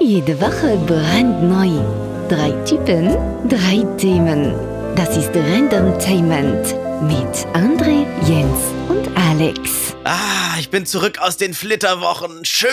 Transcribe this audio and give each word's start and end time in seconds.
Jede 0.00 0.40
Woche 0.40 0.76
brandneu. 0.86 1.80
Drei 2.28 2.50
Typen, 2.64 3.08
drei 3.48 3.82
Themen. 3.98 4.54
Das 4.94 5.16
ist 5.16 5.30
Randomtainment 5.34 6.74
mit 7.02 7.46
André, 7.54 8.04
Jens 8.26 8.58
und 8.88 9.08
Alex. 9.16 9.94
Ah, 10.04 10.56
ich 10.58 10.70
bin 10.70 10.86
zurück 10.86 11.18
aus 11.20 11.36
den 11.36 11.54
Flitterwochen. 11.54 12.44
Schön. 12.44 12.70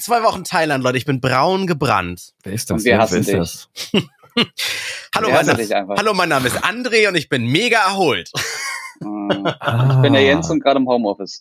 Zwei 0.00 0.22
Wochen 0.22 0.44
Thailand, 0.44 0.82
Leute. 0.84 0.98
Ich 0.98 1.04
bin 1.04 1.20
braun 1.20 1.66
gebrannt. 1.66 2.32
Wer 2.42 2.52
ist 2.52 2.70
das? 2.70 2.78
Und 2.78 2.84
wir 2.84 2.98
Wer 2.98 3.04
ist 3.18 3.28
dich. 3.28 3.36
das? 3.36 3.68
Hallo, 5.14 5.28
Wir 5.28 5.32
mein 5.34 5.38
hassen 5.40 5.46
Name, 5.48 5.62
dich 5.62 5.74
einfach. 5.74 5.96
hallo, 5.96 6.12
mein 6.12 6.28
Name 6.28 6.46
ist 6.48 6.62
André 6.62 7.08
und 7.08 7.14
ich 7.14 7.30
bin 7.30 7.46
mega 7.46 7.78
erholt. 7.78 8.30
Ah. 9.30 9.90
Ich 9.96 10.02
bin 10.02 10.12
der 10.12 10.22
Jens 10.22 10.50
und 10.50 10.60
gerade 10.62 10.78
im 10.78 10.88
Homeoffice. 10.88 11.40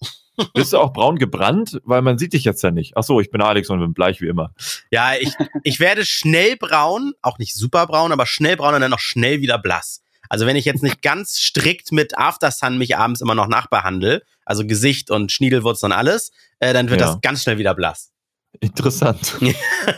Bist 0.54 0.73
du 0.73 0.77
auch 0.79 0.91
braun 0.93 1.18
gebrannt? 1.18 1.79
Weil 1.86 2.01
man 2.01 2.18
sieht 2.18 2.33
dich 2.33 2.43
jetzt 2.43 2.61
ja 2.63 2.71
nicht. 2.71 2.93
Ach 2.97 3.04
so, 3.04 3.19
ich 3.21 3.31
bin 3.31 3.41
Alex 3.41 3.69
und 3.69 3.79
bin 3.79 3.93
bleich 3.93 4.19
wie 4.21 4.27
immer. 4.27 4.54
Ja, 4.91 5.13
ich, 5.19 5.33
ich 5.63 5.79
werde 5.79 6.05
schnell 6.05 6.57
braun, 6.57 7.13
auch 7.21 7.37
nicht 7.39 7.54
super 7.55 7.87
braun, 7.87 8.11
aber 8.11 8.25
schnell 8.25 8.57
braun 8.57 8.75
und 8.75 8.82
dann 8.82 8.91
noch 8.91 9.00
schnell 9.00 9.41
wieder 9.41 9.57
blass. 9.57 10.01
Also 10.29 10.46
wenn 10.46 10.55
ich 10.55 10.65
jetzt 10.65 10.83
nicht 10.83 11.01
ganz 11.01 11.37
strikt 11.37 11.91
mit 11.91 12.18
Aftersun 12.18 12.77
mich 12.77 12.97
abends 12.97 13.21
immer 13.21 13.36
noch 13.36 13.47
nachbehandle, 13.47 14.24
also 14.43 14.65
Gesicht 14.65 15.11
und 15.11 15.32
Schniedelwurz 15.32 15.83
und 15.83 15.91
alles, 15.91 16.32
äh, 16.60 16.74
dann 16.74 16.89
wird 16.89 16.99
Ja. 17.02 17.07
das 17.07 17.21
ganz 17.21 17.43
schnell 17.43 17.57
wieder 17.57 17.74
blass. 17.75 18.11
Interessant. 18.61 19.36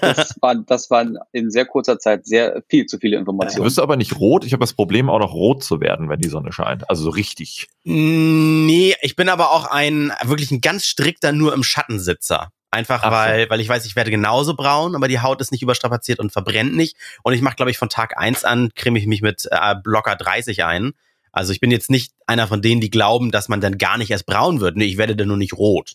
Das 0.02 0.35
war, 0.41 0.55
das 0.55 0.89
waren 0.89 1.17
in 1.31 1.49
sehr 1.52 1.65
kurzer 1.65 1.99
Zeit 1.99 2.25
sehr 2.25 2.63
viel 2.70 2.85
zu 2.85 2.98
viele 2.98 3.15
Du 3.17 3.21
Informationen. 3.21 3.65
wirst 3.65 3.79
aber 3.79 3.95
nicht 3.98 4.17
rot. 4.20 4.45
Ich 4.45 4.53
habe 4.53 4.61
das 4.61 4.73
Problem, 4.73 5.09
auch 5.09 5.20
noch 5.20 5.34
rot 5.34 5.63
zu 5.63 5.79
werden, 5.81 6.09
wenn 6.09 6.20
die 6.20 6.29
Sonne 6.29 6.52
scheint. 6.52 6.89
Also 6.89 7.03
so 7.03 7.09
richtig. 7.09 7.67
Nee, 7.84 8.95
ich 9.01 9.15
bin 9.15 9.29
aber 9.29 9.51
auch 9.51 9.65
ein 9.65 10.12
wirklich 10.25 10.51
ein 10.51 10.62
ganz 10.62 10.85
strikter 10.85 11.31
nur 11.31 11.53
im 11.53 11.63
Schattensitzer. 11.63 12.51
Einfach 12.70 13.01
Ach 13.03 13.12
so. 13.12 13.12
weil, 13.12 13.49
weil 13.49 13.62
ich 13.62 13.70
weiß, 13.70 13.85
ich 13.85 13.95
werde 13.95 14.12
genauso 14.12 14.53
braun, 14.55 14.95
aber 14.95 15.07
die 15.07 15.21
Haut 15.21 15.39
ist 15.39 15.51
nicht 15.51 15.62
überstrapaziert 15.62 16.20
und 16.20 16.31
verbrennt 16.31 16.76
nicht. 16.76 16.98
Und 17.23 17.34
ich 17.34 17.41
mache, 17.41 17.55
glaube 17.55 17.71
ich, 17.71 17.77
von 17.77 17.89
Tag 17.89 18.17
eins 18.17 18.43
an 18.43 18.71
creme 18.76 18.98
ich 18.98 19.07
mich 19.07 19.21
mit 19.21 19.48
äh, 19.51 19.76
locker 19.85 20.15
30 20.15 20.65
ein. 20.65 20.91
Also 21.32 21.54
ich 21.54 21.60
bin 21.60 21.71
jetzt 21.71 21.89
nicht 21.89 22.13
einer 22.26 22.48
von 22.48 22.62
denen, 22.62 22.82
die 22.82 22.89
glauben, 22.89 23.32
dass 23.32 23.48
man 23.48 23.62
dann 23.62 23.77
gar 23.77 23.98
nicht 23.98 24.12
erst 24.12 24.26
braun 24.26 24.60
wird. 24.60 24.76
Nee, 24.76 24.85
ich 24.85 24.98
werde 24.98 25.15
dann 25.15 25.27
nur 25.27 25.37
nicht 25.37 25.54
rot. 25.54 25.93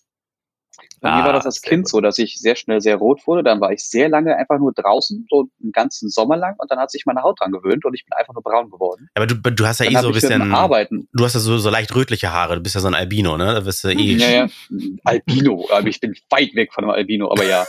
Bei 1.03 1.17
mir 1.17 1.25
war 1.25 1.33
das 1.33 1.45
Ah, 1.45 1.49
als 1.49 1.61
Kind 1.63 1.83
gut. 1.85 1.91
so, 1.91 2.01
dass 2.01 2.17
ich 2.19 2.39
sehr 2.39 2.55
schnell 2.57 2.81
sehr 2.81 2.97
rot 2.97 3.27
wurde. 3.27 3.43
Dann 3.43 3.61
war 3.61 3.73
ich 3.73 3.85
sehr 3.85 4.09
lange 4.09 4.37
einfach 4.37 4.59
nur 4.59 4.73
draußen, 4.73 5.27
so 5.29 5.49
einen 5.63 5.73
ganzen 5.73 6.09
Sommer 6.09 6.37
lang. 6.37 6.55
Und 6.59 6.71
dann 6.71 6.79
hat 6.79 6.91
sich 6.91 7.05
meine 7.07 7.23
Haut 7.23 7.41
dran 7.41 7.51
gewöhnt 7.53 7.85
und 7.85 7.93
ich 7.95 8.05
bin 8.05 8.13
einfach 8.17 8.33
nur 8.33 8.43
braun 8.43 8.71
geworden. 8.71 9.09
Aber 9.15 9.27
du, 9.27 9.35
du 9.35 9.67
hast 9.67 9.81
ja 9.81 9.87
Dann 9.87 9.95
eh 9.97 10.01
so 10.01 10.07
ein 10.09 10.15
bisschen, 10.15 10.53
Arbeiten. 10.55 11.09
du 11.13 11.25
hast 11.25 11.35
ja 11.35 11.41
so, 11.41 11.59
so 11.59 11.69
leicht 11.71 11.95
rötliche 11.95 12.33
Haare. 12.33 12.55
Du 12.57 12.63
bist 12.63 12.77
ja 12.77 12.81
so 12.81 12.87
ein 12.89 12.95
Albino, 12.95 13.37
ne? 13.37 13.53
Da 13.55 13.61
bist 13.61 13.83
du 13.85 13.89
eh. 13.89 13.95
Ja, 14.17 14.31
ja. 14.31 14.47
Albino. 15.05 15.67
Aber 15.73 15.87
ich 15.89 16.01
bin 16.01 16.15
weit 16.31 16.55
weg 16.55 16.73
von 16.73 16.85
einem 16.85 16.93
Albino, 16.93 17.31
aber 17.31 17.45
ja. 17.45 17.65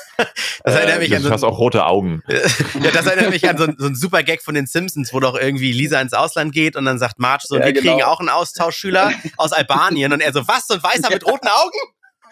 Das 0.63 0.75
erinnert 0.75 0.97
Äh, 0.97 0.99
mich 0.99 1.15
an 1.15 1.21
Du 1.23 1.27
so 1.29 1.33
hast 1.33 1.43
auch 1.43 1.57
rote 1.57 1.85
Augen. 1.85 2.21
ja, 2.27 2.91
das 2.91 3.05
erinnert 3.07 3.31
mich 3.31 3.49
an 3.49 3.57
so, 3.57 3.63
ein- 3.65 3.75
so 3.79 3.87
ein 3.87 3.95
super 3.95 4.23
Gag 4.23 4.41
von 4.43 4.53
den 4.53 4.67
Simpsons, 4.67 5.13
wo 5.13 5.19
doch 5.19 5.35
irgendwie 5.39 5.71
Lisa 5.71 5.99
ins 5.99 6.13
Ausland 6.13 6.53
geht 6.53 6.75
und 6.75 6.85
dann 6.85 6.99
sagt 6.99 7.17
Marge 7.19 7.43
so, 7.47 7.57
Ja, 7.57 7.65
wir 7.65 7.73
genau. 7.73 7.93
kriegen 7.95 8.03
auch 8.03 8.19
einen 8.19 8.29
Austauschschüler 8.29 9.11
aus 9.37 9.51
Albanien 9.53 10.13
und 10.13 10.21
er 10.21 10.31
so, 10.33 10.47
was, 10.47 10.67
so 10.67 10.75
ein 10.75 10.83
Weißer 10.83 11.09
mit 11.09 11.25
roten 11.25 11.47
Augen? 11.47 11.77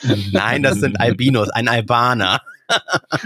Nein, 0.32 0.64
das 0.64 0.78
sind 0.80 1.00
Albinos, 1.00 1.50
ein 1.50 1.68
Albaner. 1.68 2.42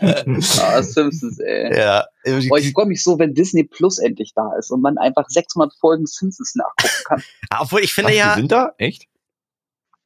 Ah, 0.00 0.82
Simpsons, 0.82 1.38
ey. 1.40 1.76
Ja. 1.76 2.06
Oh, 2.50 2.56
ich 2.56 2.72
freue 2.72 2.86
mich 2.86 3.02
so, 3.02 3.18
wenn 3.18 3.34
Disney 3.34 3.64
Plus 3.64 3.98
endlich 3.98 4.32
da 4.34 4.52
ist 4.58 4.70
und 4.70 4.80
man 4.80 4.98
einfach 4.98 5.24
600 5.28 5.72
Folgen 5.80 6.06
Simpsons 6.06 6.54
nachgucken 6.54 7.04
kann. 7.04 7.22
Obwohl 7.60 7.80
ich 7.80 7.92
finde 7.92 8.12
Ach, 8.12 8.16
ja, 8.16 8.34
Die 8.34 8.40
sind 8.42 8.52
da? 8.52 8.72
Echt? 8.78 9.06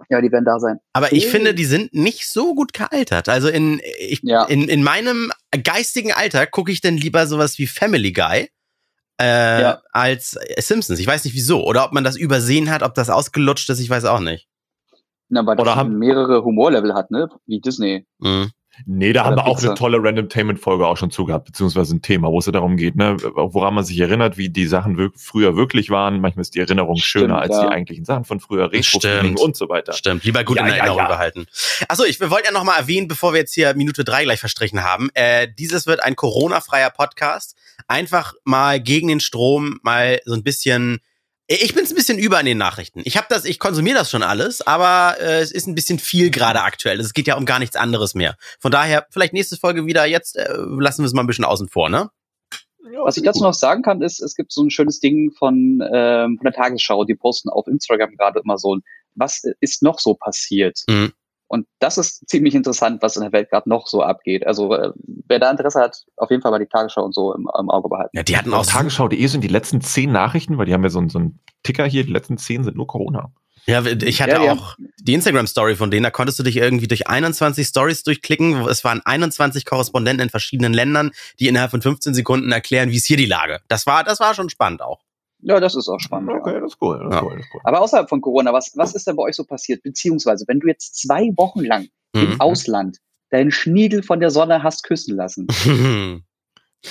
Ja, 0.08 0.20
die 0.20 0.32
werden 0.32 0.44
da 0.44 0.58
sein. 0.58 0.78
aber 0.94 1.12
ich 1.12 1.26
finde, 1.28 1.54
die 1.54 1.64
sind 1.64 1.92
nicht 1.94 2.26
so 2.26 2.54
gut 2.54 2.72
gealtert. 2.72 3.28
Also 3.28 3.48
in, 3.48 3.80
ich, 3.98 4.20
Ja. 4.22 4.44
in, 4.44 4.68
in 4.68 4.82
meinem 4.82 5.30
geistigen 5.62 6.12
Alter 6.12 6.46
gucke 6.46 6.72
ich 6.72 6.80
denn 6.80 6.96
lieber 6.96 7.26
sowas 7.26 7.58
wie 7.58 7.66
Family 7.66 8.12
Guy. 8.12 8.48
Äh, 9.20 9.60
Ja. 9.60 9.82
als 9.92 10.36
Simpsons. 10.58 10.98
Ich 10.98 11.06
weiß 11.06 11.24
nicht 11.24 11.34
wieso. 11.34 11.64
Oder 11.64 11.84
ob 11.84 11.92
man 11.92 12.02
das 12.04 12.16
übersehen 12.16 12.70
hat, 12.70 12.82
ob 12.82 12.94
das 12.94 13.10
ausgelutscht 13.10 13.68
ist, 13.70 13.78
ich 13.80 13.90
weiß 13.90 14.04
auch 14.06 14.20
nicht. 14.20 14.48
Na, 15.32 15.46
weil 15.46 15.54
Oder 15.54 15.64
das 15.64 15.76
haben- 15.76 15.98
mehrere 15.98 16.44
Humorlevel 16.44 16.92
hat, 16.92 17.10
ne? 17.10 17.28
Wie 17.46 17.58
Disney. 17.58 18.04
Mhm. 18.18 18.50
Nee, 18.86 19.12
da 19.12 19.20
Oder 19.22 19.30
haben 19.30 19.36
wir 19.36 19.46
auch 19.46 19.62
eine 19.62 19.74
tolle 19.74 20.02
Randomtainment-Folge 20.02 20.86
auch 20.86 20.96
schon 20.96 21.10
zu 21.10 21.24
gehabt, 21.26 21.44
beziehungsweise 21.46 21.94
ein 21.94 22.00
Thema, 22.02 22.28
wo 22.28 22.38
es 22.38 22.46
ja 22.46 22.52
darum 22.52 22.76
geht, 22.76 22.96
ne, 22.96 23.16
woran 23.20 23.74
man 23.74 23.84
sich 23.84 23.98
erinnert, 24.00 24.38
wie 24.38 24.48
die 24.48 24.66
Sachen 24.66 24.96
wirk 24.96 25.14
früher 25.18 25.56
wirklich 25.56 25.90
waren. 25.90 26.20
Manchmal 26.20 26.40
ist 26.42 26.54
die 26.54 26.60
Erinnerung 26.60 26.96
Stimmt, 26.96 27.24
schöner 27.24 27.38
als 27.38 27.54
ja. 27.54 27.62
die 27.66 27.68
eigentlichen 27.68 28.04
Sachen 28.06 28.24
von 28.24 28.40
früher. 28.40 28.72
Retro-Feeling 28.72 29.38
und 29.38 29.56
so 29.56 29.68
weiter. 29.68 29.92
Stimmt, 29.92 30.24
lieber 30.24 30.42
gut 30.44 30.56
Ja, 30.56 30.66
in 30.66 30.72
Erinnerung 30.72 30.98
ja. 30.98 31.08
behalten. 31.08 31.46
Achso, 31.88 32.04
ich 32.04 32.18
wir 32.20 32.30
wollten 32.30 32.46
ja 32.46 32.52
noch 32.52 32.64
mal 32.64 32.76
erwähnen, 32.78 33.08
bevor 33.08 33.32
wir 33.34 33.40
jetzt 33.40 33.54
hier 33.54 33.74
Minute 33.74 34.04
drei 34.04 34.24
gleich 34.24 34.40
verstrichen 34.40 34.82
haben, 34.82 35.10
äh, 35.14 35.48
dieses 35.58 35.86
wird 35.86 36.02
ein 36.02 36.16
Corona-freier 36.16 36.90
Podcast. 36.90 37.56
Einfach 37.88 38.32
mal 38.44 38.80
gegen 38.80 39.08
den 39.08 39.20
Strom, 39.20 39.80
mal 39.82 40.20
so 40.24 40.34
ein 40.34 40.42
bisschen. 40.42 41.00
Ich 41.48 41.74
bin 41.74 41.84
ein 41.84 41.94
bisschen 41.94 42.18
über 42.18 42.38
in 42.40 42.46
den 42.46 42.58
Nachrichten. 42.58 43.02
Ich 43.04 43.16
habe 43.16 43.26
das, 43.28 43.44
ich 43.44 43.58
konsumiere 43.58 43.98
das 43.98 44.10
schon 44.10 44.22
alles, 44.22 44.66
aber 44.66 45.16
äh, 45.20 45.40
es 45.40 45.50
ist 45.50 45.66
ein 45.66 45.74
bisschen 45.74 45.98
viel 45.98 46.30
gerade 46.30 46.62
aktuell. 46.62 47.00
Es 47.00 47.12
geht 47.12 47.26
ja 47.26 47.36
um 47.36 47.44
gar 47.44 47.58
nichts 47.58 47.76
anderes 47.76 48.14
mehr. 48.14 48.36
Von 48.60 48.70
daher, 48.70 49.06
vielleicht 49.10 49.32
nächste 49.32 49.56
Folge 49.56 49.84
wieder. 49.84 50.06
Jetzt 50.06 50.36
äh, 50.36 50.54
lassen 50.56 51.02
wir 51.02 51.06
es 51.06 51.12
mal 51.12 51.22
ein 51.22 51.26
bisschen 51.26 51.44
außen 51.44 51.68
vor, 51.68 51.88
ne? 51.88 52.10
Was 53.04 53.16
ich 53.16 53.22
dazu 53.22 53.42
noch 53.42 53.54
sagen 53.54 53.82
kann, 53.82 54.02
ist, 54.02 54.20
es 54.20 54.34
gibt 54.34 54.52
so 54.52 54.62
ein 54.62 54.70
schönes 54.70 55.00
Ding 55.00 55.32
von, 55.32 55.82
ähm, 55.92 56.36
von 56.36 56.44
der 56.44 56.52
Tagesschau, 56.52 57.04
die 57.04 57.14
posten 57.14 57.48
auf 57.48 57.66
Instagram 57.66 58.16
gerade 58.16 58.40
immer 58.44 58.58
so, 58.58 58.76
ein, 58.76 58.82
was 59.14 59.42
ist 59.60 59.82
noch 59.82 59.98
so 59.98 60.14
passiert? 60.14 60.80
Mhm. 60.88 61.12
Und 61.52 61.66
das 61.80 61.98
ist 61.98 62.26
ziemlich 62.30 62.54
interessant, 62.54 63.02
was 63.02 63.14
in 63.16 63.22
der 63.22 63.32
Welt 63.32 63.50
gerade 63.50 63.68
noch 63.68 63.86
so 63.86 64.00
abgeht. 64.02 64.46
Also 64.46 64.74
äh, 64.74 64.90
wer 65.28 65.38
da 65.38 65.50
Interesse 65.50 65.80
hat, 65.80 66.02
auf 66.16 66.30
jeden 66.30 66.40
Fall 66.40 66.50
mal 66.50 66.58
die 66.58 66.64
Tagesschau 66.64 67.04
und 67.04 67.14
so 67.14 67.34
im, 67.34 67.42
im 67.42 67.68
Auge 67.68 67.90
behalten. 67.90 68.16
Ja, 68.16 68.22
die 68.22 68.38
hatten 68.38 68.54
auch 68.54 68.64
Tagesschau.de 68.64 69.26
sind 69.26 69.44
die 69.44 69.48
letzten 69.48 69.82
zehn 69.82 70.10
Nachrichten, 70.10 70.56
weil 70.56 70.64
die 70.64 70.72
haben 70.72 70.82
ja 70.82 70.88
so 70.88 70.98
einen, 70.98 71.10
so 71.10 71.18
einen 71.18 71.40
Ticker 71.62 71.84
hier, 71.84 72.06
die 72.06 72.12
letzten 72.12 72.38
zehn 72.38 72.64
sind 72.64 72.74
nur 72.74 72.86
Corona. 72.86 73.32
Ja, 73.66 73.84
ich 73.84 74.22
hatte 74.22 74.32
Ja, 74.32 74.44
ja. 74.44 74.52
auch 74.54 74.76
die 74.98 75.12
Instagram-Story 75.12 75.76
von 75.76 75.90
denen, 75.90 76.04
da 76.04 76.10
konntest 76.10 76.38
du 76.38 76.42
dich 76.42 76.56
irgendwie 76.56 76.88
durch 76.88 77.08
21 77.08 77.66
Stories 77.66 78.02
durchklicken. 78.02 78.66
Es 78.68 78.82
waren 78.82 79.02
21 79.04 79.66
Korrespondenten 79.66 80.24
in 80.24 80.30
verschiedenen 80.30 80.72
Ländern, 80.72 81.10
die 81.38 81.48
innerhalb 81.48 81.70
von 81.70 81.82
15 81.82 82.14
Sekunden 82.14 82.50
erklären, 82.50 82.90
wie 82.90 82.96
ist 82.96 83.06
hier 83.06 83.18
die 83.18 83.26
Lage. 83.26 83.60
Das 83.68 83.86
war, 83.86 84.04
das 84.04 84.20
war 84.20 84.32
schon 84.32 84.48
spannend 84.48 84.80
auch. 84.80 85.00
Ja, 85.42 85.58
das 85.60 85.74
ist 85.74 85.88
auch 85.88 85.98
spannend. 86.00 86.30
Okay, 86.30 86.54
Ja. 86.54 86.60
das 86.60 86.72
ist 86.72 86.78
cool. 86.80 86.98
Das 86.98 87.08
ist 87.08 87.14
Ja. 87.16 87.22
cool, 87.22 87.36
das 87.36 87.44
ist 87.46 87.54
cool. 87.54 87.60
Aber 87.64 87.80
außerhalb 87.80 88.08
von 88.08 88.20
Corona, 88.20 88.52
was, 88.52 88.72
was 88.76 88.94
ist 88.94 89.06
denn 89.06 89.16
bei 89.16 89.24
euch 89.24 89.36
so 89.36 89.44
passiert? 89.44 89.82
Beziehungsweise, 89.82 90.44
wenn 90.48 90.60
du 90.60 90.68
jetzt 90.68 90.96
zwei 91.00 91.28
Wochen 91.36 91.60
lang 91.64 91.88
Mhm. 92.14 92.22
im 92.22 92.40
Ausland 92.40 92.98
deinen 93.30 93.50
Schniedel 93.50 94.02
von 94.02 94.20
der 94.20 94.30
Sonne 94.30 94.62
hast 94.62 94.82
küssen 94.84 95.16
lassen, 95.16 95.46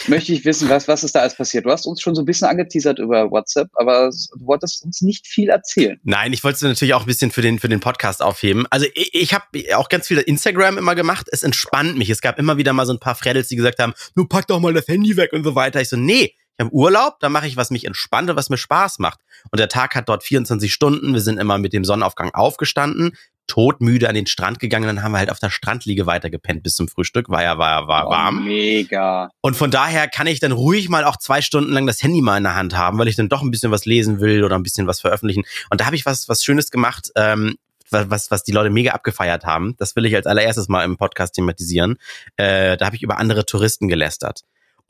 möchte 0.07 0.31
ich 0.33 0.45
wissen, 0.45 0.69
was, 0.69 0.87
was 0.87 1.03
ist 1.03 1.13
da 1.15 1.19
alles 1.19 1.35
passiert? 1.35 1.65
Du 1.65 1.69
hast 1.69 1.85
uns 1.85 2.01
schon 2.01 2.15
so 2.15 2.21
ein 2.21 2.25
bisschen 2.25 2.47
angeteasert 2.47 2.97
über 2.99 3.29
WhatsApp, 3.29 3.67
aber 3.73 4.09
du 4.09 4.45
wolltest 4.45 4.83
uns 4.85 5.01
nicht 5.01 5.27
viel 5.27 5.49
erzählen. 5.49 5.99
Nein, 6.03 6.31
ich 6.33 6.43
wollte 6.43 6.55
es 6.55 6.61
natürlich 6.61 6.93
auch 6.93 7.01
ein 7.01 7.07
bisschen 7.07 7.29
für 7.31 7.41
den, 7.41 7.59
für 7.59 7.67
den 7.67 7.81
Podcast 7.81 8.21
aufheben. 8.21 8.65
Also 8.69 8.85
ich, 8.95 9.13
ich 9.13 9.33
habe 9.33 9.45
auch 9.75 9.89
ganz 9.89 10.07
viel 10.07 10.17
Instagram 10.19 10.77
immer 10.77 10.95
gemacht. 10.95 11.27
Es 11.31 11.43
entspannt 11.43 11.97
mich. 11.97 12.09
Es 12.09 12.21
gab 12.21 12.39
immer 12.39 12.57
wieder 12.57 12.71
mal 12.73 12.85
so 12.85 12.93
ein 12.93 12.99
paar 12.99 13.15
Freddels, 13.15 13.49
die 13.49 13.57
gesagt 13.57 13.79
haben, 13.79 13.93
du 14.15 14.25
pack 14.25 14.47
doch 14.47 14.59
mal 14.59 14.73
das 14.73 14.87
Handy 14.87 15.17
weg 15.17 15.33
und 15.33 15.43
so 15.43 15.55
weiter. 15.55 15.81
Ich 15.81 15.89
so, 15.89 15.97
nee, 15.97 16.35
ich 16.57 16.65
habe 16.65 16.73
Urlaub, 16.73 17.19
da 17.19 17.29
mache 17.29 17.47
ich, 17.47 17.57
was 17.57 17.71
mich 17.71 17.85
entspannt 17.85 18.29
und 18.29 18.35
was 18.35 18.49
mir 18.49 18.57
Spaß 18.57 18.99
macht. 18.99 19.19
Und 19.51 19.59
der 19.59 19.69
Tag 19.69 19.95
hat 19.95 20.09
dort 20.09 20.23
24 20.23 20.71
Stunden. 20.71 21.13
Wir 21.13 21.21
sind 21.21 21.39
immer 21.39 21.57
mit 21.57 21.73
dem 21.73 21.83
Sonnenaufgang 21.83 22.31
aufgestanden, 22.33 23.13
todmüde 23.47 24.07
an 24.07 24.15
den 24.15 24.27
Strand 24.27 24.59
gegangen, 24.59 24.85
dann 24.85 25.03
haben 25.03 25.11
wir 25.11 25.17
halt 25.17 25.31
auf 25.31 25.39
der 25.39 25.49
Strandliege 25.49 26.05
weitergepennt 26.05 26.63
bis 26.63 26.75
zum 26.75 26.87
Frühstück. 26.87 27.27
War 27.29 27.41
ja, 27.43 27.57
war, 27.57 27.87
war 27.87 28.07
Oh, 28.07 28.11
warm. 28.11 28.45
mega. 28.45 29.29
Und 29.41 29.55
von 29.55 29.71
daher 29.71 30.07
kann 30.07 30.27
ich 30.27 30.39
dann 30.39 30.51
ruhig 30.51 30.87
mal 30.87 31.03
auch 31.03 31.17
zwei 31.17 31.41
Stunden 31.41 31.71
lang 31.73 31.85
das 31.87 32.01
Handy 32.03 32.21
mal 32.21 32.37
in 32.37 32.43
der 32.43 32.55
Hand 32.55 32.77
haben, 32.77 32.97
weil 32.99 33.07
ich 33.07 33.15
dann 33.15 33.27
doch 33.29 33.41
ein 33.41 33.51
bisschen 33.51 33.71
was 33.71 33.85
lesen 33.85 34.19
will 34.21 34.43
oder 34.43 34.55
ein 34.55 34.63
bisschen 34.63 34.87
was 34.87 35.01
veröffentlichen. 35.01 35.43
Und 35.69 35.81
da 35.81 35.85
habe 35.85 35.95
ich 35.95 36.05
was, 36.05 36.29
was 36.29 36.43
Schönes 36.43 36.69
gemacht, 36.71 37.11
ähm, 37.15 37.55
wa- 37.89 38.05
was, 38.07 38.31
was 38.31 38.43
die 38.43 38.51
Leute 38.53 38.69
mega 38.69 38.91
abgefeiert 38.91 39.43
haben. 39.45 39.75
Das 39.79 39.95
will 39.97 40.05
ich 40.05 40.15
als 40.15 40.27
allererstes 40.27 40.69
mal 40.69 40.85
im 40.85 40.95
Podcast 40.95 41.33
thematisieren. 41.33 41.97
Äh, 42.37 42.77
da 42.77 42.85
habe 42.85 42.95
ich 42.95 43.01
über 43.03 43.17
andere 43.17 43.45
Touristen 43.45 43.87
gelästert. 43.89 44.41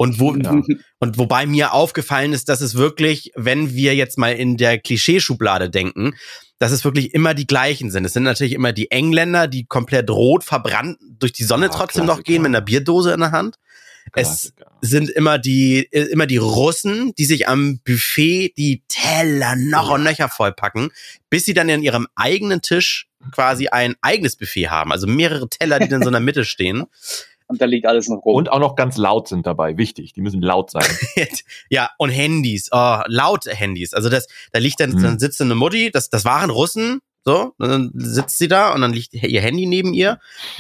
Und, 0.02 0.20
wo, 0.20 0.34
Ja. 0.36 0.62
und 1.00 1.18
wobei 1.20 1.46
mir 1.46 1.74
aufgefallen 1.74 2.34
ist, 2.34 2.50
dass 2.50 2.62
es 2.62 2.76
wirklich, 2.76 3.32
wenn 3.36 3.74
wir 3.76 3.94
jetzt 3.96 4.18
mal 4.18 4.34
in 4.34 4.58
der 4.58 4.80
Klischeeschublade 4.80 5.70
denken, 5.70 6.16
dass 6.58 6.72
es 6.72 6.84
wirklich 6.84 7.14
immer 7.14 7.34
die 7.36 7.46
gleichen 7.48 7.92
sind. 7.92 8.06
Es 8.06 8.14
sind 8.14 8.24
natürlich 8.24 8.54
immer 8.54 8.74
die 8.74 8.90
Engländer, 8.90 9.48
die 9.48 9.66
komplett 9.66 10.10
rot 10.10 10.44
verbrannt 10.44 10.98
durch 11.20 11.34
die 11.34 11.44
Sonne 11.44 11.68
Ah, 11.68 11.70
trotzdem 11.70 12.06
noch 12.06 12.16
Klassiker. 12.16 12.32
gehen 12.34 12.42
mit 12.42 12.50
einer 12.50 12.62
Bierdose 12.62 13.14
in 13.14 13.20
der 13.20 13.32
Hand. 13.32 13.58
Es 14.14 14.54
Klassiker. 14.56 14.72
sind 14.82 15.10
immer 15.12 15.38
die, 15.38 15.88
äh, 15.92 16.06
immer 16.12 16.26
die 16.26 16.38
Russen, 16.38 17.14
die 17.20 17.26
sich 17.26 17.48
am 17.48 17.80
Buffet 17.84 18.54
die 18.58 18.82
Teller 18.88 19.56
noch 19.56 19.92
und 19.92 20.04
nöcher 20.04 20.30
vollpacken, 20.30 20.90
bis 21.30 21.46
sie 21.46 21.54
dann 21.54 21.70
in 21.70 21.84
ihrem 21.84 22.08
eigenen 22.16 22.62
Tisch 22.64 23.08
quasi 23.32 23.68
ein 23.68 23.94
eigenes 24.02 24.36
Buffet 24.36 24.70
haben. 24.70 24.92
Also 24.92 25.06
mehrere 25.06 25.48
Teller, 25.48 25.78
die 25.80 25.88
dann 25.88 26.02
so 26.02 26.08
in 26.10 26.14
der 26.14 26.22
Mitte 26.22 26.44
stehen. 26.46 26.86
Und 27.52 27.62
da 27.62 27.66
liegt 27.66 27.86
alles 27.86 28.08
noch 28.08 28.24
rum. 28.24 28.36
Und 28.36 28.50
auch 28.52 28.60
noch 28.60 28.76
ganz 28.76 28.96
laut 28.98 29.28
sind 29.28 29.46
dabei. 29.46 29.78
Wichtig. 29.78 30.14
Die 30.14 30.22
müssen 30.22 30.42
laut 30.42 30.72
sein. 30.72 30.86
ja, 31.70 31.90
und 31.98 32.10
Handys, 32.10 32.70
oh, 32.72 33.00
laute 33.08 33.54
Handys. 33.54 33.94
Also 33.94 34.08
das, 34.10 34.28
da 34.54 34.60
liegt 34.60 34.80
dann, 34.80 34.92
Mhm. 34.92 35.04
dann 35.04 35.20
sitzt 35.20 35.42
eine 35.42 35.54
Mutti, 35.56 35.92
das, 35.92 36.10
das 36.10 36.24
waren 36.24 36.50
Russen, 36.50 37.02
So, 37.26 37.54
und 37.58 37.70
dann 37.70 37.92
sitzt 37.94 38.38
sie 38.40 38.48
da 38.48 38.74
und 38.74 38.82
dann 38.82 38.94
liegt 38.94 39.14
ihr 39.14 39.42
Handy 39.42 39.66
neben 39.68 39.94
ihr 39.94 40.18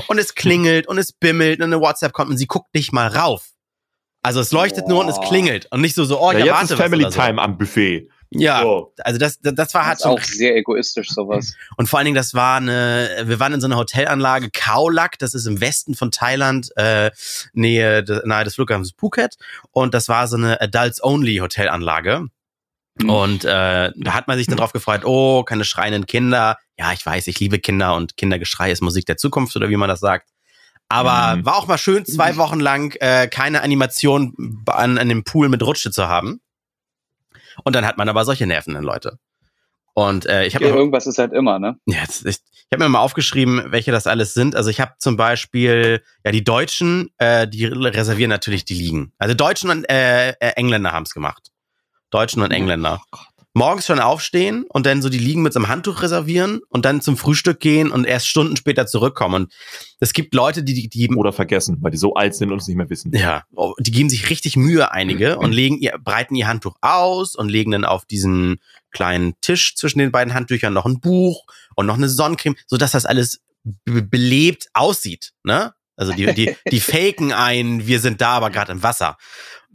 und 0.07 0.19
es 0.19 0.35
klingelt 0.35 0.85
und 0.87 0.97
es 0.99 1.11
bimmelt 1.13 1.59
und 1.59 1.65
eine 1.65 1.79
WhatsApp 1.81 2.13
kommt 2.13 2.29
und 2.29 2.37
sie 2.37 2.45
guckt 2.45 2.73
nicht 2.75 2.91
mal 2.93 3.07
rauf. 3.07 3.47
Also 4.21 4.41
es 4.41 4.51
leuchtet 4.51 4.87
nur 4.87 4.99
und 4.99 5.09
es 5.09 5.19
klingelt 5.21 5.67
und 5.71 5.81
nicht 5.81 5.95
so 5.95 6.03
so, 6.05 6.21
oh, 6.21 6.31
ich 6.31 6.37
ja, 6.37 6.45
jetzt 6.45 6.47
erwarte 6.49 6.65
ist 6.65 6.71
was 6.73 6.79
Family 6.79 7.03
so. 7.05 7.09
Time 7.09 7.41
am 7.41 7.57
Buffet. 7.57 8.09
Ja, 8.33 8.61
So. 8.61 8.93
also 8.99 9.19
das, 9.19 9.39
das, 9.41 9.53
das 9.55 9.73
war 9.73 9.81
Das 9.81 9.87
halt 9.87 9.97
ist 9.97 10.03
schon 10.03 10.11
auch 10.13 10.23
sehr 10.23 10.55
egoistisch, 10.55 11.09
sowas. 11.09 11.53
und 11.77 11.89
vor 11.89 11.99
allen 11.99 12.05
Dingen, 12.05 12.15
das 12.15 12.33
war 12.33 12.57
eine, 12.57 13.23
wir 13.25 13.39
waren 13.41 13.53
in 13.53 13.59
so 13.59 13.67
einer 13.67 13.75
Hotelanlage, 13.77 14.49
Kaolak, 14.51 15.19
das 15.19 15.33
ist 15.33 15.45
im 15.47 15.59
Westen 15.59 15.95
von 15.95 16.11
Thailand, 16.11 16.69
äh, 16.77 17.11
Nähe, 17.53 18.05
nahe 18.23 18.43
des 18.45 18.55
Flughafens 18.55 18.93
Phuket. 18.97 19.35
Und 19.71 19.93
das 19.93 20.07
war 20.07 20.27
so 20.29 20.37
eine 20.37 20.61
Adults-Only-Hotelanlage. 20.61 22.27
Mhm. 22.99 23.09
Und 23.09 23.45
äh, 23.45 23.91
da 23.95 24.13
hat 24.13 24.27
man 24.27 24.37
sich 24.37 24.47
dann 24.47 24.57
drauf 24.57 24.73
gefreut, 24.73 25.05
oh, 25.05 25.43
keine 25.43 25.65
schreienden 25.65 26.05
Kinder. 26.05 26.57
Ja, 26.77 26.93
ich 26.93 27.05
weiß, 27.05 27.27
ich 27.27 27.39
liebe 27.39 27.59
Kinder 27.59 27.95
und 27.95 28.17
Kindergeschrei 28.17 28.71
ist 28.71 28.81
Musik 28.81 29.05
der 29.05 29.17
Zukunft 29.17 29.55
oder 29.55 29.69
wie 29.69 29.77
man 29.77 29.89
das 29.89 29.99
sagt. 29.99 30.29
Aber 30.89 31.37
Mhm. 31.37 31.45
war 31.45 31.55
auch 31.55 31.67
mal 31.67 31.77
schön, 31.77 32.05
zwei 32.05 32.35
Wochen 32.37 32.59
lang 32.59 32.95
äh, 32.99 33.27
keine 33.27 33.61
Animation 33.61 34.63
an, 34.67 34.97
an 34.97 35.07
dem 35.09 35.23
Pool 35.23 35.47
mit 35.47 35.63
Rutsche 35.63 35.91
zu 35.91 36.07
haben. 36.07 36.41
Und 37.63 37.75
dann 37.75 37.85
hat 37.85 37.97
man 37.97 38.09
aber 38.09 38.25
solche 38.25 38.47
nervenden 38.47 38.83
Leute. 38.83 39.17
Und 39.93 40.25
äh, 40.25 40.45
ich 40.45 40.55
habe 40.55 40.65
Ja, 40.65 40.75
irgendwas 40.75 41.05
ist 41.05 41.17
halt 41.17 41.33
immer, 41.33 41.59
ne? 41.59 41.77
ja, 41.85 42.01
jetzt, 42.01 42.25
ich, 42.25 42.37
ich 42.53 42.67
habe 42.71 42.83
mir 42.83 42.89
mal 42.89 42.99
aufgeschrieben, 42.99 43.63
welche 43.67 43.91
das 43.91 44.07
alles 44.07 44.33
sind. 44.33 44.55
Also 44.55 44.69
ich 44.69 44.79
habe 44.79 44.93
zum 44.97 45.17
Beispiel, 45.17 46.01
ja, 46.23 46.31
die 46.31 46.43
Deutschen, 46.43 47.09
äh, 47.17 47.47
die 47.47 47.65
reservieren 47.65 48.29
natürlich 48.29 48.63
die 48.63 48.75
Liegen. 48.75 49.11
Also 49.17 49.33
Deutschen 49.33 49.69
und 49.69 49.89
äh, 49.89 50.29
äh, 50.29 50.51
Engländer 50.55 50.93
haben's 50.93 51.13
gemacht. 51.13 51.51
Deutschen 52.09 52.41
und 52.41 52.51
Engländer. 52.51 53.01
Morgens 53.53 53.85
schon 53.85 53.99
aufstehen 53.99 54.65
und 54.69 54.85
dann 54.85 55.01
so 55.01 55.09
die 55.09 55.17
Liegen 55.17 55.41
mit 55.41 55.51
so 55.51 55.59
einem 55.59 55.67
Handtuch 55.67 56.01
reservieren 56.01 56.61
und 56.69 56.85
dann 56.85 57.01
zum 57.01 57.17
Frühstück 57.17 57.59
gehen 57.59 57.91
und 57.91 58.05
erst 58.05 58.27
Stunden 58.27 58.55
später 58.55 58.87
zurückkommen. 58.87 59.43
Und 59.43 59.53
es 59.99 60.13
gibt 60.13 60.33
Leute, 60.33 60.63
die, 60.63 60.73
die, 60.73 60.87
die 60.87 61.13
Oder 61.15 61.33
vergessen, 61.33 61.77
weil 61.81 61.91
die 61.91 61.97
so 61.97 62.13
alt 62.13 62.33
sind 62.33 62.51
und 62.51 62.61
es 62.61 62.67
nicht 62.67 62.77
mehr 62.77 62.89
wissen. 62.89 63.11
ja, 63.13 63.43
oh, 63.53 63.73
die 63.79 63.91
geben 63.91 64.09
sich 64.09 64.29
richtig 64.29 64.55
Mühe, 64.55 64.91
einige, 64.91 65.37
und 65.37 65.51
legen 65.51 65.77
ihr, 65.79 65.97
breiten 66.01 66.35
ihr 66.35 66.47
Handtuch 66.47 66.75
aus 66.81 67.35
und 67.35 67.49
legen 67.49 67.71
dann 67.71 67.83
auf 67.83 68.05
diesen 68.05 68.59
kleinen 68.91 69.33
Tisch 69.41 69.75
zwischen 69.75 69.99
den 69.99 70.11
beiden 70.11 70.33
Handtüchern 70.33 70.73
noch 70.73 70.85
ein 70.85 70.99
Buch 71.01 71.45
und 71.75 71.85
noch 71.85 71.97
eine 71.97 72.09
Sonnencreme, 72.09 72.55
so 72.67 72.77
dass 72.77 72.91
das 72.91 73.05
alles 73.05 73.41
be 73.63 74.01
belebt 74.01 74.69
aussieht, 74.73 75.33
ne? 75.43 75.73
Also 75.97 76.13
die, 76.13 76.33
die, 76.33 76.55
die 76.71 76.79
faken 76.79 77.31
ein, 77.33 77.85
wir 77.85 77.99
sind 77.99 78.21
da, 78.21 78.29
aber 78.31 78.49
gerade 78.49 78.71
im 78.71 78.81
Wasser. 78.81 79.17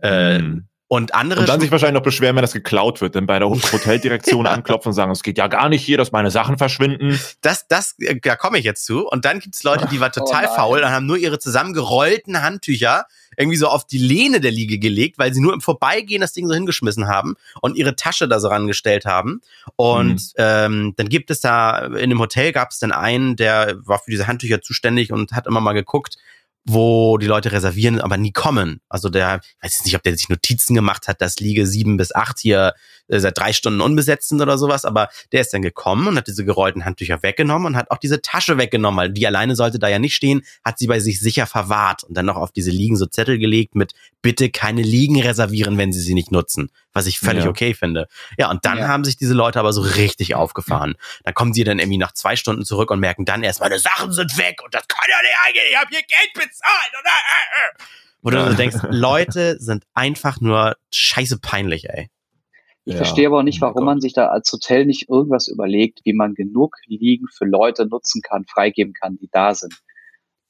Äh, 0.00 0.38
Mhm. 0.38 0.69
Und 0.88 1.15
andere 1.15 1.41
Und 1.41 1.49
dann 1.49 1.61
sich 1.61 1.71
wahrscheinlich 1.73 1.94
noch 1.94 2.03
beschweren, 2.05 2.37
wenn 2.37 2.43
das 2.43 2.53
geklaut 2.53 3.00
wird, 3.00 3.15
denn 3.17 3.27
bei 3.27 3.38
der 3.41 3.49
Hoteldirektion 3.49 4.47
anklopfen 4.47 4.91
und 4.91 4.94
sagen, 4.94 5.11
es 5.11 5.23
geht 5.23 5.37
ja 5.38 5.49
gar 5.49 5.69
nicht 5.69 5.85
hier, 5.85 5.99
dass 5.99 6.12
meine 6.12 6.31
Sachen 6.31 6.59
verschwinden. 6.59 7.19
das, 7.41 7.67
das, 7.69 7.94
äh, 7.99 8.21
da 8.21 8.37
komme 8.37 8.59
ich 8.59 8.65
jetzt 8.65 8.85
zu. 8.85 9.06
Und 9.09 9.25
dann 9.25 9.41
gibt's 9.41 9.62
Leute, 9.65 9.87
die 9.91 10.00
waren 10.00 10.12
Oh 10.17 10.21
total 10.21 10.44
nein. 10.44 10.53
faul 10.55 10.81
und 10.81 10.91
haben 10.91 11.06
nur 11.06 11.17
ihre 11.17 11.38
zusammengerollten 11.41 12.41
Handtücher 12.43 13.06
irgendwie 13.37 13.56
so 13.59 13.67
auf 13.69 13.85
die 13.85 13.99
Lehne 13.99 14.41
der 14.41 14.50
Liege 14.50 14.79
gelegt, 14.79 15.19
weil 15.19 15.35
sie 15.35 15.41
nur 15.41 15.53
im 15.53 15.61
Vorbeigehen 15.61 16.21
das 16.23 16.33
Ding 16.33 16.47
so 16.49 16.55
hingeschmissen 16.55 17.06
haben 17.06 17.35
und 17.61 17.77
ihre 17.77 17.94
Tasche 17.97 18.29
da 18.29 18.41
so 18.41 18.49
rangestellt 18.49 19.05
haben. 19.05 19.41
Und 19.75 20.06
Mhm. 20.15 20.19
ähm, 20.39 20.94
dann 20.97 21.09
gibt 21.09 21.31
es 21.31 21.41
da, 21.41 21.81
in 21.97 22.09
dem 22.11 22.19
Hotel 22.21 22.53
gab 22.53 22.71
es 22.71 22.79
dann 22.79 22.93
einen, 22.93 23.37
der 23.37 23.75
war 23.85 23.99
für 23.99 24.11
diese 24.11 24.27
Handtücher 24.27 24.62
zuständig 24.62 25.12
und 25.12 25.32
hat 25.32 25.47
immer 25.47 25.61
mal 25.61 25.73
geguckt, 25.75 26.17
wo 26.69 27.17
die 27.17 27.27
Leute 27.27 27.53
reservieren, 27.53 28.01
aber 28.01 28.17
nie 28.17 28.33
kommen. 28.33 28.81
Also 28.89 29.09
der, 29.09 29.41
ich 29.43 29.65
weiß 29.65 29.73
jetzt 29.79 29.85
nicht, 29.85 29.97
ob 29.97 30.03
der 30.03 30.17
sich 30.17 30.29
Notizen 30.29 30.75
gemacht 30.75 31.07
hat, 31.07 31.21
dass 31.21 31.39
Liege 31.39 31.67
sieben 31.67 31.97
bis 31.97 32.15
acht 32.15 32.41
hier 32.41 32.75
äh, 33.08 33.19
seit 33.20 33.38
drei 33.38 33.53
Stunden 33.53 33.81
unbesetzt 33.81 34.29
sind 34.29 34.41
oder 34.41 34.58
sowas, 34.58 34.85
aber 34.85 35.08
der 35.32 35.41
ist 35.41 35.53
dann 35.53 35.62
gekommen 35.62 36.08
und 36.08 36.17
hat 36.17 36.26
diese 36.26 36.44
gerollten 36.44 36.85
Handtücher 36.85 37.23
weggenommen 37.23 37.67
und 37.69 37.76
hat 37.76 37.91
auch 37.91 37.99
diese 37.99 38.20
Tasche 38.23 38.58
weggenommen, 38.58 38.99
weil 38.99 39.11
die 39.11 39.26
alleine 39.26 39.56
sollte 39.56 39.79
da 39.79 39.88
ja 39.88 39.99
nicht 39.99 40.14
stehen, 40.14 40.43
hat 40.64 40.79
sie 40.79 40.87
bei 40.87 41.00
sich 41.00 41.20
sicher 41.20 41.47
verwahrt 41.47 42.05
und 42.05 42.17
dann 42.17 42.26
noch 42.26 42.37
auf 42.37 42.53
diese 42.53 42.70
Liegen 42.70 42.97
so 42.97 43.06
Zettel 43.06 43.38
gelegt 43.38 43.75
mit 43.75 43.93
bitte 44.23 44.50
keine 44.50 44.82
Liegen 44.82 45.20
reservieren, 45.20 45.79
wenn 45.79 45.93
sie 45.93 46.00
sie 46.00 46.14
nicht 46.14 46.32
nutzen, 46.32 46.70
was 46.93 47.06
ich 47.06 47.20
völlig 47.20 47.44
Ja. 47.44 47.50
okay 47.50 47.75
finde. 47.75 48.08
Ja, 48.38 48.50
und 48.50 48.64
dann 48.64 48.79
Ja. 48.79 48.88
haben 48.88 49.05
sich 49.05 49.17
diese 49.17 49.35
Leute 49.35 49.61
aber 49.61 49.73
so 49.73 49.82
richtig 49.82 50.35
aufgefahren. 50.35 50.97
Dann 51.25 51.35
kommen 51.35 51.53
sie 51.55 51.62
dann 51.64 51.79
irgendwie 51.79 51.99
nach 51.99 52.12
zwei 52.12 52.35
Stunden 52.37 52.64
zurück 52.64 52.91
und 52.91 52.99
merken 52.99 53.25
dann 53.25 53.44
erst, 53.44 53.61
meine 53.61 53.79
Sachen 53.79 54.12
sind 54.12 54.37
weg 54.37 54.61
und 54.64 54.75
das 54.75 54.88
kann 54.88 55.05
ja 55.08 55.17
nicht 55.23 55.37
eingehen, 55.47 55.64
ich 55.70 55.76
habe 55.76 55.88
hier 55.91 56.00
Geld 56.00 56.32
bezahlt. 56.35 56.93
Und, 56.99 57.05
äh, 57.06 57.82
äh. 57.85 57.87
Wo 58.23 58.31
du 58.31 58.55
denkst, 58.56 58.76
Leute 58.91 59.56
sind 59.61 59.85
einfach 59.94 60.41
nur 60.41 60.76
scheiße 60.93 61.38
peinlich, 61.38 61.88
ey. 61.88 62.08
Ich 62.87 62.94
Ja. 62.94 62.97
verstehe 62.97 63.27
aber 63.27 63.38
auch 63.41 63.43
nicht, 63.43 63.61
Oh 63.62 63.62
warum 63.62 63.85
man 63.85 64.00
sich 64.00 64.15
da 64.15 64.29
als 64.29 64.50
Hotel 64.53 64.87
nicht 64.87 65.09
irgendwas 65.11 65.49
überlegt, 65.49 66.00
wie 66.05 66.15
man 66.15 66.35
genug 66.35 66.77
Liegen 66.87 67.27
für 67.29 67.44
Leute 67.44 67.87
nutzen 67.87 68.23
kann, 68.23 68.44
freigeben 68.47 68.94
kann, 68.94 69.19
die 69.19 69.29
da 69.31 69.55
sind. 69.55 69.75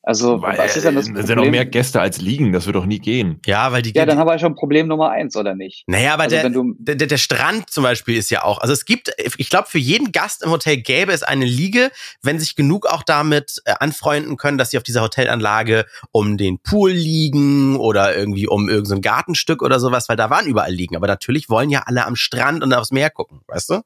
Also, 0.07 0.41
Weil, 0.41 0.57
was 0.57 0.77
ist 0.77 0.87
denn 0.87 0.95
das 0.95 1.07
äh, 1.07 1.09
Problem? 1.09 1.27
sind 1.27 1.37
noch 1.37 1.51
mehr 1.51 1.67
Gäste 1.67 2.01
als 2.01 2.21
liegen, 2.21 2.53
das 2.53 2.65
wird 2.67 2.77
doch 2.77 2.87
nie 2.87 3.01
gehen. 3.01 3.41
Ja, 3.45 3.73
weil 3.73 3.83
die. 3.83 3.93
ja, 3.93 4.07
dann 4.07 4.19
haben 4.19 4.29
wir 4.29 4.39
schon 4.39 4.55
Problem 4.55 4.87
Nummer 4.87 5.11
eins, 5.11 5.35
oder 5.35 5.57
nicht? 5.57 5.83
naja, 5.89 6.15
aber 6.15 6.23
Also, 6.23 6.37
der, 6.37 6.45
wenn 6.45 6.53
du, 6.53 6.75
der, 6.79 6.95
der, 6.95 7.09
der 7.09 7.17
Strand 7.17 7.71
zum 7.71 7.83
Beispiel 7.83 8.17
ist 8.17 8.31
ja 8.31 8.45
auch. 8.45 8.59
Also 8.59 8.73
es 8.73 8.85
gibt, 8.85 9.13
ich 9.37 9.51
glaube, 9.51 9.67
für 9.69 9.81
jeden 9.81 10.13
Gast 10.13 10.45
im 10.45 10.51
Hotel 10.53 10.77
gäbe 10.77 11.11
es 11.11 11.25
eine 11.25 11.45
Liege, 11.45 11.91
wenn 12.23 12.39
sich 12.39 12.55
genug 12.55 12.87
auch 12.87 13.03
damit 13.03 13.61
äh, 13.65 13.75
anfreunden 13.81 14.37
können, 14.37 14.59
dass 14.59 14.71
sie 14.71 14.77
auf 14.77 14.85
dieser 14.85 15.03
Hotelanlage 15.03 15.87
um 16.13 16.37
den 16.37 16.61
Pool 16.61 16.93
liegen 16.93 17.75
oder 17.77 18.17
irgendwie 18.17 18.47
um 18.47 18.69
irgendein 18.69 18.87
so 18.87 18.95
ein 18.95 19.03
Gartenstück 19.03 19.61
oder 19.61 19.81
sowas, 19.81 20.09
weil 20.09 20.17
da 20.17 20.31
waren 20.31 20.47
überall 20.47 20.73
liegen. 20.73 20.95
Aber 20.95 21.09
natürlich 21.09 21.51
wollen 21.51 21.69
ja 21.69 21.83
alle 21.85 22.07
am 22.07 22.15
Strand 22.15 22.63
und 22.63 22.73
aufs 22.73 22.93
Meer 22.93 23.11
gucken, 23.11 23.41
weißt 23.49 23.71
du? 23.71 23.83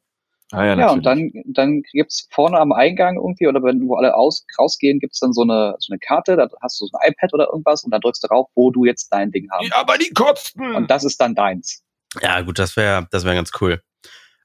Ah, 0.52 0.64
ja, 0.64 0.78
ja, 0.78 0.90
und 0.90 1.06
dann, 1.06 1.30
dann 1.46 1.82
gibt's 1.92 2.26
vorne 2.30 2.58
am 2.58 2.72
Eingang 2.72 3.16
irgendwie, 3.16 3.46
oder 3.46 3.62
wenn 3.62 3.80
wo 3.86 3.94
alle 3.94 4.16
aus, 4.16 4.44
rausgehen, 4.58 4.98
gibt's 4.98 5.20
dann 5.20 5.32
so 5.32 5.42
eine, 5.42 5.76
so 5.78 5.92
eine 5.92 5.98
Karte, 6.00 6.36
da 6.36 6.48
hast 6.60 6.80
du 6.80 6.86
so 6.86 6.98
ein 6.98 7.12
iPad 7.12 7.34
oder 7.34 7.48
irgendwas 7.52 7.84
und 7.84 7.92
dann 7.92 8.00
drückst 8.00 8.24
du 8.24 8.28
drauf, 8.28 8.48
wo 8.54 8.70
du 8.72 8.84
jetzt 8.84 9.08
dein 9.10 9.30
Ding 9.30 9.48
haben. 9.52 9.66
Ja, 9.66 9.76
aber 9.76 9.96
die 9.96 10.10
kosten. 10.10 10.74
Und 10.74 10.90
das 10.90 11.04
ist 11.04 11.20
dann 11.20 11.34
deins. 11.34 11.84
Ja, 12.20 12.40
gut, 12.40 12.58
das 12.58 12.76
wäre 12.76 13.06
das 13.12 13.24
wäre 13.24 13.36
ganz 13.36 13.52
cool. 13.60 13.80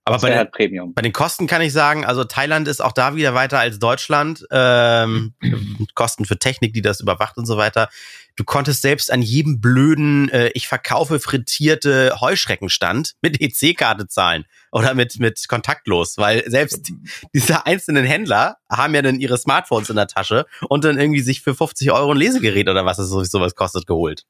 Aber 0.07 0.19
bei 0.19 0.29
den, 0.29 0.37
halt 0.37 0.51
Premium. 0.51 0.93
bei 0.93 1.01
den 1.01 1.13
Kosten 1.13 1.47
kann 1.47 1.63
ich 1.63 1.73
sagen, 1.73 2.05
also 2.05 2.23
Thailand 2.23 2.67
ist 2.67 2.79
auch 2.79 2.91
da 2.91 3.15
wieder 3.15 3.33
weiter 3.33 3.57
als 3.57 3.79
Deutschland. 3.79 4.45
Ähm, 4.51 5.33
Kosten 5.95 6.25
für 6.25 6.37
Technik, 6.37 6.73
die 6.73 6.83
das 6.83 6.99
überwacht 6.99 7.37
und 7.37 7.47
so 7.47 7.57
weiter. 7.57 7.89
Du 8.35 8.43
konntest 8.43 8.83
selbst 8.83 9.11
an 9.11 9.23
jedem 9.23 9.61
blöden, 9.61 10.29
äh, 10.29 10.51
ich 10.53 10.67
verkaufe 10.67 11.19
frittierte 11.19 12.21
Heuschreckenstand 12.21 13.15
mit 13.21 13.41
EC-Karte 13.41 14.07
zahlen 14.07 14.45
oder 14.75 14.93
mit, 14.93 15.19
mit 15.21 15.47
kontaktlos, 15.47 16.17
weil 16.17 16.43
selbst 16.49 16.91
diese 17.33 17.65
einzelnen 17.65 18.03
Händler 18.05 18.57
haben 18.69 18.93
ja 18.93 19.01
dann 19.01 19.21
ihre 19.21 19.37
Smartphones 19.37 19.89
in 19.89 19.95
der 19.95 20.07
Tasche 20.07 20.45
und 20.67 20.83
dann 20.83 20.99
irgendwie 20.99 21.21
sich 21.21 21.41
für 21.41 21.55
50 21.55 21.93
Euro 21.93 22.11
ein 22.11 22.17
Lesegerät 22.17 22.67
oder 22.67 22.83
was 22.85 22.99
es 22.99 23.07
so- 23.09 23.23
sowas 23.23 23.55
kostet 23.55 23.87
geholt. 23.87 24.23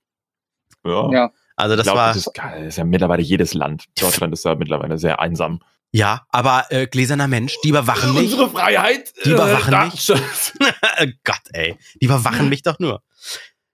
ja. 0.85 1.11
Ja. 1.11 1.31
Also 1.57 1.73
Ich 1.73 1.77
das 1.77 1.85
glaub, 1.85 1.95
war, 1.97 2.07
das 2.09 2.17
ist, 2.17 2.33
geil. 2.33 2.59
das 2.65 2.67
ist 2.73 2.77
ja 2.77 2.83
mittlerweile 2.83 3.23
jedes 3.23 3.53
Land. 3.53 3.85
Deutschland 3.99 4.33
ist 4.33 4.45
da 4.45 4.53
mittlerweile 4.55 4.97
sehr 4.99 5.19
einsam. 5.19 5.61
ja, 5.91 6.25
aber 6.29 6.65
äh, 6.69 6.85
gläserner 6.85 7.27
Mensch, 7.29 7.55
die 7.63 7.69
überwachen 7.69 8.13
mich. 8.13 8.33
Unsere 8.33 8.49
Freiheit. 8.49 9.13
Die 9.25 9.31
überwachen 9.31 9.73
äh, 9.73 9.85
mich. 9.85 10.05
Datenschutz. 10.05 10.53
Gott, 11.23 11.41
ey. 11.53 11.77
Die 12.01 12.05
überwachen 12.05 12.49
mich 12.49 12.61
doch 12.61 12.77
nur. 12.79 13.01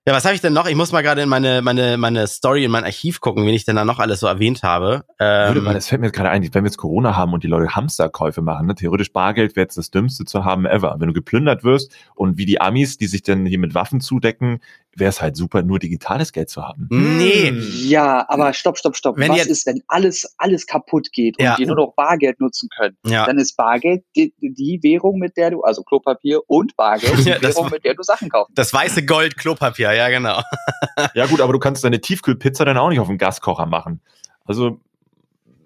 Ja, 0.08 0.14
was 0.14 0.26
habe 0.26 0.34
ich 0.34 0.42
denn 0.42 0.54
noch? 0.54 0.66
Ich 0.66 0.74
muss 0.76 0.92
mal 0.92 1.04
gerade 1.04 1.22
in 1.22 1.30
meine, 1.30 1.62
meine, 1.62 1.96
meine 1.96 2.26
Story, 2.26 2.66
in 2.66 2.72
mein 2.72 2.84
Archiv 2.84 3.20
gucken, 3.20 3.46
wen 3.46 3.54
ich 3.54 3.66
denn 3.66 3.76
da 3.76 3.86
noch 3.86 4.00
alles 4.00 4.20
so 4.20 4.26
erwähnt 4.26 4.64
habe. 4.64 5.04
Würde 5.20 5.60
Ähm, 5.60 5.64
man, 5.64 5.76
das 5.76 5.88
fällt 5.88 6.02
mir 6.02 6.08
jetzt 6.08 6.16
gerade 6.16 6.32
ein, 6.32 6.42
wenn 6.42 6.64
wir 6.64 6.70
jetzt 6.70 6.78
Corona 6.78 7.16
haben 7.16 7.34
und 7.34 7.44
die 7.44 7.48
Leute 7.48 7.76
Hamsterkäufe 7.76 8.42
machen, 8.42 8.66
ne? 8.66 8.74
theoretisch 8.74 9.14
Bargeld 9.14 9.56
wäre 9.56 9.66
jetzt 9.66 9.78
das 9.78 9.92
Dümmste 9.92 10.26
zu 10.26 10.44
haben 10.44 10.66
ever. 10.66 10.96
Wenn 10.98 11.10
du 11.10 11.14
geplündert 11.14 11.64
wirst 11.64 11.96
und 12.16 12.40
wie 12.40 12.46
die 12.46 12.60
Amis, 12.60 12.98
die 12.98 13.06
sich 13.06 13.22
dann 13.22 13.46
hier 13.46 13.60
mit 13.60 13.76
Waffen 13.76 14.02
zudecken, 14.02 14.60
wäre 14.96 15.10
es 15.10 15.22
halt 15.22 15.38
super, 15.38 15.64
nur 15.64 15.80
digitales 15.80 16.34
Geld 16.34 16.50
zu 16.50 16.64
haben. 16.64 16.88
nee. 16.90 17.50
Hm. 17.50 17.64
Ja, 17.88 18.26
aber 18.28 18.54
stopp, 18.54 18.78
stopp, 18.78 18.96
stopp. 18.98 19.18
Wenn 19.18 19.32
Was 19.32 19.46
ist, 19.46 19.66
wenn 19.66 19.82
alles, 19.88 20.36
alles 20.38 20.66
kaputt 20.66 21.12
geht 21.14 21.38
und 21.40 21.46
Ja. 21.46 21.56
die 21.56 21.66
nur 21.66 21.76
noch 21.76 21.94
Bargeld 21.96 22.40
nutzen 22.42 22.70
können? 22.76 22.98
Ja. 23.06 23.26
Dann 23.26 23.38
ist 23.38 23.56
Bargeld 23.56 24.04
die, 24.16 24.34
die 24.42 24.80
Währung, 24.82 25.20
mit 25.20 25.38
der 25.38 25.52
du, 25.52 25.62
also 25.62 25.84
Klopapier 25.84 26.42
und 26.48 26.76
Bargeld, 26.76 27.14
die 27.26 27.30
Ja, 27.30 27.40
das 27.40 27.56
Währung, 27.56 27.70
mit 27.72 27.86
der 27.86 27.94
du 27.94 28.04
Sachen 28.04 28.30
kaufen 28.30 28.52
Das 28.56 28.74
weiße 28.74 29.06
Gold 29.06 29.38
Klopapier, 29.38 29.91
ja, 29.94 30.10
genau. 30.10 30.42
Ja 31.14 31.26
gut, 31.26 31.42
aber 31.42 31.54
du 31.54 31.60
kannst 31.60 31.84
deine 31.84 32.00
Tiefkühlpizza 32.02 32.66
dann 32.66 32.78
auch 32.78 32.90
nicht 32.90 33.00
auf 33.00 33.08
dem 33.08 33.18
Gaskocher 33.18 33.66
machen. 33.66 34.02
Also 34.46 34.80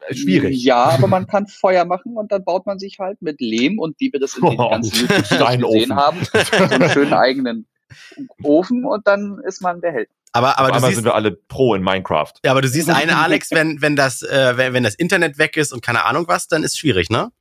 äh, 0.08 0.14
schwierig. 0.16 0.64
Ja, 0.64 0.86
aber 0.86 1.08
man 1.08 1.28
kann 1.28 1.48
Feuer 1.48 1.86
machen 1.86 2.16
und 2.18 2.32
dann 2.32 2.44
baut 2.44 2.66
man 2.66 2.80
sich 2.80 3.00
halt 3.00 3.22
mit 3.22 3.42
Lehm 3.42 3.80
und 3.80 4.00
wie 4.00 4.12
wir 4.14 4.20
das 4.20 4.36
in 4.38 4.46
den 4.46 4.60
Oh, 4.60 4.70
ganzen 4.70 5.08
Steinofen. 5.26 5.74
gesehen 5.74 5.96
haben, 5.96 6.18
so 6.24 6.64
einen 6.64 6.90
schönen 6.90 7.14
eigenen 7.14 7.66
Ofen 8.44 8.86
und 8.86 9.08
dann 9.08 9.40
ist 9.46 9.62
man 9.62 9.82
der 9.82 9.92
Held. 9.94 10.10
Aber, 10.32 10.58
aber 10.60 10.68
einmal 10.74 10.82
siehst, 10.90 10.96
sind 10.96 11.06
wir 11.06 11.16
alle 11.16 11.32
pro 11.32 11.76
in 11.76 11.82
Minecraft. 11.84 12.34
ja, 12.44 12.52
aber 12.52 12.62
du 12.62 12.68
siehst 12.68 12.90
eine, 12.90 13.18
Alex, 13.18 13.52
wenn, 13.52 13.82
wenn 13.82 13.96
das, 13.96 14.22
äh, 14.22 14.58
wenn, 14.58 14.74
wenn 14.74 14.84
das 14.84 14.96
Internet 14.96 15.38
weg 15.38 15.56
ist 15.58 15.72
und 15.72 15.82
keine 15.82 16.04
Ahnung 16.06 16.26
was, 16.28 16.48
dann 16.48 16.64
ist 16.64 16.78
schwierig, 16.78 17.10
ne? 17.10 17.32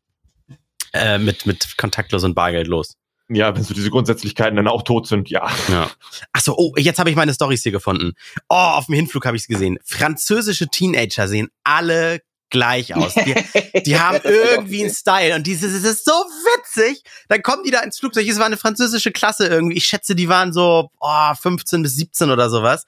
Äh, 0.93 1.19
mit, 1.19 1.45
mit 1.45 1.77
kontaktlos 1.77 2.23
und 2.23 2.35
bargeldlos. 2.35 2.97
Ja, 3.35 3.55
wenn 3.55 3.63
so 3.63 3.75
diese 3.75 3.91
Grundsätzlichkeiten 3.91 4.57
dann 4.57 4.69
auch 4.69 4.83
tot 4.83 5.07
sind, 5.07 5.31
ja. 5.31 5.49
Ja. 5.69 5.91
Ach 6.33 6.41
so, 6.41 6.57
oh, 6.57 6.75
jetzt 6.77 6.99
habe 6.99 7.11
ich 7.11 7.17
meine 7.17 7.35
Stories 7.35 7.63
hier 7.63 7.73
gefunden. 7.73 8.13
Oh, 8.49 8.55
auf 8.55 8.87
dem 8.87 8.95
Hinflug 8.95 9.27
habe 9.27 9.37
ich 9.37 9.43
es 9.43 9.49
gesehen. 9.49 9.79
Französische 9.85 10.69
Teenager 10.69 11.29
sehen 11.29 11.49
alle 11.65 12.21
gleich 12.55 12.95
aus. 12.95 13.15
Die, 13.15 13.35
die 13.83 13.99
haben 13.99 14.21
irgendwie 14.23 14.83
einen 14.83 14.95
Style 14.95 15.35
und 15.35 15.47
dieses 15.47 15.73
es 15.73 15.85
ist 15.85 16.05
so 16.05 16.13
witzig. 16.13 17.03
Dann 17.29 17.43
kommen 17.43 17.65
die 17.65 17.73
da 17.73 17.81
ins 17.81 17.99
Flugzeug. 17.99 18.29
Es 18.29 18.39
war 18.39 18.47
eine 18.47 18.57
französische 18.57 19.11
Klasse 19.11 19.49
irgendwie. 19.49 19.77
Ich 19.77 19.87
schätze, 19.87 20.15
die 20.15 20.29
waren 20.29 20.53
so 20.53 20.91
oh, 21.01 21.35
15 21.35 21.83
bis 21.83 21.97
17 21.97 22.31
oder 22.31 22.49
sowas. 22.51 22.87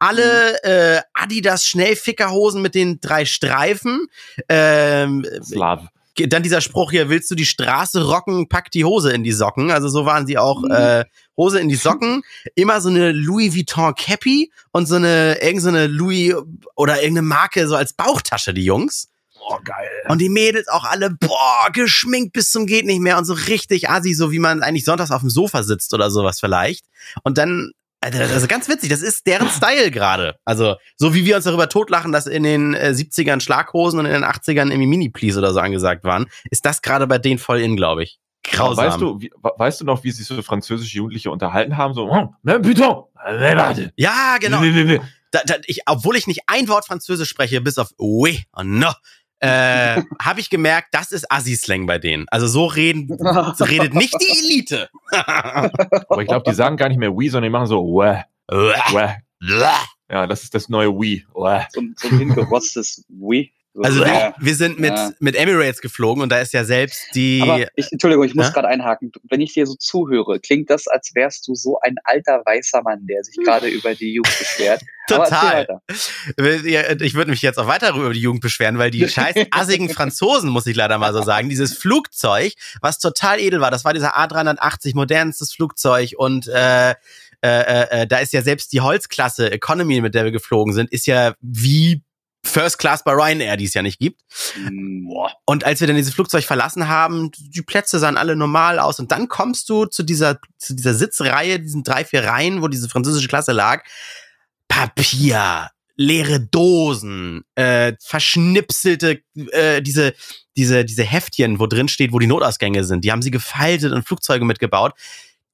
Alle 0.00 0.62
äh, 0.64 1.00
Adidas 1.14 1.64
Schnellfickerhosen 1.64 2.60
mit 2.60 2.74
den 2.74 3.00
drei 3.00 3.24
Streifen. 3.24 4.06
Ähm, 4.48 5.24
Slav. 5.42 5.88
Dann 6.14 6.42
dieser 6.42 6.60
Spruch 6.60 6.90
hier, 6.90 7.08
willst 7.08 7.30
du 7.30 7.34
die 7.34 7.46
Straße 7.46 8.06
rocken, 8.06 8.48
pack 8.48 8.70
die 8.70 8.84
Hose 8.84 9.12
in 9.12 9.24
die 9.24 9.32
Socken. 9.32 9.70
Also 9.70 9.88
so 9.88 10.06
waren 10.06 10.26
sie 10.26 10.38
auch, 10.38 10.62
äh, 10.64 11.04
Hose 11.36 11.60
in 11.60 11.68
die 11.68 11.74
Socken, 11.74 12.22
immer 12.54 12.80
so 12.80 12.88
eine 12.88 13.12
Louis 13.12 13.54
Vuitton 13.54 13.94
Cappy 13.94 14.52
und 14.72 14.86
so 14.86 14.96
eine, 14.96 15.42
irgendeine 15.42 15.88
so 15.88 15.92
Louis 15.92 16.34
oder 16.76 17.02
irgendeine 17.02 17.26
Marke 17.26 17.66
so 17.66 17.76
als 17.76 17.92
Bauchtasche, 17.92 18.54
die 18.54 18.64
Jungs. 18.64 19.08
Oh, 19.46 19.58
geil. 19.62 19.90
Und 20.08 20.20
die 20.20 20.30
Mädels 20.30 20.68
auch 20.68 20.84
alle, 20.84 21.10
boah, 21.10 21.68
geschminkt 21.72 22.32
bis 22.32 22.50
zum 22.50 22.66
geht 22.66 22.86
nicht 22.86 23.00
mehr 23.00 23.18
und 23.18 23.26
so 23.26 23.34
richtig 23.34 23.90
assi, 23.90 24.14
so 24.14 24.32
wie 24.32 24.38
man 24.38 24.62
eigentlich 24.62 24.84
sonntags 24.84 25.10
auf 25.10 25.20
dem 25.20 25.28
Sofa 25.28 25.62
sitzt 25.62 25.92
oder 25.92 26.10
sowas 26.10 26.40
vielleicht. 26.40 26.86
Und 27.24 27.36
dann, 27.36 27.72
also 28.04 28.18
das 28.18 28.42
ist 28.42 28.48
ganz 28.48 28.68
witzig, 28.68 28.90
das 28.90 29.02
ist 29.02 29.26
deren 29.26 29.48
Style 29.48 29.90
gerade. 29.90 30.36
Also, 30.44 30.76
so 30.96 31.14
wie 31.14 31.24
wir 31.24 31.36
uns 31.36 31.44
darüber 31.44 31.68
totlachen, 31.68 32.12
dass 32.12 32.26
in 32.26 32.42
den 32.42 32.74
äh, 32.74 32.92
70ern 32.94 33.40
Schlaghosen 33.40 33.98
und 33.98 34.06
in 34.06 34.12
den 34.12 34.24
80ern 34.24 34.68
irgendwie 34.68 34.86
Mini-Please 34.86 35.38
oder 35.38 35.52
so 35.52 35.60
angesagt 35.60 36.04
waren, 36.04 36.26
ist 36.50 36.66
das 36.66 36.82
gerade 36.82 37.06
bei 37.06 37.18
denen 37.18 37.38
voll 37.38 37.60
in, 37.60 37.76
glaube 37.76 38.04
ich. 38.04 38.18
Grausam. 38.42 38.86
Weißt 38.86 39.00
du, 39.00 39.20
wie, 39.20 39.30
weißt 39.42 39.80
du 39.80 39.84
noch, 39.86 40.04
wie 40.04 40.10
sich 40.10 40.26
so 40.26 40.40
französische 40.42 40.98
Jugendliche 40.98 41.30
unterhalten 41.30 41.76
haben? 41.78 41.94
So, 41.94 42.10
oh, 42.10 42.28
warte. 43.56 43.92
Ja, 43.96 44.36
genau. 44.38 44.60
Da, 45.30 45.40
da, 45.46 45.54
ich, 45.66 45.80
obwohl 45.86 46.16
ich 46.16 46.26
nicht 46.26 46.42
ein 46.46 46.68
Wort 46.68 46.86
Französisch 46.86 47.28
spreche, 47.28 47.60
bis 47.60 47.78
auf 47.78 47.88
oui 47.98 48.44
und 48.52 48.78
no, 48.78 48.92
äh, 49.44 50.02
habe 50.22 50.40
ich 50.40 50.50
gemerkt, 50.50 50.88
das 50.92 51.12
ist 51.12 51.30
Assi-Slang 51.30 51.86
bei 51.86 51.98
denen. 51.98 52.26
Also 52.30 52.46
so 52.46 52.66
reden, 52.66 53.08
so 53.56 53.64
redet 53.64 53.94
nicht 53.94 54.14
die 54.20 54.38
Elite. 54.38 54.88
Aber 55.10 56.22
ich 56.22 56.28
glaube, 56.28 56.44
die 56.48 56.54
sagen 56.54 56.76
gar 56.76 56.88
nicht 56.88 56.98
mehr 56.98 57.12
oui, 57.14 57.28
sondern 57.28 57.50
die 57.50 57.52
machen 57.52 57.66
so, 57.66 57.82
ouais, 57.92 58.22
ouais. 58.50 59.16
Ja, 60.10 60.26
das 60.26 60.42
ist 60.42 60.54
das 60.54 60.68
neue 60.68 60.88
oui. 60.92 61.26
Ouais. 61.34 61.66
So, 61.72 61.80
ein- 61.80 61.94
so 61.98 62.08
ein 62.08 62.18
hingerotztes 62.18 63.04
Oui. 63.08 63.52
So, 63.76 63.82
Also 63.82 64.04
ja. 64.04 64.34
wir, 64.38 64.46
wir 64.46 64.54
sind 64.54 64.78
mit, 64.78 64.90
Ja. 64.92 65.10
mit 65.18 65.34
Emirates 65.34 65.80
geflogen 65.80 66.22
und 66.22 66.30
da 66.30 66.38
ist 66.38 66.52
ja 66.52 66.62
selbst 66.64 67.02
die. 67.14 67.42
Aber 67.42 67.66
ich, 67.74 67.90
Entschuldigung, 67.90 68.24
ich 68.24 68.34
muss 68.36 68.46
Ja? 68.46 68.52
gerade 68.52 68.68
einhaken. 68.68 69.10
Wenn 69.28 69.40
ich 69.40 69.52
dir 69.52 69.66
so 69.66 69.74
zuhöre, 69.74 70.38
klingt 70.38 70.70
das, 70.70 70.86
als 70.86 71.10
wärst 71.14 71.48
du 71.48 71.56
so 71.56 71.78
ein 71.80 71.96
alter 72.04 72.40
weißer 72.46 72.82
Mann, 72.82 73.04
der 73.08 73.24
sich 73.24 73.36
gerade 73.44 73.66
über 73.66 73.94
die 73.96 74.14
Jugend 74.14 74.32
beschwert. 74.38 74.80
Total. 75.08 75.66
weiter. 75.68 75.82
Ja, 76.64 76.82
Ich 77.00 77.14
würde 77.14 77.30
mich 77.32 77.42
jetzt 77.42 77.58
auch 77.58 77.66
weiter 77.66 77.90
über 77.94 78.12
die 78.12 78.20
Jugend 78.20 78.40
beschweren, 78.42 78.78
weil 78.78 78.90
die 78.92 79.06
scheiß 79.08 79.34
assigen 79.50 79.88
Franzosen, 79.90 80.50
muss 80.50 80.66
ich 80.66 80.76
leider 80.76 80.96
mal 80.98 81.12
so 81.12 81.22
sagen, 81.22 81.48
dieses 81.48 81.76
Flugzeug, 81.76 82.52
was 82.80 82.98
total 83.00 83.40
edel 83.40 83.60
war, 83.60 83.70
das 83.72 83.84
war 83.84 83.92
dieser 83.92 84.16
A380, 84.16 84.94
modernstes 84.94 85.52
Flugzeug 85.52 86.12
und 86.16 86.46
äh, 86.46 86.90
äh, 87.42 88.02
äh, 88.02 88.06
da 88.06 88.18
ist 88.18 88.32
ja 88.32 88.40
selbst 88.40 88.72
die 88.72 88.80
Holzklasse 88.80 89.50
Economy, 89.50 90.00
mit 90.00 90.14
der 90.14 90.24
wir 90.24 90.30
geflogen 90.32 90.72
sind, 90.72 90.90
ist 90.90 91.06
ja 91.06 91.34
wie 91.42 92.00
First 92.44 92.78
Class 92.78 93.02
bei 93.02 93.12
Ryanair, 93.12 93.56
die 93.56 93.64
es 93.64 93.74
ja 93.74 93.82
nicht 93.82 93.98
gibt. 93.98 94.20
Hm, 94.54 95.08
Und 95.46 95.64
als 95.64 95.80
wir 95.80 95.86
dann 95.86 95.96
dieses 95.96 96.14
Flugzeug 96.14 96.44
verlassen 96.44 96.88
haben, 96.88 97.30
die 97.38 97.62
Plätze 97.62 97.98
sahen 97.98 98.16
alle 98.16 98.36
normal 98.36 98.78
aus. 98.78 98.98
Und 99.00 99.10
dann 99.12 99.28
kommst 99.28 99.68
du 99.68 99.86
zu 99.86 100.02
dieser, 100.02 100.38
zu 100.58 100.74
dieser 100.74 100.94
Sitzreihe, 100.94 101.58
diesen 101.60 101.82
drei, 101.82 102.04
vier 102.04 102.24
Reihen, 102.24 102.62
wo 102.62 102.68
diese 102.68 102.88
französische 102.88 103.28
Klasse 103.28 103.52
lag. 103.52 103.82
Papier, 104.68 105.70
leere 105.96 106.40
Dosen, 106.40 107.44
äh, 107.54 107.94
verschnipselte, 108.00 109.22
äh, 109.52 109.80
diese, 109.82 110.14
diese, 110.56 110.84
diese 110.84 111.04
Heftchen, 111.04 111.58
wo 111.58 111.66
drin 111.66 111.88
steht, 111.88 112.12
wo 112.12 112.18
die 112.18 112.26
Notausgänge 112.26 112.84
sind. 112.84 113.04
Die 113.04 113.12
haben 113.12 113.22
sie 113.22 113.30
gefaltet 113.30 113.92
und 113.92 114.06
Flugzeuge 114.06 114.44
mitgebaut. 114.44 114.92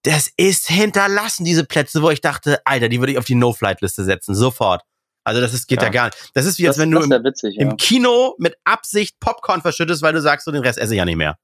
Das 0.02 0.30
ist 0.36 0.68
hinterlassen, 0.68 1.44
diese 1.44 1.64
Plätze, 1.64 2.02
wo 2.02 2.10
ich 2.10 2.22
dachte, 2.22 2.60
Alter, 2.64 2.88
die 2.88 3.00
würde 3.00 3.12
ich 3.12 3.18
auf 3.18 3.26
die 3.26 3.34
No-Flight-Liste 3.34 4.04
setzen, 4.04 4.34
sofort. 4.34 4.82
Also 5.24 5.40
das 5.40 5.52
ist, 5.54 5.66
geht 5.66 5.80
ja, 5.80 5.86
Ja. 5.86 5.90
gar 5.92 6.04
nicht. 6.06 6.30
Das 6.34 6.46
ist 6.46 6.58
wie, 6.58 6.66
als 6.66 6.76
das, 6.76 6.82
wenn 6.82 6.90
du 6.90 7.00
im, 7.00 7.10
witzig, 7.24 7.56
ja. 7.56 7.62
im 7.62 7.76
Kino 7.76 8.34
mit 8.38 8.56
Absicht 8.64 9.20
Popcorn 9.20 9.60
verschüttest, 9.60 10.02
weil 10.02 10.12
du 10.12 10.20
sagst, 10.20 10.44
so 10.44 10.52
den 10.52 10.62
Rest 10.62 10.78
esse 10.78 10.94
ich 10.94 10.98
ja 10.98 11.04
nicht 11.04 11.16
mehr. 11.16 11.36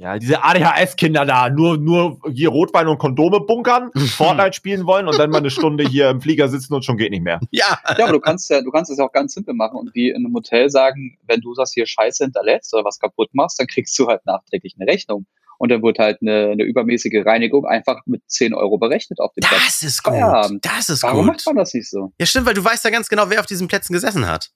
Ja, 0.00 0.18
diese 0.18 0.42
ADHS-Kinder 0.42 1.26
da, 1.26 1.50
nur, 1.50 1.76
nur 1.76 2.18
hier 2.32 2.48
Rotwein 2.48 2.88
und 2.88 2.96
Kondome 2.96 3.40
bunkern, 3.40 3.90
Fortnite 4.16 4.54
spielen 4.54 4.86
wollen 4.86 5.06
und 5.08 5.18
dann 5.18 5.28
mal 5.28 5.38
eine 5.38 5.50
Stunde 5.50 5.84
hier 5.86 6.08
im 6.08 6.22
Flieger 6.22 6.48
sitzen 6.48 6.72
und 6.72 6.86
schon 6.86 6.96
geht 6.96 7.10
nicht 7.10 7.22
mehr. 7.22 7.38
Ja. 7.50 7.78
Ja, 7.98 8.04
aber 8.04 8.12
du 8.12 8.20
kannst 8.20 8.48
ja, 8.48 8.62
du 8.62 8.70
kannst 8.70 8.90
es 8.90 8.96
ja 8.96 9.04
auch 9.04 9.12
ganz 9.12 9.34
simpel 9.34 9.52
machen 9.52 9.78
und 9.78 9.94
wie 9.94 10.08
in 10.08 10.24
einem 10.24 10.32
Hotel 10.32 10.70
sagen, 10.70 11.18
wenn 11.26 11.42
du 11.42 11.54
das 11.54 11.74
hier 11.74 11.84
Scheiße 11.84 12.24
hinterlässt 12.24 12.72
oder 12.72 12.84
was 12.86 12.98
kaputt 12.98 13.28
machst, 13.34 13.60
dann 13.60 13.66
kriegst 13.66 13.98
du 13.98 14.06
halt 14.06 14.24
nachträglich 14.24 14.74
eine 14.78 14.90
Rechnung. 14.90 15.26
Und 15.60 15.68
dann 15.70 15.82
wird 15.82 15.98
halt 15.98 16.22
eine, 16.22 16.52
eine 16.52 16.62
übermäßige 16.62 17.22
Reinigung 17.26 17.66
einfach 17.66 18.00
mit 18.06 18.22
10 18.28 18.54
Euro 18.54 18.78
berechnet 18.78 19.20
auf 19.20 19.34
dem 19.34 19.42
Platz. 19.46 19.80
Das 19.80 19.82
ist 19.82 20.02
gut. 20.02 20.14
Feierabend. 20.14 20.64
Das 20.64 20.88
ist 20.88 21.02
Warum 21.02 21.26
gut. 21.26 21.34
macht 21.34 21.44
man 21.44 21.56
das 21.56 21.74
nicht 21.74 21.90
so? 21.90 22.12
Ja, 22.18 22.24
stimmt, 22.24 22.46
weil 22.46 22.54
du 22.54 22.64
weißt 22.64 22.82
ja 22.84 22.90
ganz 22.90 23.10
genau, 23.10 23.28
wer 23.28 23.40
auf 23.40 23.46
diesen 23.46 23.68
Plätzen 23.68 23.92
gesessen 23.92 24.26
hat. 24.26 24.48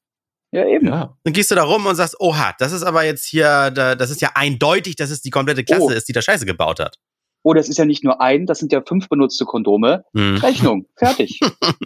Ja, 0.50 0.66
eben. 0.66 0.86
Ja. 0.86 1.14
Dann 1.24 1.34
gehst 1.34 1.50
du 1.50 1.56
da 1.56 1.64
rum 1.64 1.84
und 1.84 1.94
sagst, 1.94 2.18
oha, 2.20 2.54
das 2.58 2.72
ist 2.72 2.84
aber 2.84 3.04
jetzt 3.04 3.26
hier, 3.26 3.70
da- 3.70 3.96
das 3.96 4.08
ist 4.10 4.22
ja 4.22 4.30
eindeutig, 4.34 4.96
dass 4.96 5.10
es 5.10 5.20
die 5.20 5.28
komplette 5.28 5.62
Klasse 5.62 5.82
Oh. 5.82 5.90
ist, 5.90 6.08
die 6.08 6.12
da 6.14 6.22
Scheiße 6.22 6.46
gebaut 6.46 6.80
hat. 6.80 6.96
Oh, 7.42 7.52
das 7.52 7.68
ist 7.68 7.76
ja 7.76 7.84
nicht 7.84 8.02
nur 8.02 8.22
ein, 8.22 8.46
das 8.46 8.60
sind 8.60 8.72
ja 8.72 8.80
fünf 8.80 9.10
benutzte 9.10 9.44
Kondome. 9.44 10.04
Hm. 10.14 10.36
Rechnung, 10.38 10.86
fertig. 10.96 11.38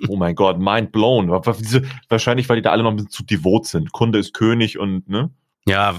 Oh 0.08 0.16
mein 0.16 0.37
Gott, 0.37 0.60
mind 0.60 0.92
blown. 0.92 1.28
Wahrscheinlich, 2.08 2.48
weil 2.48 2.56
die 2.56 2.62
da 2.62 2.70
alle 2.70 2.84
noch 2.84 2.90
ein 2.90 2.96
bisschen 2.96 3.10
zu 3.10 3.25
devot 3.25 3.66
sind. 3.66 3.90
Kunde 3.90 4.20
ist 4.20 4.32
König 4.34 4.78
und, 4.78 5.08
ne? 5.08 5.30
Ja, 5.68 5.94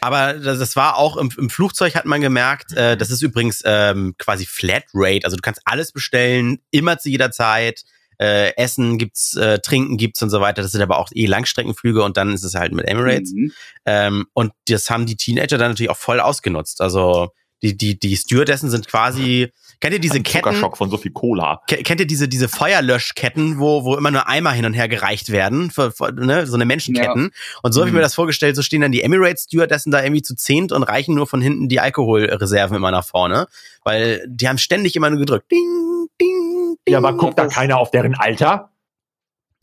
aber 0.00 0.34
das, 0.34 0.58
das 0.58 0.76
war 0.76 0.96
auch 0.96 1.16
im, 1.16 1.30
im 1.36 1.50
Flugzeug 1.50 1.94
hat 1.94 2.04
man 2.04 2.20
gemerkt, 2.20 2.72
äh, 2.72 2.96
das 2.96 3.10
ist 3.10 3.22
übrigens 3.22 3.62
ähm, 3.64 4.14
quasi 4.18 4.46
Flatrate, 4.46 5.24
also 5.24 5.36
du 5.36 5.42
kannst 5.42 5.60
alles 5.64 5.92
bestellen, 5.92 6.58
immer 6.70 6.98
zu 6.98 7.10
jeder 7.10 7.30
Zeit. 7.30 7.82
Äh, 8.18 8.54
Essen 8.56 8.96
gibt's, 8.96 9.34
äh, 9.34 9.58
Trinken 9.58 9.96
gibt's 9.96 10.22
und 10.22 10.30
so 10.30 10.40
weiter. 10.40 10.62
Das 10.62 10.70
sind 10.70 10.82
aber 10.82 10.98
auch 10.98 11.10
eh 11.12 11.26
Langstreckenflüge 11.26 12.04
und 12.04 12.16
dann 12.16 12.32
ist 12.32 12.44
es 12.44 12.54
halt 12.54 12.72
mit 12.72 12.86
Emirates. 12.86 13.32
Mhm. 13.32 13.52
Ähm, 13.86 14.26
und 14.34 14.52
das 14.68 14.88
haben 14.88 15.06
die 15.06 15.16
Teenager 15.16 15.58
dann 15.58 15.72
natürlich 15.72 15.90
auch 15.90 15.96
voll 15.96 16.20
ausgenutzt. 16.20 16.80
Also 16.80 17.30
die, 17.62 17.76
die, 17.76 17.98
die 17.98 18.16
Stewardessen 18.16 18.70
sind 18.70 18.86
quasi, 18.86 19.50
kennt 19.80 19.92
ihr 19.94 20.00
diese 20.00 20.16
Ein 20.16 20.22
Ketten? 20.22 20.44
Zuckerschock 20.44 20.76
von 20.76 20.90
so 20.90 20.96
viel 20.96 21.12
Cola. 21.12 21.60
Ke- 21.68 21.82
Kennt 21.82 22.00
ihr 22.00 22.06
diese, 22.06 22.28
diese 22.28 22.48
Feuerlöschketten, 22.48 23.58
wo, 23.58 23.84
wo 23.84 23.96
immer 23.96 24.10
nur 24.10 24.28
Eimer 24.28 24.52
hin 24.52 24.64
und 24.64 24.74
her 24.74 24.88
gereicht 24.88 25.30
werden? 25.30 25.70
Für, 25.70 25.90
für, 25.90 26.12
ne? 26.12 26.46
So 26.46 26.54
eine 26.54 26.64
Menschenketten. 26.64 27.30
Und 27.62 27.72
so 27.72 27.80
habe 27.80 27.88
ich 27.88 27.92
Mhm. 27.92 27.96
mir 27.98 28.02
das 28.02 28.14
vorgestellt, 28.14 28.56
so 28.56 28.62
stehen 28.62 28.80
dann 28.80 28.92
die 28.92 29.02
Emirates 29.02 29.44
Stewardessen 29.44 29.90
da 29.92 30.02
irgendwie 30.02 30.22
zu 30.22 30.34
zehnt 30.36 30.72
und 30.72 30.82
reichen 30.82 31.14
nur 31.14 31.26
von 31.26 31.40
hinten 31.40 31.68
die 31.68 31.80
Alkoholreserven 31.80 32.76
immer 32.76 32.90
nach 32.90 33.04
vorne. 33.06 33.46
Weil 33.84 34.24
die 34.28 34.48
haben 34.48 34.58
ständig 34.58 34.96
immer 34.96 35.10
nur 35.10 35.18
gedrückt. 35.20 35.50
Ding, 35.50 36.06
ding, 36.20 36.76
ding. 36.86 36.92
Ja, 36.92 36.98
aber 36.98 37.16
guckt 37.16 37.38
da 37.38 37.46
keiner 37.46 37.78
auf 37.78 37.90
deren 37.90 38.14
Alter? 38.14 38.70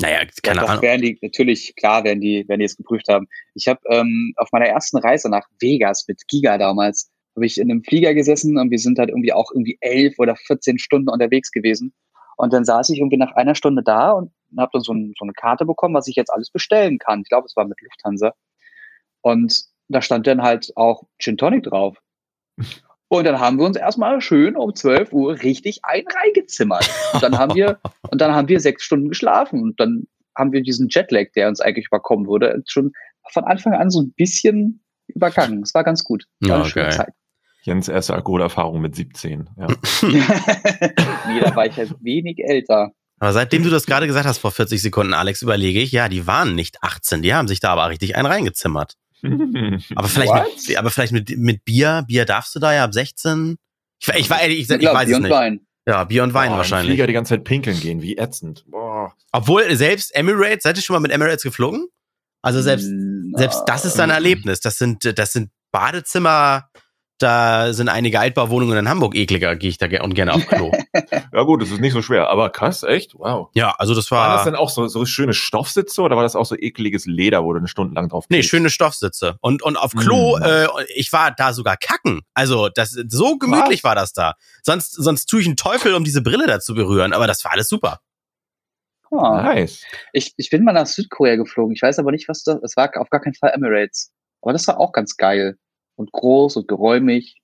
Naja, 0.02 0.22
keine 0.42 0.62
Doch, 0.62 0.70
Ahnung. 0.70 0.82
werden 0.82 1.02
die, 1.04 1.20
natürlich, 1.22 1.76
klar, 1.76 2.04
werden 2.04 2.22
die, 2.22 2.44
werden 2.48 2.58
die 2.60 2.66
es 2.66 2.76
geprüft 2.76 3.08
haben. 3.08 3.28
Ich 3.54 3.68
habe 3.68 3.80
ähm, 3.88 4.34
auf 4.36 4.50
meiner 4.52 4.66
ersten 4.66 4.98
Reise 4.98 5.30
nach 5.30 5.44
Vegas 5.60 6.06
mit 6.08 6.28
Giga 6.28 6.58
damals, 6.58 7.11
habe 7.36 7.46
ich 7.46 7.58
in 7.58 7.72
einem 7.72 7.84
Flieger 7.84 8.14
gesessen 8.14 8.58
und 8.58 8.72
wir 8.72 8.80
sind 8.80 9.00
halt 9.00 9.10
irgendwie 9.10 9.34
auch 9.34 9.52
irgendwie 9.52 9.78
elf 9.82 10.20
oder 10.20 10.36
14 10.36 10.80
Stunden 10.80 11.10
unterwegs 11.10 11.52
gewesen. 11.52 11.94
Und 12.38 12.54
dann 12.54 12.66
saß 12.66 12.90
ich 12.90 13.00
irgendwie 13.00 13.18
nach 13.18 13.34
einer 13.36 13.56
Stunde 13.56 13.84
da 13.84 14.12
und 14.12 14.32
habe 14.58 14.72
dann 14.74 14.82
so, 14.82 14.94
ein, 14.94 15.14
so 15.18 15.24
eine 15.24 15.34
Karte 15.34 15.66
bekommen, 15.66 15.96
was 15.96 16.08
ich 16.08 16.16
jetzt 16.16 16.32
alles 16.32 16.50
bestellen 16.50 16.98
kann. 16.98 17.22
Ich 17.22 17.30
glaube, 17.30 17.46
es 17.46 17.56
war 17.56 17.66
mit 17.66 17.80
Lufthansa. 17.82 18.34
Und 19.22 19.64
da 19.88 20.02
stand 20.02 20.28
dann 20.28 20.42
halt 20.42 20.72
auch 20.76 21.04
Gin 21.20 21.38
Tonic 21.38 21.64
drauf. 21.64 21.98
Und 23.08 23.26
dann 23.26 23.40
haben 23.40 23.60
wir 23.60 23.66
uns 23.66 23.78
erstmal 23.78 24.22
schön 24.22 24.56
um 24.56 24.74
12 24.74 25.12
Uhr 25.12 25.42
richtig 25.44 25.82
ein 25.84 26.04
reingezimmert. 26.08 26.90
Und 27.14 27.22
dann 27.22 27.38
haben 27.38 27.56
wir, 27.56 27.80
und 28.10 28.22
dann 28.22 28.34
haben 28.34 28.48
wir 28.48 28.60
sechs 28.60 28.84
Stunden 28.84 29.10
geschlafen. 29.10 29.62
Und 29.62 29.80
dann 29.80 30.08
haben 30.36 30.54
wir 30.54 30.64
diesen 30.64 30.88
Jetlag, 30.90 31.32
der 31.36 31.50
uns 31.50 31.60
eigentlich 31.60 31.88
überkommen 31.88 32.28
würde, 32.28 32.64
schon 32.66 32.94
von 33.30 33.44
Anfang 33.44 33.74
an 33.74 33.90
so 33.90 34.02
ein 34.02 34.14
bisschen 34.14 34.84
übergangen. 35.08 35.62
Es 35.62 35.74
war 35.74 35.84
ganz 35.84 36.04
gut. 36.04 36.26
War 36.40 36.66
Ja, 36.66 36.74
geil. 36.74 36.92
Zeit. 36.92 37.14
Jens 37.62 37.88
erste 37.88 38.14
Alkoholerfahrung 38.14 38.82
mit 38.82 38.96
17. 38.96 39.50
Ja. 39.58 39.68
nee, 40.02 41.40
da 41.40 41.56
war 41.56 41.66
ich 41.66 41.76
ja 41.78 41.86
wenig 42.00 42.40
älter. 42.40 42.92
Aber 43.20 43.34
seitdem 43.34 43.64
du 43.64 43.70
das 43.70 43.86
gerade 43.86 44.08
gesagt 44.08 44.26
hast 44.26 44.40
vor 44.40 44.52
40 44.52 44.82
Sekunden, 44.82 45.14
Alex, 45.14 45.44
überlege 45.44 45.80
ich, 45.80 45.92
ja, 45.92 46.10
die 46.10 46.26
waren 46.26 46.56
nicht 46.56 46.82
18, 46.82 47.22
die 47.22 47.36
haben 47.36 47.48
sich 47.48 47.60
da 47.60 47.72
aber 47.72 47.90
richtig 47.90 48.16
einen 48.16 48.26
reingezimmert. 48.26 48.96
Aber 49.96 50.08
vielleicht, 50.08 50.32
What? 50.32 50.48
mit, 50.68 50.78
aber 50.78 50.90
vielleicht 50.90 51.14
mit, 51.14 51.38
mit 51.38 51.64
Bier. 51.64 52.04
Bier 52.08 52.26
darfst 52.26 52.56
du 52.56 52.60
da 52.60 52.74
ja 52.74 52.84
ab 52.84 52.92
16. 52.92 53.56
Ich, 54.00 54.08
ich, 54.08 54.16
ich, 54.16 54.32
ich, 54.32 54.48
ich, 54.48 54.70
ich 54.72 54.80
Klar, 54.80 54.96
weiß 54.96 55.06
Bier 55.06 55.12
es 55.12 55.18
und 55.18 55.22
nicht. 55.22 55.32
Wein. 55.32 55.60
Ja, 55.88 56.04
Bier 56.06 56.24
und 56.24 56.34
Wein 56.34 56.52
im 56.52 56.58
wahrscheinlich. 56.58 56.90
Flieger 56.90 57.06
die 57.06 57.14
ganze 57.14 57.36
Zeit 57.36 57.44
pinkeln 57.44 57.80
gehen, 57.80 58.02
wie 58.02 58.18
ätzend. 58.18 58.66
Boah. 58.68 59.14
Obwohl 59.32 59.76
selbst 59.76 60.16
Emirates, 60.16 60.64
seid 60.64 60.78
ihr 60.78 60.82
schon 60.82 60.96
mal 60.96 61.00
mit 61.00 61.12
Emirates 61.12 61.44
geflogen? 61.44 61.88
Also 62.42 62.62
selbst, 62.62 62.90
Mm, 62.90 63.36
selbst 63.36 63.64
das 63.68 63.86
ist 63.86 64.00
ein 64.00 64.10
ähm, 64.10 64.16
Erlebnis. 64.16 64.60
Das 64.60 64.78
sind, 64.78 65.18
das 65.18 65.34
sind 65.34 65.52
Badezimmer, 65.72 66.70
da 67.22 67.74
sind 67.74 67.90
einige 67.90 68.20
Altbauwohnungen 68.20 68.78
in 68.78 68.90
Hamburg 68.90 69.16
ekliger, 69.16 69.56
gehe 69.56 69.70
ich 69.70 69.78
da 69.78 69.88
und 70.02 70.14
gerne 70.14 70.34
auf 70.34 70.46
Klo. 70.48 70.72
Ja 71.34 71.44
gut, 71.44 71.62
das 71.62 71.72
ist 71.72 71.80
nicht 71.80 71.94
so 71.94 72.02
schwer, 72.02 72.30
aber 72.30 72.50
krass, 72.50 72.84
echt? 72.84 73.16
Wow. 73.16 73.50
ja, 73.54 73.74
also 73.78 73.96
das 73.96 74.12
War 74.12 74.36
das 74.36 74.46
war, 74.46 74.52
dann 74.52 74.56
auch 74.60 74.70
so, 74.70 74.88
so 74.88 75.06
schöne 75.06 75.34
Stoffsitze 75.34 76.02
oder 76.02 76.16
war 76.16 76.24
das 76.24 76.36
auch 76.36 76.46
so 76.46 76.56
ekliges 76.56 77.06
Leder, 77.06 77.44
wo 77.44 77.54
du 77.54 77.60
eine 77.60 77.68
Stunde 77.68 77.96
lang 77.96 78.10
drauf 78.10 78.26
nee, 78.30 78.44
schöne 78.44 78.70
Stoffsitze. 78.70 79.38
Und, 79.42 79.62
und 79.64 79.78
auf 79.78 79.92
Klo, 79.94 80.32
Mm, 80.32 80.44
äh, 80.44 80.68
ich 80.96 81.12
war 81.14 81.32
da 81.32 81.54
sogar 81.54 81.78
kacken. 81.78 82.22
Also, 82.34 82.70
das, 82.70 82.92
so 83.08 83.38
gemütlich 83.38 83.84
war 83.84 83.96
das 83.96 84.14
da. 84.14 84.36
Sonst, 84.64 84.94
sonst 84.94 85.26
tue 85.28 85.42
ich 85.42 85.48
einen 85.48 85.58
Teufel, 85.58 85.94
um 85.94 86.04
diese 86.04 86.22
Brille 86.22 86.48
da 86.48 86.60
zu 86.60 86.74
berühren, 86.74 87.14
aber 87.14 87.28
das 87.28 87.44
war 87.44 87.52
alles 87.52 87.68
super. 87.68 88.00
Ah. 89.12 89.42
Nice. 89.42 89.84
Ich, 90.14 90.34
ich 90.38 90.50
bin 90.50 90.64
mal 90.64 90.72
nach 90.72 90.88
Südkorea 90.88 91.36
geflogen. 91.36 91.74
Ich 91.76 91.82
weiß 91.82 92.00
aber 92.00 92.12
nicht, 92.12 92.30
was 92.30 92.44
das, 92.44 92.60
es 92.64 92.78
war 92.78 92.90
auf 92.96 93.10
gar 93.10 93.20
keinen 93.20 93.34
Fall 93.34 93.52
Emirates. 93.54 94.12
Aber 94.42 94.54
das 94.54 94.68
war 94.68 94.80
auch 94.80 94.94
ganz 94.94 95.18
geil. 95.18 95.58
Und 95.96 96.12
groß 96.12 96.56
und 96.58 96.68
geräumig. 96.68 97.36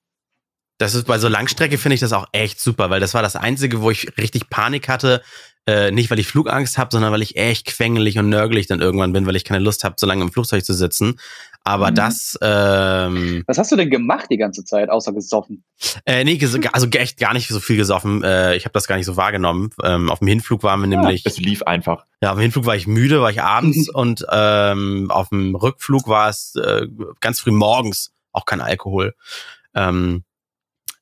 Das 0.80 0.94
ist 0.94 1.08
bei 1.08 1.18
so 1.18 1.28
Langstrecke 1.28 1.78
finde 1.80 1.96
ich 1.96 2.02
das 2.02 2.14
auch 2.14 2.28
echt 2.34 2.60
super, 2.60 2.90
weil 2.92 3.00
das 3.00 3.14
war 3.16 3.24
das 3.24 3.36
einzige, 3.36 3.82
wo 3.82 3.90
ich 3.90 4.16
richtig 4.18 4.50
Panik 4.50 4.88
hatte. 4.90 5.22
Äh, 5.66 5.92
nicht, 5.92 6.10
weil 6.10 6.20
ich 6.20 6.28
Flugangst 6.28 6.78
habe, 6.78 6.90
sondern 6.92 7.12
weil 7.12 7.22
ich 7.24 7.36
echt 7.36 7.66
quengelig 7.66 8.18
und 8.20 8.30
nörgelig 8.30 8.68
dann 8.68 8.80
irgendwann 8.80 9.12
bin, 9.12 9.26
weil 9.26 9.36
ich 9.36 9.44
keine 9.44 9.64
Lust 9.64 9.84
habe, 9.84 9.96
so 9.98 10.08
lange 10.08 10.22
im 10.24 10.32
Flugzeug 10.32 10.64
zu 10.64 10.74
sitzen. 10.74 11.20
Aber 11.66 11.92
Mhm. 11.92 11.96
das, 11.96 12.38
ähm, 12.42 13.44
Was 13.48 13.58
hast 13.58 13.72
du 13.72 13.76
denn 13.76 13.90
gemacht 13.90 14.28
die 14.30 14.38
ganze 14.38 14.64
Zeit, 14.64 14.90
außer 14.90 15.12
gesoffen? 15.12 15.66
äh, 16.06 16.24
nee, 16.24 16.36
ges- 16.36 16.66
also 16.72 16.88
echt 16.92 17.18
gar 17.20 17.34
nicht 17.34 17.50
so 17.50 17.60
viel 17.60 17.76
gesoffen. 17.76 18.24
Äh, 18.24 18.56
ich 18.56 18.64
habe 18.64 18.72
das 18.74 18.88
gar 18.88 18.96
nicht 18.96 19.06
so 19.08 19.18
wahrgenommen. 19.18 19.72
Ähm, 19.84 20.10
auf 20.10 20.20
dem 20.20 20.30
Hinflug 20.30 20.64
waren 20.64 20.80
wir 20.80 20.88
nämlich, 20.88 21.26
Es 21.26 21.38
lief 21.38 21.64
einfach. 21.64 22.06
ja, 22.22 22.30
auf 22.32 22.38
dem 22.38 22.44
Hinflug 22.44 22.66
war 22.66 22.76
ich 22.78 22.88
müde, 22.88 23.20
war 23.20 23.32
ich 23.32 23.42
abends 23.42 23.90
und 23.94 24.26
ähm, 24.32 25.08
auf 25.12 25.30
dem 25.30 25.56
Rückflug 25.56 26.08
war 26.08 26.30
es 26.30 26.56
äh, 26.56 26.88
ganz 27.20 27.42
früh 27.42 27.52
morgens 27.52 28.14
auch 28.38 28.46
kein 28.46 28.62
Alkohol. 28.62 29.16
Ähm, 29.76 30.24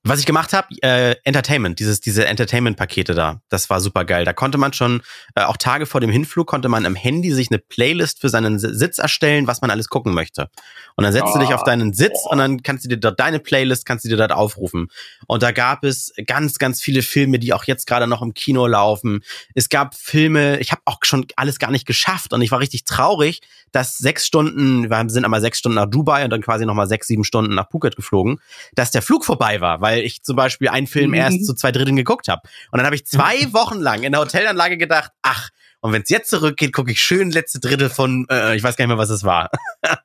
was 0.07 0.19
ich 0.19 0.25
gemacht 0.25 0.53
habe, 0.53 0.67
äh, 0.81 1.15
Entertainment, 1.23 1.79
dieses 1.79 1.99
diese 1.99 2.25
Entertainment-Pakete 2.27 3.13
da, 3.15 3.41
das 3.49 3.69
war 3.69 3.79
super 3.81 4.05
geil. 4.05 4.23
Da 4.25 4.33
konnte 4.33 4.57
man 4.57 4.71
schon 4.73 5.01
äh, 5.35 5.41
auch 5.43 5.57
Tage 5.57 5.85
vor 5.85 6.01
dem 6.01 6.09
Hinflug 6.09 6.47
konnte 6.47 6.69
man 6.69 6.85
am 6.85 6.95
Handy 6.95 7.31
sich 7.31 7.49
eine 7.49 7.59
Playlist 7.59 8.21
für 8.21 8.29
seinen 8.29 8.59
Si- 8.59 8.73
Sitz 8.73 8.99
erstellen, 8.99 9.47
was 9.47 9.61
man 9.61 9.71
alles 9.71 9.89
gucken 9.89 10.13
möchte. 10.13 10.49
Und 10.95 11.03
dann 11.03 11.11
setzt 11.13 11.33
du 11.35 11.39
dich 11.39 11.49
Ah, 11.49 11.55
auf 11.55 11.63
deinen 11.63 11.93
Sitz 11.93 12.19
und 12.29 12.37
dann 12.37 12.61
kannst 12.63 12.85
du 12.85 12.89
dir 12.89 12.97
dort 12.97 13.19
deine 13.19 13.39
Playlist 13.39 13.85
kannst 13.85 14.05
du 14.05 14.09
dir 14.09 14.17
dort 14.17 14.31
aufrufen. 14.31 14.87
Und 15.27 15.43
da 15.43 15.51
gab 15.51 15.83
es 15.83 16.13
ganz 16.27 16.57
ganz 16.59 16.81
viele 16.81 17.01
Filme, 17.01 17.39
die 17.39 17.53
auch 17.53 17.63
jetzt 17.65 17.87
gerade 17.87 18.07
noch 18.07 18.21
im 18.21 18.33
Kino 18.33 18.67
laufen. 18.67 19.21
Es 19.55 19.69
gab 19.69 19.95
Filme, 19.95 20.59
ich 20.59 20.71
habe 20.71 20.81
auch 20.85 20.99
schon 21.03 21.25
alles 21.35 21.59
gar 21.59 21.71
nicht 21.71 21.85
geschafft 21.85 22.31
und 22.33 22.41
ich 22.41 22.51
war 22.51 22.59
richtig 22.59 22.83
traurig, 22.85 23.41
dass 23.71 23.97
sechs 23.97 24.25
Stunden, 24.25 24.89
wir 24.89 25.09
sind 25.09 25.25
einmal 25.25 25.41
sechs 25.41 25.59
Stunden 25.59 25.75
nach 25.75 25.89
Dubai 25.89 26.23
und 26.23 26.29
dann 26.29 26.41
quasi 26.41 26.65
nochmal 26.65 26.87
sechs, 26.87 27.07
sieben 27.07 27.23
Stunden 27.23 27.55
nach 27.55 27.69
Phuket 27.69 27.95
geflogen, 27.95 28.39
dass 28.75 28.91
der 28.91 29.01
Flug 29.01 29.25
vorbei 29.25 29.59
war, 29.61 29.81
weil 29.81 29.94
ich 30.01 30.23
zum 30.23 30.35
Beispiel 30.35 30.69
einen 30.69 30.87
Film 30.87 31.09
Mhm. 31.11 31.15
erst 31.15 31.45
zu 31.45 31.53
zwei 31.53 31.71
Dritteln 31.71 31.95
geguckt 31.95 32.27
habe. 32.27 32.41
Und 32.71 32.77
dann 32.77 32.85
habe 32.85 32.95
ich 32.95 33.05
zwei 33.05 33.35
Wochen 33.53 33.79
lang 33.79 34.03
in 34.03 34.11
der 34.11 34.21
Hotelanlage 34.21 34.77
gedacht, 34.77 35.11
ach, 35.21 35.49
und 35.81 35.91
wenn 35.93 36.01
es 36.01 36.09
jetzt 36.09 36.29
zurückgeht, 36.29 36.73
gucke 36.73 36.91
ich 36.91 36.99
schön 36.99 37.29
letzte 37.29 37.59
Drittel 37.59 37.89
von, 37.89 38.25
äh, 38.31 38.55
ich 38.55 38.63
weiß 38.63 38.75
gar 38.75 38.85
nicht 38.85 38.89
mehr, 38.89 38.97
was 38.97 39.09
es 39.11 39.23
war. 39.23 39.51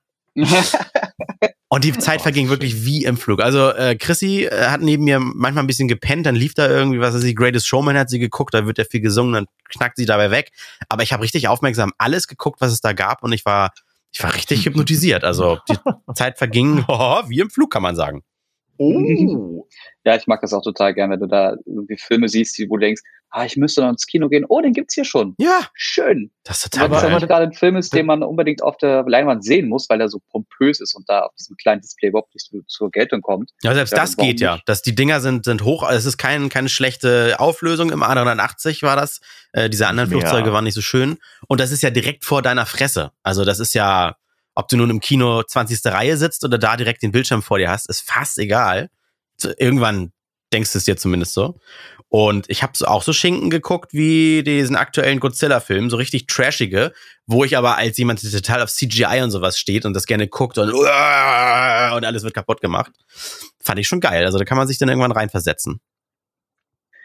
Und 1.73 1.85
die 1.85 1.97
Zeit 1.97 2.20
verging 2.20 2.49
wirklich 2.49 2.85
wie 2.85 3.04
im 3.04 3.16
Flug. 3.16 3.40
Also 3.40 3.70
äh, 3.70 3.94
Chrissy 3.94 4.44
äh, 4.44 4.66
hat 4.66 4.80
neben 4.80 5.04
mir 5.04 5.20
manchmal 5.20 5.62
ein 5.62 5.68
bisschen 5.68 5.87
gepennt, 5.87 6.26
dann 6.26 6.35
lief 6.35 6.54
da 6.54 6.68
irgendwie, 6.68 7.00
was 7.00 7.14
weiß 7.14 7.23
ich, 7.23 7.37
Greatest 7.37 7.66
Showman 7.68 7.97
hat 7.97 8.11
sie 8.11 8.18
geguckt, 8.18 8.54
da 8.54 8.66
wird 8.66 8.78
ja 8.78 8.85
viel 8.85 9.00
gesungen, 9.00 9.32
dann 9.35 9.47
knackt 9.68 9.97
sie 9.97 10.04
dabei 10.06 10.32
weg. 10.32 10.50
Aber 10.88 11.04
ich 11.04 11.12
habe 11.12 11.23
richtig 11.23 11.47
aufmerksam 11.47 11.92
alles 11.97 12.26
geguckt, 12.26 12.61
was 12.61 12.73
es 12.73 12.80
da 12.80 12.92
gab 12.92 13.23
und 13.23 13.32
ich 13.32 13.44
war, 13.44 13.73
ich 14.12 14.20
war 14.23 14.35
richtig 14.35 14.66
hypnotisiert. 14.66 15.23
Also 15.23 15.59
die 15.68 15.76
Zeit 16.14 16.38
verging 16.38 16.85
oh, 16.88 17.23
wie 17.28 17.38
im 17.38 17.50
Flug, 17.50 17.70
kann 17.73 17.82
man 17.82 17.94
sagen. 17.94 18.23
Oh. 18.80 19.68
ja, 20.04 20.16
ich 20.16 20.26
mag 20.26 20.40
das 20.40 20.54
auch 20.54 20.62
total 20.62 20.94
gern, 20.94 21.10
wenn 21.10 21.20
du 21.20 21.26
da 21.26 21.54
irgendwie 21.66 21.99
Filme 21.99 22.28
siehst, 22.28 22.58
wo 22.68 22.76
du 22.76 22.80
denkst, 22.87 23.02
ah, 23.30 23.44
ich 23.44 23.56
müsste 23.56 23.82
noch 23.82 23.90
ins 23.90 24.06
Kino 24.06 24.28
gehen. 24.28 24.44
Oh, 24.49 24.60
den 24.60 24.72
gibt's 24.72 24.94
hier 24.94 25.04
schon. 25.04 25.34
Ja, 25.38 25.68
Schön. 25.75 26.30
das 26.44 26.64
ist 26.64 26.76
Wenn 26.76 26.90
total 26.90 27.08
es 27.08 27.14
aber 27.14 27.26
gerade 27.26 27.44
ein 27.46 27.52
Film 27.52 27.76
ist, 27.76 27.92
den 27.94 28.06
man 28.06 28.22
unbedingt 28.22 28.62
auf 28.62 28.76
der 28.78 29.04
Leinwand 29.06 29.44
sehen 29.44 29.68
muss, 29.68 29.88
weil 29.90 30.00
er 30.00 30.08
so 30.08 30.20
pompös 30.30 30.80
ist 30.80 30.94
und 30.94 31.08
da 31.08 31.20
auf 31.20 31.34
diesem 31.38 31.56
kleinen 31.56 31.80
Display 31.82 32.08
überhaupt 32.08 32.34
nicht 32.34 32.46
zu, 32.46 32.62
zur 32.66 32.90
Geltung 32.90 33.20
kommt. 33.20 33.50
Ja, 33.62 33.75
selbst 33.75 33.92
Ja, 33.92 33.99
das 33.99 34.16
geht 34.16 34.40
ja. 34.40 34.58
Dass 34.66 34.82
die 34.82 34.94
Dinger 34.94 35.20
sind, 35.20 35.44
sind 35.44 35.62
hoch. 35.62 35.88
Es 35.88 36.06
ist 36.06 36.16
kein, 36.16 36.49
keine 36.49 36.70
schlechte 36.70 37.37
Auflösung. 37.38 37.90
Im 37.90 38.02
A380 38.02 38.82
war 38.82 38.96
das. 38.96 39.20
Äh, 39.52 39.68
diese 39.68 39.87
anderen 39.87 40.10
Ja. 40.10 40.18
Flugzeuge 40.18 40.52
waren 40.52 40.64
nicht 40.64 40.75
so 40.75 40.80
schön. 40.80 41.18
Und 41.46 41.60
das 41.60 41.70
ist 41.70 41.82
ja 41.82 41.90
direkt 41.90 42.25
vor 42.25 42.42
deiner 42.42 42.66
Fresse. 42.66 43.12
Also 43.22 43.44
das 43.44 43.60
ist 43.60 43.75
ja, 43.75 44.16
ob 44.54 44.69
du 44.69 44.76
nun 44.76 44.91
im 44.91 45.00
Kino 45.00 45.43
20. 45.43 45.80
Reihe 45.86 46.17
sitzt 46.17 46.45
oder 46.45 46.58
da 46.58 46.76
direkt 46.76 47.02
den 47.02 47.13
Bildschirm 47.13 47.43
vor 47.43 47.58
dir 47.58 47.71
hast, 47.71 47.89
ist 47.89 48.00
fast 48.00 48.39
egal. 48.39 48.89
Irgendwann 49.58 50.13
denkst 50.52 50.73
du 50.73 50.78
es 50.78 50.84
dir 50.84 50.97
zumindest 50.97 51.34
so. 51.34 51.58
Und 52.08 52.50
ich 52.50 52.65
habe 52.65 52.73
auch 52.89 53.04
so 53.04 53.13
Schinken 53.13 53.50
geguckt 53.50 53.93
wie 53.93 54.43
diesen 54.43 54.75
aktuellen 54.75 55.21
Godzilla-Film, 55.21 55.91
so 55.91 55.97
richtig 55.97 56.26
trashige, 56.26 56.93
wo 57.26 57.45
ich 57.45 57.56
aber 57.56 57.76
als 57.76 57.97
jemand, 57.99 58.23
der 58.25 58.32
total 58.32 58.63
auf 58.63 58.71
CGI 58.71 59.21
und 59.23 59.30
sowas 59.30 59.58
steht 59.58 59.86
und 59.86 59.95
das 59.95 60.06
gerne 60.06 60.26
guckt 60.26 60.58
und, 60.58 60.73
und 60.73 60.84
alles 60.84 62.25
wird 62.25 62.34
kaputt 62.34 62.60
gemacht, 62.60 62.91
fand 63.60 63.78
ich 63.78 63.86
schon 63.86 64.00
geil. 64.00 64.25
Also 64.25 64.39
da 64.39 64.45
kann 64.45 64.58
man 64.58 64.67
sich 64.67 64.78
dann 64.78 64.89
irgendwann 64.89 65.13
reinversetzen. 65.13 65.80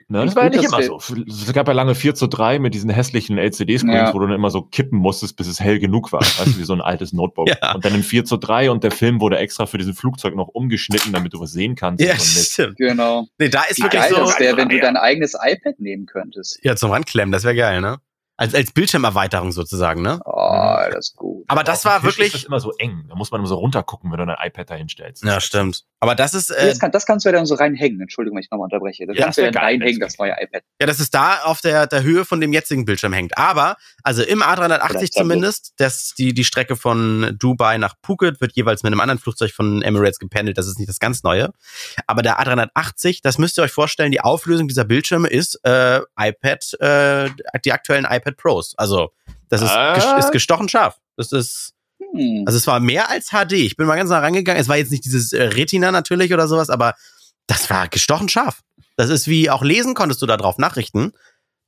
Ne, 0.07 0.23
das 0.23 0.35
war 0.35 0.43
ja 0.43 0.49
nicht 0.51 0.63
immer 0.63 0.83
so. 0.83 0.97
Es 1.27 1.51
gab 1.53 1.67
ja 1.67 1.73
lange 1.73 1.95
4 1.95 2.13
zu 2.13 2.27
3 2.27 2.59
mit 2.59 2.75
diesen 2.75 2.91
hässlichen 2.91 3.39
LCD-Screens, 3.39 3.93
Ja. 4.09 4.13
wo 4.13 4.19
du 4.19 4.27
dann 4.27 4.35
immer 4.35 4.51
so 4.51 4.61
kippen 4.61 4.99
musstest, 4.99 5.35
bis 5.35 5.47
es 5.47 5.59
hell 5.59 5.79
genug 5.79 6.11
war. 6.13 6.21
Weißt 6.21 6.45
du, 6.45 6.57
wie 6.59 6.63
so 6.63 6.73
ein 6.73 6.81
altes 6.81 7.11
Notebook. 7.11 7.47
Ja. 7.61 7.73
Und 7.73 7.83
dann 7.85 7.95
in 7.95 8.03
4 8.03 8.23
zu 8.25 8.37
3 8.37 8.69
und 8.69 8.83
der 8.83 8.91
Film 8.91 9.19
wurde 9.19 9.37
extra 9.39 9.65
für 9.65 9.77
diesen 9.79 9.93
Flugzeug 9.95 10.35
noch 10.35 10.47
umgeschnitten, 10.49 11.11
damit 11.11 11.33
du 11.33 11.39
was 11.39 11.51
sehen 11.53 11.73
kannst. 11.75 12.03
Ja, 12.03 12.15
stimmt. 12.19 12.77
Genau. 12.77 13.25
Nee, 13.39 13.49
da 13.49 13.63
ist 13.63 13.79
Wie 13.79 13.83
wirklich 13.83 14.01
geil 14.01 14.11
so. 14.11 14.17
das 14.17 14.39
wäre, 14.39 14.57
wenn 14.57 14.69
du 14.69 14.79
dein 14.79 14.97
eigenes 14.97 15.33
iPad 15.33 15.79
nehmen 15.79 16.05
könntest. 16.05 16.59
Ja, 16.63 16.75
zum 16.75 16.91
Ranklemmen, 16.91 17.31
das 17.31 17.43
wäre 17.43 17.55
geil, 17.55 17.81
ne? 17.81 17.97
Als, 18.37 18.53
als 18.53 18.71
Bildschirmerweiterung 18.73 19.53
sozusagen, 19.53 20.01
ne? 20.01 20.19
Oh, 20.25 20.75
das 20.91 21.07
ist 21.09 21.15
gut. 21.15 21.45
Aber 21.47 21.63
das 21.63 21.85
Auf 21.85 21.91
war 21.91 22.03
wirklich. 22.03 22.27
ist 22.27 22.35
das 22.35 22.43
immer 22.43 22.59
so 22.59 22.73
eng. 22.79 23.05
Da 23.07 23.15
muss 23.15 23.31
man 23.31 23.39
immer 23.39 23.47
so 23.47 23.55
runtergucken, 23.55 24.11
wenn 24.11 24.17
du 24.19 24.25
dein 24.25 24.35
iPad 24.47 24.69
da 24.71 24.75
hinstellst. 24.75 25.23
Ja, 25.23 25.39
stimmt. 25.39 25.85
Aber 26.01 26.15
das 26.15 26.33
ist, 26.33 26.49
äh, 26.49 26.67
das, 26.67 26.79
kann, 26.79 26.91
das 26.91 27.05
kannst 27.05 27.25
du 27.25 27.29
ja 27.29 27.33
dann 27.33 27.45
so 27.45 27.55
reinhängen. 27.55 28.01
Entschuldigung, 28.01 28.35
wenn 28.35 28.43
ich 28.43 28.51
nochmal 28.51 28.65
unterbreche. 28.65 29.07
Das 29.07 29.15
Ja, 29.15 29.23
kannst 29.23 29.37
du 29.37 29.41
ja 29.41 29.47
das 29.47 29.55
dann 29.55 29.63
reinhängen, 29.63 29.99
das 30.01 30.17
neue 30.17 30.31
iPad. 30.31 30.63
Ja, 30.81 30.87
das 30.87 30.99
ist 30.99 31.13
da 31.13 31.43
auf 31.43 31.61
der, 31.61 31.87
der 31.87 32.03
Höhe 32.03 32.25
von 32.25 32.41
dem 32.41 32.51
jetzigen 32.51 32.83
Bildschirm 32.83 33.13
hängt. 33.13 33.37
Aber, 33.37 33.77
also 34.03 34.21
im 34.21 34.43
A380 34.43 34.57
Vielleicht 34.57 34.91
Tablet. 34.91 35.13
zumindest, 35.13 35.73
das, 35.77 36.13
die, 36.17 36.33
die 36.33 36.43
Strecke 36.43 36.75
von 36.75 37.35
Dubai 37.39 37.77
nach 37.77 37.95
Phuket 38.03 38.41
wird 38.41 38.51
jeweils 38.55 38.83
mit 38.83 38.91
einem 38.91 38.99
anderen 38.99 39.19
Flugzeug 39.19 39.51
von 39.51 39.81
Emirates 39.81 40.19
gependelt. 40.19 40.57
Das 40.57 40.67
ist 40.67 40.77
nicht 40.77 40.89
das 40.89 40.99
ganz 40.99 41.23
Neue. 41.23 41.51
Aber 42.05 42.21
der 42.21 42.39
A380, 42.39 43.21
das 43.23 43.37
müsst 43.37 43.57
ihr 43.57 43.63
euch 43.63 43.71
vorstellen, 43.71 44.11
die 44.11 44.19
Auflösung 44.21 44.67
dieser 44.67 44.83
Bildschirme 44.83 45.29
ist 45.29 45.59
äh, 45.63 46.01
iPad, 46.19 46.73
äh, 46.81 47.29
die 47.63 47.71
aktuellen 47.71 48.05
iPad 48.05 48.24
Pros. 48.33 48.73
Also, 48.77 49.11
das 49.49 49.61
ist, 49.61 49.69
Ah. 49.71 49.93
ges- 49.93 50.19
ist 50.19 50.31
gestochen 50.31 50.67
scharf. 50.69 50.97
Das 51.17 51.31
ist, 51.31 51.73
Hm. 51.99 52.43
also 52.45 52.57
es 52.57 52.67
war 52.67 52.79
mehr 52.79 53.09
als 53.09 53.29
HD. 53.29 53.53
Ich 53.53 53.77
bin 53.77 53.87
mal 53.87 53.95
ganz 53.95 54.09
nah 54.09 54.19
rangegangen. 54.19 54.59
Es 54.61 54.67
war 54.67 54.77
jetzt 54.77 54.91
nicht 54.91 55.05
dieses 55.05 55.31
äh, 55.33 55.43
Retina 55.43 55.91
natürlich 55.91 56.33
oder 56.33 56.47
sowas, 56.47 56.69
aber 56.69 56.93
das 57.47 57.69
war 57.69 57.87
gestochen 57.87 58.27
scharf. 58.29 58.61
Das 58.97 59.09
ist 59.09 59.27
wie 59.27 59.49
auch 59.49 59.63
lesen 59.63 59.93
konntest 59.93 60.21
du 60.21 60.25
da 60.25 60.37
drauf 60.37 60.57
Nachrichten. 60.57 61.13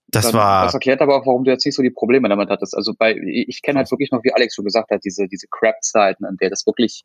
Das 0.10 0.26
Dann- 0.26 0.34
war. 0.36 0.64
Das 0.66 0.74
erklärt 0.74 1.02
aber 1.02 1.16
auch, 1.18 1.26
warum 1.26 1.44
du 1.44 1.52
jetzt 1.52 1.66
nicht 1.66 1.76
so 1.76 1.84
die 1.84 1.90
Probleme 1.92 2.30
damit 2.30 2.50
hattest. 2.50 2.76
Also 2.76 2.94
bei, 2.98 3.14
ich 3.16 3.48
ich 3.50 3.62
kenne 3.62 3.80
halt 3.80 3.92
wirklich 3.92 4.12
noch, 4.12 4.24
wie 4.24 4.34
Alex 4.34 4.56
schon 4.56 4.64
gesagt 4.66 4.90
hat, 4.92 5.02
diese, 5.04 5.28
diese 5.28 5.48
Crap-Zeiten, 5.52 6.26
an 6.26 6.38
der 6.38 6.50
das 6.50 6.66
wirklich 6.66 7.04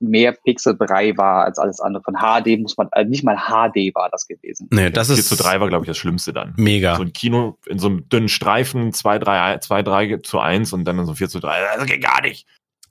mehr 0.00 0.32
Pixelbrei 0.32 1.16
war 1.16 1.44
als 1.44 1.58
alles 1.58 1.80
andere. 1.80 2.02
Von 2.02 2.14
HD 2.14 2.60
muss 2.60 2.76
man, 2.76 2.88
also 2.90 3.08
nicht 3.08 3.24
mal 3.24 3.36
HD 3.36 3.94
war 3.94 4.08
das 4.10 4.26
gewesen. 4.26 4.68
Nee, 4.70 4.90
das 4.90 5.08
4 5.08 5.16
ist 5.16 5.28
zu 5.28 5.36
3 5.36 5.60
war, 5.60 5.68
glaube 5.68 5.84
ich, 5.84 5.88
das 5.88 5.98
Schlimmste 5.98 6.32
dann. 6.32 6.54
mega. 6.56 6.96
So 6.96 7.02
ein 7.02 7.12
Kino 7.12 7.58
in 7.66 7.78
so 7.78 7.88
einem 7.88 8.08
dünnen 8.08 8.28
Streifen, 8.28 8.92
2, 8.92 9.18
3, 9.18 9.58
2, 9.58 9.82
3 9.82 10.16
zu 10.18 10.38
1 10.40 10.72
und 10.72 10.84
dann 10.84 10.98
in 10.98 11.06
so 11.06 11.14
4 11.14 11.28
zu 11.28 11.40
3. 11.40 11.76
Das 11.76 11.86
geht 11.86 12.02
gar 12.02 12.20
nicht. 12.22 12.46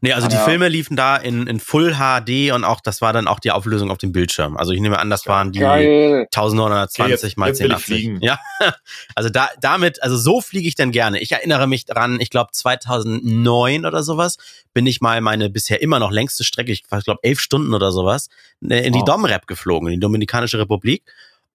Nee, 0.05 0.11
also 0.11 0.27
die 0.27 0.35
Ja. 0.35 0.43
Filme 0.43 0.67
liefen 0.67 0.97
da 0.97 1.15
in, 1.15 1.47
in 1.47 1.61
Full 1.61 1.93
HD 1.95 2.51
und 2.51 2.65
auch 2.65 2.81
das 2.81 2.99
war 2.99 3.13
dann 3.13 3.25
auch 3.25 3.39
die 3.39 3.51
Auflösung 3.51 3.89
auf 3.89 3.99
dem 3.99 4.11
Bildschirm. 4.11 4.57
Also 4.57 4.73
ich 4.73 4.81
nehme 4.81 4.99
an, 4.99 5.09
das 5.09 5.25
waren 5.27 5.53
die 5.53 5.59
Geil. 5.59 6.27
1920 6.35 7.31
Okay, 7.31 7.39
mal 7.39 7.47
jetzt 7.47 7.59
will 7.61 7.67
ich 7.67 7.73
1080. 7.77 7.85
fliegen. 7.85 8.19
Ja, 8.21 8.37
also 9.15 9.29
da 9.29 9.47
damit, 9.61 10.03
also 10.03 10.17
so 10.17 10.41
fliege 10.41 10.67
ich 10.67 10.75
dann 10.75 10.91
gerne. 10.91 11.19
Ich 11.19 11.31
erinnere 11.31 11.67
mich 11.67 11.85
dran, 11.85 12.19
ich 12.19 12.29
glaube 12.29 12.51
2009 12.51 13.85
oder 13.85 14.03
sowas 14.03 14.35
bin 14.73 14.85
ich 14.87 14.99
mal 14.99 15.21
meine 15.21 15.49
bisher 15.49 15.81
immer 15.81 15.99
noch 15.99 16.11
längste 16.11 16.43
Strecke, 16.43 16.73
ich 16.73 16.83
glaube 16.83 17.19
elf 17.23 17.39
Stunden 17.39 17.73
oder 17.73 17.93
sowas, 17.93 18.27
äh, 18.67 18.85
in 18.85 18.91
die 18.91 18.99
Wow. 18.99 19.05
Domrep 19.05 19.47
geflogen, 19.47 19.87
in 19.87 19.93
die 19.93 19.99
Dominikanische 20.01 20.59
Republik. 20.59 21.03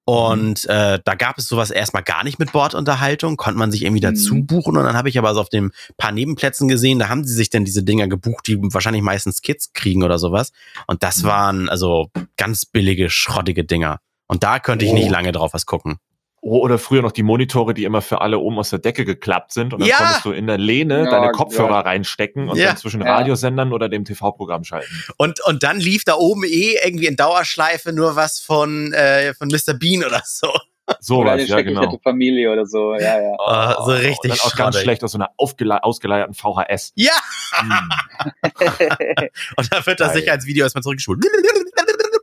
Und 0.08 0.64
äh, 0.70 0.98
da 1.04 1.14
gab 1.16 1.36
es 1.36 1.48
sowas 1.48 1.70
erstmal 1.70 2.02
gar 2.02 2.24
nicht 2.24 2.38
mit 2.38 2.52
Bordunterhaltung, 2.52 3.36
konnte 3.36 3.58
man 3.58 3.70
sich 3.70 3.82
irgendwie 3.84 4.00
dazu 4.00 4.36
Mhm. 4.36 4.46
buchen. 4.46 4.78
Und 4.78 4.84
dann 4.84 4.96
habe 4.96 5.10
ich 5.10 5.18
aber 5.18 5.34
so 5.34 5.40
auf 5.42 5.50
den 5.50 5.70
paar 5.98 6.12
Nebenplätzen 6.12 6.66
gesehen, 6.66 6.98
da 6.98 7.10
haben 7.10 7.24
sie 7.24 7.34
sich 7.34 7.50
dann 7.50 7.66
diese 7.66 7.82
Dinger 7.82 8.08
gebucht, 8.08 8.46
die 8.46 8.56
wahrscheinlich 8.58 9.02
meistens 9.02 9.42
Kids 9.42 9.74
kriegen 9.74 10.02
oder 10.02 10.18
sowas. 10.18 10.52
Und 10.86 11.02
das 11.02 11.22
Mhm. 11.22 11.26
waren 11.26 11.68
also 11.68 12.08
ganz 12.38 12.64
billige, 12.64 13.10
schrottige 13.10 13.64
Dinger. 13.64 14.00
Und 14.28 14.44
da 14.44 14.60
könnte 14.60 14.86
ich 14.86 14.92
Oh. 14.92 14.94
nicht 14.94 15.10
lange 15.10 15.30
drauf 15.32 15.52
was 15.52 15.66
gucken. 15.66 15.98
Oh, 16.50 16.60
oder 16.60 16.78
früher 16.78 17.02
noch 17.02 17.12
die 17.12 17.22
Monitore, 17.22 17.74
die 17.74 17.84
immer 17.84 18.00
für 18.00 18.22
alle 18.22 18.38
oben 18.38 18.58
aus 18.58 18.70
der 18.70 18.78
Decke 18.78 19.04
geklappt 19.04 19.52
sind 19.52 19.74
und 19.74 19.80
dann 19.80 19.88
Ja. 19.88 19.96
konntest 19.98 20.24
du 20.24 20.30
in 20.32 20.46
der 20.46 20.56
Lehne 20.56 21.04
Ja, 21.04 21.10
deine 21.10 21.30
Kopfhörer 21.32 21.70
ja. 21.70 21.80
reinstecken 21.80 22.48
und 22.48 22.56
Ja. 22.56 22.68
dann 22.68 22.76
zwischen. 22.78 23.02
Radiosendern 23.02 23.72
oder 23.74 23.88
dem 23.90 24.04
TV-Programm 24.06 24.64
schalten. 24.64 24.88
Und, 25.18 25.44
und 25.44 25.62
dann 25.62 25.78
lief 25.78 26.04
da 26.04 26.14
oben 26.14 26.44
eh 26.44 26.76
irgendwie 26.82 27.06
in 27.06 27.16
Dauerschleife 27.16 27.92
nur 27.92 28.16
was 28.16 28.40
von, 28.40 28.92
äh, 28.94 29.34
von 29.34 29.48
Mr. 29.48 29.74
Bean 29.74 30.04
oder 30.04 30.22
so. 30.24 30.48
So 31.00 31.18
Oder 31.18 31.34
was, 31.36 31.46
ja 31.48 31.60
genau. 31.60 31.98
Familie 32.02 32.50
oder 32.50 32.64
so. 32.64 32.94
Ja, 32.94 33.20
ja. 33.20 33.36
Oh, 33.78 33.84
so 33.84 33.90
richtig 33.92 34.18
und 34.22 34.30
dann 34.30 34.38
auch 34.40 34.56
ganz 34.56 34.78
schlecht 34.80 35.04
aus 35.04 35.12
so 35.12 35.18
einer 35.18 35.28
ausgeleierten 35.36 36.32
VHS. 36.32 36.92
Ja, 36.94 37.12
Hm. 37.58 37.70
und 39.56 39.70
da 39.72 39.84
wird 39.84 40.00
das 40.00 40.14
Geil. 40.14 40.28
als 40.30 40.46
Video 40.46 40.64
erstmal 40.64 40.82
zurückgespult. 40.82 41.22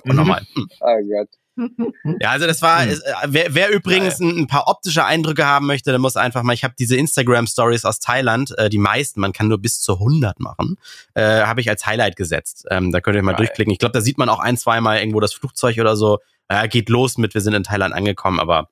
Und 0.06 0.12
Mhm. 0.12 0.16
nochmal. 0.18 0.42
Hm. 0.54 0.68
oh 0.80 0.98
Gott. 1.10 1.30
Ja, 2.20 2.32
also 2.32 2.48
das 2.48 2.62
war, 2.62 2.84
Hm. 2.84 2.90
ist, 2.92 3.02
äh, 3.02 3.14
wer, 3.28 3.56
wer 3.56 3.70
übrigens 3.72 4.20
ein, 4.20 4.40
ein 4.40 4.48
paar 4.48 4.68
optische 4.68 5.06
Eindrücke 5.06 5.46
haben 5.46 5.66
möchte, 5.68 5.90
der 5.92 6.00
muss 6.00 6.18
einfach 6.18 6.44
mal, 6.44 6.52
ich 6.54 6.64
habe 6.66 6.74
diese 6.78 6.98
Instagram-Stories 6.98 7.86
aus 7.86 8.00
Thailand, 8.00 8.54
äh, 8.58 8.70
die 8.70 8.78
meisten, 8.78 9.22
man 9.22 9.32
kann 9.32 9.48
nur 9.48 9.58
bis 9.60 9.80
zu 9.80 9.98
100 10.00 10.40
machen, 10.42 10.76
äh, 11.14 11.44
habe 11.44 11.62
ich 11.62 11.70
als 11.70 11.86
Highlight 11.86 12.18
gesetzt. 12.18 12.66
Ähm, 12.70 12.92
da 12.92 13.00
könnt 13.00 13.16
ihr 13.16 13.24
mal 13.24 13.32
Geil. 13.32 13.46
durchklicken. 13.46 13.72
Ich 13.72 13.80
glaube, 13.80 13.94
da 13.94 14.02
sieht 14.02 14.18
man 14.18 14.28
auch 14.28 14.40
ein, 14.40 14.58
zweimal 14.58 15.00
irgendwo 15.00 15.22
das 15.22 15.34
Flugzeug 15.34 15.78
oder 15.80 15.96
so. 15.96 16.20
Äh, 16.50 16.68
geht 16.68 16.90
los 16.90 17.18
mit, 17.18 17.34
wir 17.34 17.42
sind 17.42 17.54
in 17.54 17.64
Thailand 17.64 17.94
angekommen, 17.94 18.40
aber 18.42 18.70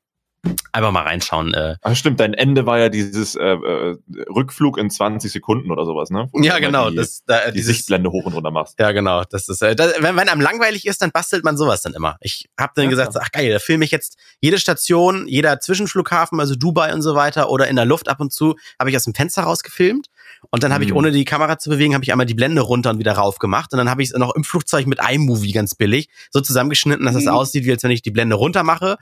einfach 0.73 0.91
mal 0.91 1.03
reinschauen. 1.03 1.53
Äh. 1.53 1.75
Ach 1.81 1.95
stimmt, 1.95 2.19
dein 2.19 2.33
Ende 2.33 2.65
war 2.65 2.77
ja 2.79 2.89
dieses 2.89 3.35
äh, 3.35 3.43
äh, 3.43 3.97
Rückflug 4.29 4.77
in 4.77 4.89
20 4.89 5.31
Sekunden 5.31 5.71
oder 5.71 5.85
sowas, 5.85 6.09
ne? 6.09 6.27
Wo 6.31 6.41
Ja, 6.41 6.59
genau. 6.59 6.89
Die, 6.89 6.97
das, 6.97 7.23
da, 7.25 7.47
die 7.47 7.53
dieses, 7.57 7.77
Sichtblende 7.77 8.11
hoch 8.11 8.25
und 8.25 8.33
runter 8.33 8.51
machst. 8.51 8.77
Ja, 8.79 8.91
genau. 8.91 9.23
Das 9.23 9.47
ist, 9.47 9.61
äh, 9.61 9.75
das, 9.75 9.93
wenn, 9.99 10.15
wenn 10.15 10.27
einem 10.29 10.41
langweilig 10.41 10.85
ist, 10.85 11.01
dann 11.01 11.11
bastelt 11.11 11.43
man 11.45 11.57
sowas 11.57 11.81
dann 11.81 11.93
immer. 11.93 12.17
Ich 12.21 12.49
habe 12.59 12.73
dann 12.75 12.85
Ja, 12.85 12.89
gesagt, 12.89 13.15
ach 13.19 13.31
geil, 13.31 13.51
da 13.51 13.59
filme 13.59 13.85
ich 13.85 13.91
jetzt 13.91 14.17
jede 14.41 14.57
Station, 14.59 15.27
jeder 15.27 15.59
Zwischenflughafen, 15.59 16.39
also 16.39 16.55
Dubai 16.55 16.93
und 16.93 17.01
so 17.01 17.15
weiter, 17.15 17.49
oder 17.49 17.67
in 17.67 17.75
der 17.75 17.85
Luft 17.85 18.09
ab 18.09 18.19
und 18.19 18.33
zu, 18.33 18.55
habe 18.79 18.89
ich 18.89 18.95
aus 18.97 19.05
dem 19.05 19.13
Fenster 19.13 19.43
rausgefilmt. 19.43 20.07
Und 20.49 20.63
dann 20.63 20.73
habe 20.73 20.83
ich, 20.83 20.91
Mhm. 20.91 20.97
ohne 20.97 21.11
die 21.11 21.23
Kamera 21.23 21.57
zu 21.57 21.69
bewegen, 21.69 21.93
habe 21.93 22.03
ich 22.03 22.11
einmal 22.11 22.25
die 22.25 22.33
Blende 22.33 22.61
runter 22.61 22.89
und 22.89 22.99
wieder 22.99 23.13
rauf 23.13 23.39
gemacht. 23.39 23.71
Und 23.71 23.77
dann 23.77 23.89
habe 23.89 24.01
ich 24.03 24.09
es 24.11 24.17
noch 24.17 24.35
im 24.35 24.43
Flugzeug 24.43 24.87
mit 24.87 24.99
iMovie 25.09 25.53
ganz 25.53 25.73
billig 25.75 26.09
so 26.31 26.41
zusammengeschnitten, 26.41 27.05
dass 27.05 27.15
es 27.15 27.23
Mhm. 27.25 27.29
aussieht, 27.29 27.63
wie 27.63 27.71
als 27.71 27.83
wenn 27.83 27.91
ich 27.91 28.01
die 28.01 28.11
Blende 28.11 28.35
runter 28.35 28.63
mache, 28.63 28.97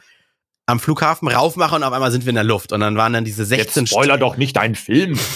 am 0.72 0.80
Flughafen 0.80 1.28
rauf 1.28 1.56
mache 1.56 1.76
und 1.76 1.84
auf 1.84 1.94
einmal 1.94 2.12
sind 2.12 2.26
wir 2.26 2.30
in 2.30 2.36
der 2.36 2.44
Luft. 2.44 2.72
Und 2.72 2.80
dann 2.80 2.98
waren 2.98 3.14
dann 3.14 3.26
diese 3.26 3.46
16 3.46 3.84
Jetzt 3.84 3.92
spoiler 3.92 4.18
doch 4.18 4.38
nicht 4.38 4.56
deinen 4.56 4.76
Film. 4.76 5.20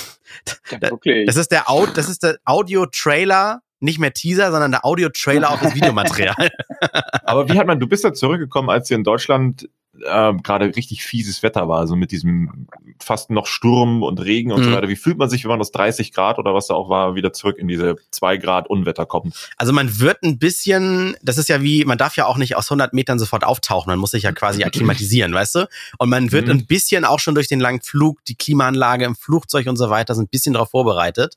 Ja, 0.69 0.79
Da-. 0.79 0.89
Das 1.25 1.37
ist 1.37 1.51
der, 1.51 1.69
Au 1.69 1.85
das 1.85 2.09
ist 2.09 2.21
der 2.21 2.37
Audio-Trailer, 2.43 3.61
nicht 3.79 3.99
mehr 3.99 4.13
Teaser, 4.13 4.51
sondern 4.51 4.71
der 4.71 4.85
Audio-Trailer 4.85 5.49
auf 5.51 5.59
das 5.61 5.75
Videomaterial. 5.75 6.49
Aber 7.23 7.49
wie 7.49 7.57
hat 7.59 7.67
man, 7.67 7.79
du 7.79 7.87
bist 7.87 8.03
ja 8.03 8.13
zurückgekommen, 8.13 8.69
als 8.69 8.87
hier 8.87 8.97
in 8.97 9.03
Deutschland 9.03 9.67
ähm, 10.07 10.43
gerade 10.43 10.65
richtig 10.75 11.03
fieses 11.05 11.41
Wetter 11.41 11.69
war, 11.69 11.87
so 11.87 11.95
mit 11.95 12.11
diesem 12.11 12.67
fast 13.01 13.29
noch 13.31 13.47
Sturm 13.47 14.03
und 14.03 14.19
Regen 14.19 14.51
und 14.51 14.61
so 14.61 14.69
Mhm. 14.69 14.73
weiter. 14.73 14.89
Wie 14.89 14.97
fühlt 14.97 15.17
man 15.17 15.29
sich, 15.29 15.45
wenn 15.45 15.49
man 15.51 15.61
aus 15.61 15.71
30 15.71 16.11
Grad 16.11 16.37
oder 16.37 16.53
was 16.53 16.67
da 16.67 16.73
auch 16.73 16.89
war, 16.89 17.15
wieder 17.15 17.31
zurück 17.31 17.57
in 17.57 17.69
diese 17.69 17.95
2 18.11 18.35
Grad 18.35 18.69
Unwetter 18.69 19.05
kommt? 19.05 19.51
Also 19.55 19.71
man 19.71 19.99
wird 20.01 20.21
ein 20.23 20.37
bisschen, 20.37 21.15
das 21.21 21.37
ist 21.37 21.47
ja 21.47 21.61
wie, 21.61 21.85
man 21.85 21.97
darf 21.97 22.17
ja 22.17 22.25
auch 22.25 22.35
nicht 22.35 22.57
aus 22.57 22.65
100 22.69 22.93
Metern 22.93 23.19
sofort 23.19 23.45
auftauchen, 23.45 23.89
man 23.89 23.99
muss 23.99 24.11
sich 24.11 24.23
ja 24.23 24.33
quasi 24.33 24.65
akklimatisieren, 24.65 25.33
weißt 25.33 25.55
du? 25.55 25.69
Und 25.97 26.09
man 26.09 26.33
wird 26.33 26.45
Mhm. 26.47 26.51
ein 26.51 26.65
bisschen 26.65 27.05
auch 27.05 27.19
schon 27.19 27.33
durch 27.35 27.47
den 27.47 27.61
langen 27.61 27.79
Flug, 27.81 28.19
die 28.25 28.35
Klimaanlage 28.35 29.05
im 29.05 29.15
Flugzeug 29.15 29.67
und 29.67 29.77
so 29.77 29.89
weiter 29.89 30.13
sind 30.13 30.25
ein 30.25 30.29
bisschen 30.29 30.53
darauf 30.53 30.71
vorbereitet. 30.71 31.35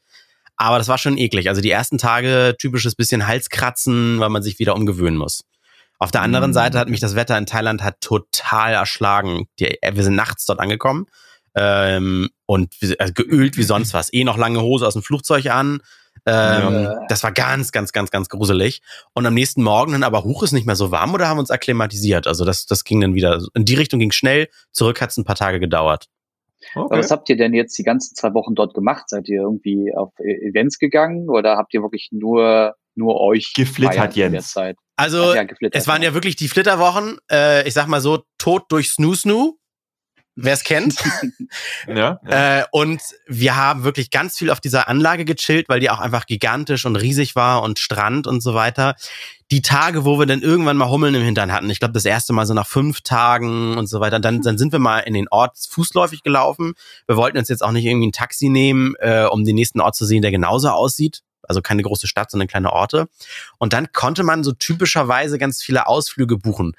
Aber 0.58 0.78
das 0.78 0.88
war 0.88 0.98
schon 0.98 1.16
eklig. 1.16 1.48
Also 1.48 1.60
die 1.60 1.70
ersten 1.70 1.98
Tage 1.98 2.56
typisches 2.60 2.94
bisschen 2.96 3.26
Halskratzen, 3.26 4.18
weil 4.20 4.28
man 4.28 4.42
sich 4.42 4.58
wieder 4.58 4.74
umgewöhnen 4.74 5.16
muss. 5.16 5.44
Auf 6.00 6.10
der 6.10 6.22
anderen 6.22 6.50
Mhm. 6.50 6.54
Seite 6.54 6.78
hat 6.78 6.88
mich 6.88 7.00
das 7.00 7.14
Wetter 7.14 7.38
in 7.38 7.46
Thailand 7.46 7.82
hat 7.82 8.00
total 8.00 8.72
erschlagen. 8.74 9.46
Die, 9.58 9.78
wir 9.92 10.04
sind 10.04 10.16
nachts 10.16 10.44
dort 10.44 10.60
angekommen 10.60 11.06
ähm, 11.54 12.28
und 12.46 12.74
also 12.98 13.12
geölt 13.14 13.56
wie 13.56 13.62
sonst 13.62 13.94
was. 13.94 14.12
Eh 14.12 14.24
noch 14.24 14.36
lange 14.36 14.60
Hose 14.60 14.86
aus 14.86 14.92
dem 14.94 15.02
Flugzeug 15.02 15.46
an. 15.46 15.80
Ähm, 16.26 16.84
Ja. 16.84 17.00
Das 17.08 17.22
war 17.22 17.32
ganz, 17.32 17.72
ganz, 17.72 17.92
ganz, 17.92 18.10
ganz 18.10 18.28
gruselig. 18.28 18.80
Und 19.14 19.26
am 19.26 19.34
nächsten 19.34 19.62
Morgen 19.62 19.92
dann 19.92 20.02
aber 20.04 20.24
hoch 20.24 20.42
ist 20.42 20.52
nicht 20.52 20.66
mehr 20.66 20.76
so 20.76 20.90
warm 20.90 21.14
oder 21.14 21.28
haben 21.28 21.36
wir 21.36 21.40
uns 21.40 21.50
akklimatisiert. 21.50 22.26
Also 22.26 22.44
das, 22.44 22.66
das 22.66 22.84
ging 22.84 23.00
dann 23.00 23.14
wieder. 23.14 23.40
In 23.54 23.64
die 23.64 23.74
Richtung 23.74 24.00
ging 24.00 24.12
schnell. 24.12 24.48
Zurück 24.72 25.00
hat 25.00 25.10
es 25.10 25.16
ein 25.16 25.24
paar 25.24 25.36
Tage 25.36 25.60
gedauert. 25.60 26.06
Aber 26.74 26.98
was 26.98 27.10
habt 27.10 27.28
ihr 27.28 27.36
denn 27.36 27.54
jetzt 27.54 27.76
die 27.78 27.82
ganzen 27.82 28.14
zwei 28.14 28.34
Wochen 28.34 28.54
dort 28.54 28.74
gemacht? 28.74 29.08
Seid 29.08 29.28
ihr 29.28 29.42
irgendwie 29.42 29.92
auf 29.94 30.12
E- 30.20 30.48
Events 30.48 30.78
gegangen 30.78 31.28
oder 31.28 31.56
habt 31.56 31.74
ihr 31.74 31.82
wirklich 31.82 32.08
nur, 32.12 32.74
nur 32.94 33.20
euch 33.20 33.52
Geflittert, 33.54 33.94
gefeiert 33.94 34.16
in 34.16 34.22
der 34.22 34.30
Jens. 34.32 34.52
Zeit? 34.52 34.76
Also 34.96 35.34
ja, 35.34 35.44
geflittert, 35.44 35.80
es 35.80 35.86
waren 35.86 36.02
ja 36.02 36.12
wirklich 36.14 36.34
die 36.36 36.48
Flitterwochen. 36.48 37.18
Äh, 37.30 37.66
ich 37.68 37.74
sag 37.74 37.86
mal 37.86 38.00
so, 38.00 38.22
tot 38.38 38.64
durch 38.70 38.90
Snoo 38.90 39.14
Snoo. 39.14 39.57
Wer 40.40 40.54
es 40.54 40.64
kennt. 40.64 40.94
Ja, 41.86 42.20
ja. 42.28 42.60
Äh, 42.60 42.64
und 42.72 43.00
wir 43.26 43.56
haben 43.56 43.82
wirklich 43.82 44.10
ganz 44.10 44.36
viel 44.36 44.50
auf 44.50 44.60
dieser 44.60 44.86
Anlage 44.86 45.24
gechillt, 45.24 45.68
weil 45.70 45.80
die 45.80 45.88
auch 45.88 45.98
einfach 45.98 46.26
gigantisch 46.26 46.84
und 46.84 46.96
riesig 46.96 47.34
war 47.36 47.62
und 47.62 47.78
Strand 47.78 48.26
und 48.26 48.42
so 48.42 48.52
weiter. 48.52 48.96
Die 49.50 49.62
Tage, 49.62 50.04
wo 50.04 50.18
wir 50.18 50.26
dann 50.26 50.42
irgendwann 50.42 50.76
mal 50.76 50.90
Hummeln 50.90 51.14
im 51.14 51.22
Hintern 51.22 51.50
hatten, 51.50 51.70
ich 51.70 51.78
glaube 51.78 51.94
das 51.94 52.04
erste 52.04 52.34
Mal 52.34 52.44
so 52.44 52.52
nach 52.52 52.66
fünf 52.66 53.00
Tagen 53.00 53.78
und 53.78 53.86
so 53.86 54.00
weiter, 54.00 54.20
dann, 54.20 54.42
dann 54.42 54.58
sind 54.58 54.72
wir 54.72 54.78
mal 54.78 54.98
in 55.00 55.14
den 55.14 55.28
Ort 55.28 55.56
fußläufig 55.70 56.22
gelaufen. 56.22 56.74
Wir 57.06 57.16
wollten 57.16 57.38
uns 57.38 57.48
jetzt 57.48 57.64
auch 57.64 57.72
nicht 57.72 57.86
irgendwie 57.86 58.08
ein 58.08 58.12
Taxi 58.12 58.50
nehmen, 58.50 58.94
äh, 58.98 59.24
um 59.24 59.44
den 59.44 59.54
nächsten 59.54 59.80
Ort 59.80 59.96
zu 59.96 60.04
sehen, 60.04 60.20
der 60.20 60.30
genauso 60.30 60.68
aussieht. 60.68 61.22
Also 61.42 61.62
keine 61.62 61.82
große 61.82 62.06
Stadt, 62.06 62.30
sondern 62.30 62.46
kleine 62.46 62.72
Orte. 62.74 63.08
Und 63.56 63.72
dann 63.72 63.90
konnte 63.92 64.22
man 64.22 64.44
so 64.44 64.52
typischerweise 64.52 65.38
ganz 65.38 65.62
viele 65.62 65.86
Ausflüge 65.86 66.36
buchen. 66.36 66.76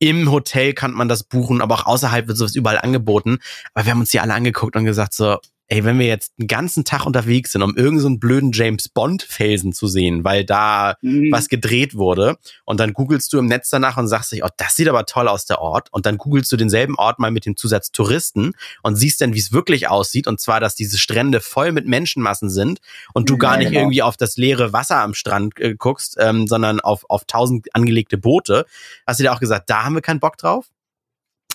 Im 0.00 0.30
Hotel 0.30 0.72
kann 0.72 0.92
man 0.92 1.08
das 1.08 1.22
buchen, 1.22 1.60
aber 1.60 1.74
auch 1.74 1.86
außerhalb 1.86 2.26
wird 2.26 2.38
sowas 2.38 2.56
überall 2.56 2.78
angeboten. 2.78 3.38
Aber 3.74 3.84
wir 3.84 3.92
haben 3.92 4.00
uns 4.00 4.10
die 4.10 4.18
alle 4.18 4.34
angeguckt 4.34 4.74
und 4.74 4.86
gesagt 4.86 5.12
so, 5.12 5.38
ey, 5.70 5.84
wenn 5.84 5.98
wir 5.98 6.06
jetzt 6.06 6.32
einen 6.38 6.48
ganzen 6.48 6.84
Tag 6.84 7.06
unterwegs 7.06 7.52
sind, 7.52 7.62
um 7.62 7.76
irgendeinen 7.76 8.00
so 8.00 8.06
einen 8.08 8.20
blöden 8.20 8.50
James 8.52 8.88
Bond 8.88 9.22
Felsen 9.22 9.72
zu 9.72 9.86
sehen, 9.86 10.24
weil 10.24 10.44
da 10.44 10.96
Mhm. 11.00 11.30
was 11.32 11.48
gedreht 11.48 11.94
wurde 11.94 12.36
und 12.64 12.80
dann 12.80 12.92
googelst 12.92 13.32
du 13.32 13.38
im 13.38 13.46
Netz 13.46 13.70
danach 13.70 13.96
und 13.96 14.08
sagst 14.08 14.32
dich, 14.32 14.44
oh, 14.44 14.48
das 14.56 14.74
sieht 14.74 14.88
aber 14.88 15.06
toll 15.06 15.28
aus, 15.28 15.46
der 15.46 15.60
Ort. 15.60 15.88
Und 15.92 16.06
dann 16.06 16.18
googelst 16.18 16.50
du 16.52 16.56
denselben 16.56 16.96
Ort 16.96 17.18
mal 17.20 17.30
mit 17.30 17.46
dem 17.46 17.56
Zusatz 17.56 17.92
Touristen 17.92 18.52
und 18.82 18.96
siehst 18.96 19.20
dann, 19.20 19.32
wie 19.32 19.38
es 19.38 19.52
wirklich 19.52 19.88
aussieht. 19.88 20.26
Und 20.26 20.40
zwar, 20.40 20.60
dass 20.60 20.74
diese 20.74 20.98
Strände 20.98 21.40
voll 21.40 21.72
mit 21.72 21.86
Menschenmassen 21.86 22.50
sind 22.50 22.80
und 23.14 23.30
du 23.30 23.38
gar 23.38 23.52
Ja, 23.54 23.58
nicht 23.60 23.68
genau. 23.68 23.80
irgendwie 23.82 24.02
auf 24.02 24.16
das 24.16 24.36
leere 24.36 24.72
Wasser 24.72 24.96
am 24.96 25.14
Strand 25.14 25.58
äh, 25.60 25.74
guckst, 25.76 26.16
ähm, 26.18 26.46
sondern 26.48 26.80
auf, 26.80 27.04
auf 27.08 27.24
tausend 27.26 27.68
angelegte 27.74 28.18
Boote. 28.18 28.66
Hast 29.06 29.20
du 29.20 29.24
dir 29.24 29.32
auch 29.32 29.40
gesagt, 29.40 29.70
da 29.70 29.84
haben 29.84 29.94
wir 29.94 30.02
keinen 30.02 30.20
Bock 30.20 30.36
drauf? 30.36 30.66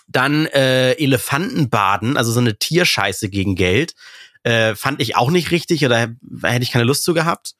Dann 0.07 0.45
äh, 0.47 0.93
Elefantenbaden, 0.93 2.17
also 2.17 2.31
so 2.31 2.39
eine 2.39 2.57
Tierscheiße 2.57 3.29
gegen 3.29 3.55
Geld. 3.55 3.93
Äh, 4.43 4.75
fand 4.75 5.01
ich 5.01 5.15
auch 5.15 5.31
nicht 5.31 5.51
richtig 5.51 5.85
oder 5.85 6.15
hätte 6.43 6.63
ich 6.63 6.71
keine 6.71 6.85
Lust 6.85 7.03
zu 7.03 7.13
gehabt. 7.13 7.55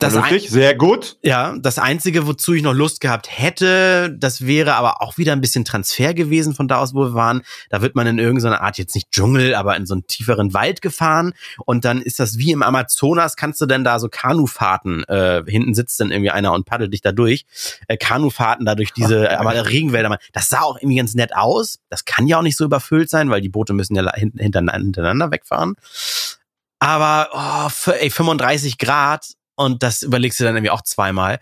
Das 0.00 0.14
ein- 0.14 0.22
Vernünftig, 0.22 0.50
sehr 0.50 0.76
gut. 0.76 1.16
ja, 1.22 1.56
das 1.58 1.80
Einzige, 1.80 2.26
wozu 2.28 2.52
ich 2.52 2.62
noch 2.62 2.72
Lust 2.72 3.00
gehabt 3.00 3.28
hätte, 3.36 4.14
das 4.16 4.46
wäre 4.46 4.74
aber 4.74 5.02
auch 5.02 5.18
wieder 5.18 5.32
ein 5.32 5.40
bisschen 5.40 5.64
Transfer 5.64 6.14
gewesen 6.14 6.54
von 6.54 6.68
da 6.68 6.78
aus, 6.78 6.94
wo 6.94 7.00
wir 7.06 7.14
waren. 7.14 7.42
Da 7.68 7.82
wird 7.82 7.96
man 7.96 8.06
in 8.06 8.20
irgendeiner 8.20 8.60
Art, 8.60 8.78
jetzt 8.78 8.94
nicht 8.94 9.10
Dschungel, 9.10 9.56
aber 9.56 9.76
in 9.76 9.86
so 9.86 9.94
einen 9.94 10.06
tieferen 10.06 10.54
Wald 10.54 10.82
gefahren. 10.82 11.32
Und 11.66 11.84
dann 11.84 12.00
ist 12.00 12.20
das 12.20 12.38
wie 12.38 12.52
im 12.52 12.62
Amazonas, 12.62 13.34
kannst 13.34 13.60
du 13.60 13.66
denn 13.66 13.82
da 13.82 13.98
so 13.98 14.08
Kanufahrten, 14.08 15.02
äh, 15.08 15.42
hinten 15.48 15.74
sitzt 15.74 15.98
dann 15.98 16.12
irgendwie 16.12 16.30
einer 16.30 16.52
und 16.52 16.64
paddelt 16.64 16.92
dich 16.92 17.00
da 17.02 17.10
durch. 17.10 17.44
Äh, 17.88 17.96
Kanufahrten 17.96 18.64
da 18.66 18.76
durch 18.76 18.92
diese 18.92 19.30
aber 19.40 19.68
Regenwälder. 19.68 20.16
Das 20.32 20.48
sah 20.48 20.60
auch 20.60 20.76
irgendwie 20.76 20.98
ganz 20.98 21.14
nett 21.14 21.34
aus. 21.34 21.80
Das 21.88 22.04
kann 22.04 22.28
ja 22.28 22.38
auch 22.38 22.42
nicht 22.42 22.56
so 22.56 22.64
überfüllt 22.64 23.10
sein, 23.10 23.30
weil 23.30 23.40
die 23.40 23.48
Boote 23.48 23.72
müssen 23.72 23.96
ja 23.96 24.08
hin- 24.14 24.32
hintereinander 24.38 25.32
wegfahren. 25.32 25.74
Aber 26.80 27.28
oh, 27.32 27.90
ey, 27.90 28.10
35 28.10 28.78
Grad 28.78 29.32
und 29.58 29.82
das 29.82 30.02
überlegst 30.02 30.38
du 30.38 30.44
dann 30.44 30.56
irgendwie 30.56 30.70
auch 30.70 30.82
zweimal. 30.82 31.40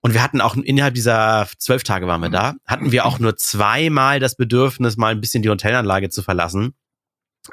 Und 0.00 0.14
wir 0.14 0.22
hatten 0.22 0.40
auch 0.40 0.56
innerhalb 0.56 0.94
dieser 0.94 1.46
zwölf 1.58 1.84
Tage 1.84 2.06
waren 2.06 2.20
wir 2.20 2.30
da, 2.30 2.54
hatten 2.66 2.90
wir 2.90 3.06
auch 3.06 3.18
nur 3.18 3.36
zweimal 3.36 4.18
das 4.18 4.36
Bedürfnis, 4.36 4.96
mal 4.96 5.12
ein 5.12 5.20
bisschen 5.20 5.42
die 5.42 5.50
Hotelanlage 5.50 6.08
zu 6.08 6.22
verlassen. 6.22 6.74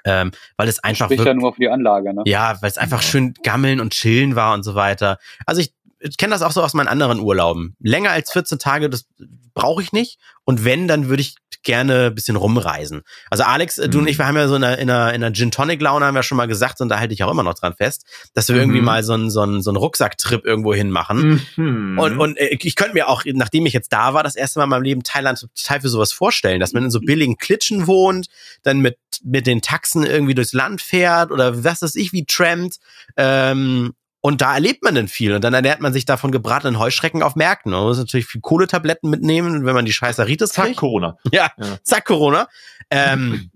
Ähm, 0.05 0.31
weil 0.55 0.67
es 0.67 0.79
einfach 0.79 1.07
Spricht 1.07 1.25
ja 1.25 1.33
nur 1.33 1.53
für 1.53 1.61
die 1.61 1.69
Anlage, 1.69 2.13
ne? 2.13 2.21
ja, 2.25 2.57
weil 2.61 2.69
es 2.69 2.77
einfach 2.77 3.01
schön 3.01 3.33
gammeln 3.43 3.79
und 3.79 3.91
chillen 3.91 4.35
war 4.35 4.53
und 4.53 4.61
so 4.61 4.75
weiter. 4.75 5.17
Also 5.47 5.61
ich, 5.61 5.73
ich 5.99 6.17
kenne 6.17 6.31
das 6.33 6.41
auch 6.41 6.51
so 6.51 6.63
aus 6.63 6.73
meinen 6.73 6.87
anderen 6.87 7.19
Urlauben. 7.19 7.75
Länger 7.79 8.11
als 8.11 8.31
14 8.31 8.59
Tage, 8.59 8.89
das 8.89 9.05
brauche 9.53 9.81
ich 9.81 9.91
nicht. 9.91 10.19
Und 10.45 10.63
wenn, 10.65 10.87
dann 10.87 11.09
würde 11.09 11.21
ich 11.21 11.35
gerne 11.63 12.05
ein 12.07 12.15
bisschen 12.15 12.37
rumreisen. 12.37 13.01
Also 13.29 13.43
Alex, 13.43 13.77
äh, 13.77 13.89
du 13.89 13.97
Mhm. 13.97 14.03
und 14.03 14.09
ich, 14.09 14.17
wir 14.17 14.25
haben 14.25 14.37
ja 14.37 14.47
so 14.47 14.55
in 14.55 14.63
einer, 14.63 14.77
in 14.77 14.89
einer, 14.89 15.13
in 15.13 15.21
einer 15.23 15.33
Gin 15.35 15.51
Tonic 15.51 15.81
Laune, 15.81 16.05
haben 16.05 16.15
wir 16.15 16.23
schon 16.23 16.37
mal 16.37 16.47
gesagt, 16.47 16.79
und 16.79 16.87
da 16.87 16.99
halte 16.99 17.13
ich 17.13 17.21
auch 17.23 17.29
immer 17.31 17.43
noch 17.43 17.53
dran 17.55 17.73
fest, 17.75 18.05
dass 18.33 18.47
wir 18.47 18.55
Mhm. 18.55 18.61
irgendwie 18.61 18.81
mal 18.81 19.03
so 19.03 19.11
einen, 19.13 19.29
so 19.29 19.41
einen, 19.41 19.61
so 19.61 19.69
einen 19.69 19.75
Rucksacktrip 19.77 20.45
irgendwo 20.45 20.73
hin 20.73 20.89
machen. 20.89 21.41
Mhm. 21.57 21.99
Und, 21.99 22.17
und 22.17 22.37
äh, 22.37 22.57
ich 22.61 22.75
könnte 22.75 22.93
mir 22.93 23.09
auch, 23.09 23.23
nachdem 23.25 23.65
ich 23.65 23.73
jetzt 23.73 23.91
da 23.91 24.13
war, 24.13 24.23
das 24.23 24.35
erste 24.37 24.59
Mal 24.59 24.63
in 24.63 24.69
meinem 24.69 24.83
Leben 24.83 25.03
Thailand 25.03 25.45
total 25.53 25.81
für 25.81 25.89
sowas 25.89 26.13
vorstellen, 26.13 26.61
dass 26.61 26.71
man 26.71 26.85
in 26.85 26.91
so 26.91 27.01
billigen 27.01 27.35
Klitschen 27.37 27.85
wohnt, 27.85 28.27
dann 28.63 28.79
mit, 28.79 28.97
mit 29.23 29.45
den 29.45 29.61
Taxen 29.61 30.05
irgendwie 30.05 30.35
durchs 30.35 30.53
Land 30.53 30.81
fährt 30.81 31.29
oder 31.31 31.65
was 31.65 31.81
weiß 31.81 31.95
ich, 31.95 32.13
wie 32.13 32.23
trampt. 32.25 32.77
Ähm, 33.17 33.93
Und 34.21 34.41
da 34.41 34.53
erlebt 34.53 34.83
man 34.83 34.95
dann 34.95 35.07
viel. 35.07 35.33
Und 35.33 35.43
dann 35.43 35.53
ernährt 35.53 35.79
man 35.79 35.93
sich 35.93 36.03
davon 36.05 36.31
gebratenen 36.31 36.77
Heuschrecken 36.77 37.23
auf 37.23 37.35
Märkten. 37.35 37.71
Man 37.71 37.83
muss 37.83 37.97
natürlich 37.97 38.25
viel 38.25 38.41
Kohletabletten 38.41 39.09
mitnehmen, 39.09 39.65
wenn 39.65 39.73
man 39.73 39.85
die 39.85 39.93
Scheißeritis 39.93 40.49
Zack, 40.51 40.65
kriegt. 40.65 40.77
Corona. 40.79 41.17
Ja, 41.31 41.51
Ja. 41.57 41.77
zack, 41.83 42.05
Corona. 42.05 42.47
Ähm, 42.89 43.49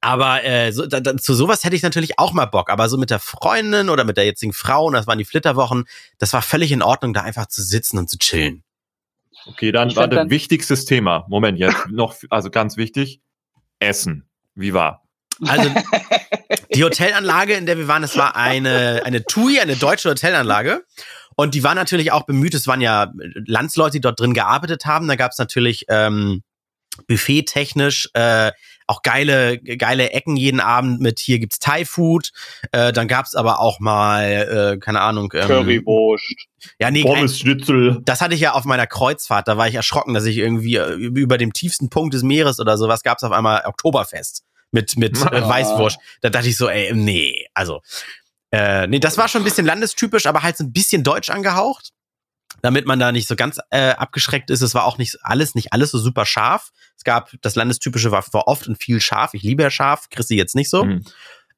aber 0.00 0.44
äh, 0.44 0.70
so, 0.72 0.86
da, 0.86 1.00
da, 1.00 1.16
zu 1.16 1.34
sowas 1.34 1.64
hätte 1.64 1.74
ich 1.74 1.82
natürlich 1.82 2.18
auch 2.18 2.32
mal 2.32 2.46
Bock. 2.46 2.70
Aber 2.70 2.88
so 2.88 2.96
mit 2.96 3.10
der 3.10 3.18
Freundin 3.18 3.88
oder 3.88 4.04
mit 4.04 4.16
der 4.16 4.24
jetzigen 4.24 4.52
Frau, 4.52 4.84
und 4.86 4.92
das 4.92 5.08
waren 5.08 5.18
die 5.18 5.24
Flitterwochen, 5.24 5.86
das 6.18 6.32
war 6.32 6.42
völlig 6.42 6.70
in 6.70 6.82
Ordnung, 6.82 7.12
da 7.12 7.22
einfach 7.22 7.46
zu 7.46 7.62
sitzen 7.62 7.98
und 7.98 8.08
zu 8.08 8.18
chillen. 8.18 8.62
Okay, 9.46 9.72
dann 9.72 9.88
Ich 9.88 9.96
war 9.96 10.06
das 10.06 10.30
wichtigstes 10.30 10.84
Thema. 10.84 11.24
Moment, 11.28 11.58
jetzt 11.58 11.88
noch, 11.90 12.14
also 12.30 12.50
ganz 12.50 12.76
wichtig. 12.76 13.20
Essen. 13.80 14.28
Wie 14.54 14.74
war? 14.74 15.02
Also 15.46 15.70
die 16.74 16.84
Hotelanlage, 16.84 17.54
in 17.54 17.66
der 17.66 17.78
wir 17.78 17.88
waren, 17.88 18.02
das 18.02 18.16
war 18.16 18.36
eine, 18.36 19.02
eine 19.04 19.24
TUI, 19.24 19.60
eine 19.60 19.76
deutsche 19.76 20.10
Hotelanlage. 20.10 20.84
Und 21.36 21.54
die 21.54 21.62
war 21.62 21.74
natürlich 21.74 22.10
auch 22.10 22.24
bemüht, 22.24 22.54
es 22.54 22.66
waren 22.66 22.80
ja 22.80 23.12
Landsleute, 23.46 23.92
die 23.92 24.00
dort 24.00 24.18
drin 24.18 24.34
gearbeitet 24.34 24.86
haben. 24.86 25.06
Da 25.06 25.16
gab 25.16 25.32
es 25.32 25.38
natürlich 25.38 25.84
ähm, 25.88 26.42
buffettechnisch 27.06 28.08
äh, 28.14 28.50
auch 28.88 29.02
geile, 29.02 29.58
geile 29.58 30.10
Ecken 30.12 30.36
jeden 30.36 30.60
Abend 30.60 31.00
mit 31.00 31.20
hier 31.20 31.38
gibt's 31.38 31.58
Thai-Food. 31.58 32.30
Äh, 32.72 32.92
dann 32.92 33.06
gab's 33.06 33.34
aber 33.34 33.60
auch 33.60 33.80
mal, 33.80 34.24
äh, 34.74 34.78
keine 34.78 35.02
Ahnung, 35.02 35.30
ähm, 35.34 35.46
Currywurst. 35.46 36.24
Ja, 36.80 36.90
nee, 36.90 37.02
kein, 37.02 37.14
Pommesschnitzel. 37.14 38.00
das 38.04 38.20
hatte 38.20 38.34
ich 38.34 38.40
ja 38.40 38.52
auf 38.52 38.64
meiner 38.64 38.86
Kreuzfahrt. 38.86 39.46
Da 39.46 39.58
war 39.58 39.68
ich 39.68 39.74
erschrocken, 39.74 40.14
dass 40.14 40.24
ich 40.24 40.38
irgendwie 40.38 40.76
äh, 40.76 40.94
über 40.94 41.36
dem 41.36 41.52
tiefsten 41.52 41.90
Punkt 41.90 42.14
des 42.14 42.22
Meeres 42.22 42.58
oder 42.60 42.78
sowas 42.78 43.02
gab's 43.02 43.22
auf 43.22 43.32
einmal 43.32 43.62
Oktoberfest 43.66 44.42
mit 44.70 44.96
mit 44.96 45.16
äh. 45.32 45.48
Weißwurst. 45.48 45.98
Da 46.20 46.30
dachte 46.30 46.48
ich 46.48 46.56
so, 46.56 46.68
ey, 46.68 46.92
nee, 46.94 47.46
also 47.54 47.80
äh, 48.50 48.86
nee, 48.86 48.98
das 48.98 49.18
war 49.18 49.28
schon 49.28 49.42
ein 49.42 49.44
bisschen 49.44 49.66
landestypisch, 49.66 50.26
aber 50.26 50.42
halt 50.42 50.56
so 50.56 50.64
ein 50.64 50.72
bisschen 50.72 51.04
deutsch 51.04 51.30
angehaucht, 51.30 51.92
damit 52.62 52.86
man 52.86 52.98
da 52.98 53.12
nicht 53.12 53.28
so 53.28 53.36
ganz 53.36 53.58
äh, 53.70 53.90
abgeschreckt 53.90 54.50
ist. 54.50 54.62
Es 54.62 54.74
war 54.74 54.84
auch 54.84 54.98
nicht 54.98 55.18
alles, 55.22 55.54
nicht 55.54 55.72
alles 55.72 55.90
so 55.90 55.98
super 55.98 56.24
scharf. 56.24 56.70
Es 56.96 57.04
gab 57.04 57.30
das 57.42 57.56
landestypische 57.56 58.10
war, 58.10 58.24
war 58.32 58.48
oft 58.48 58.66
und 58.66 58.82
viel 58.82 59.00
scharf. 59.00 59.34
Ich 59.34 59.42
liebe 59.42 59.62
ja 59.62 59.70
scharf, 59.70 60.08
Chrissy 60.10 60.34
jetzt 60.34 60.54
nicht 60.54 60.70
so. 60.70 60.84
Mhm. 60.84 61.04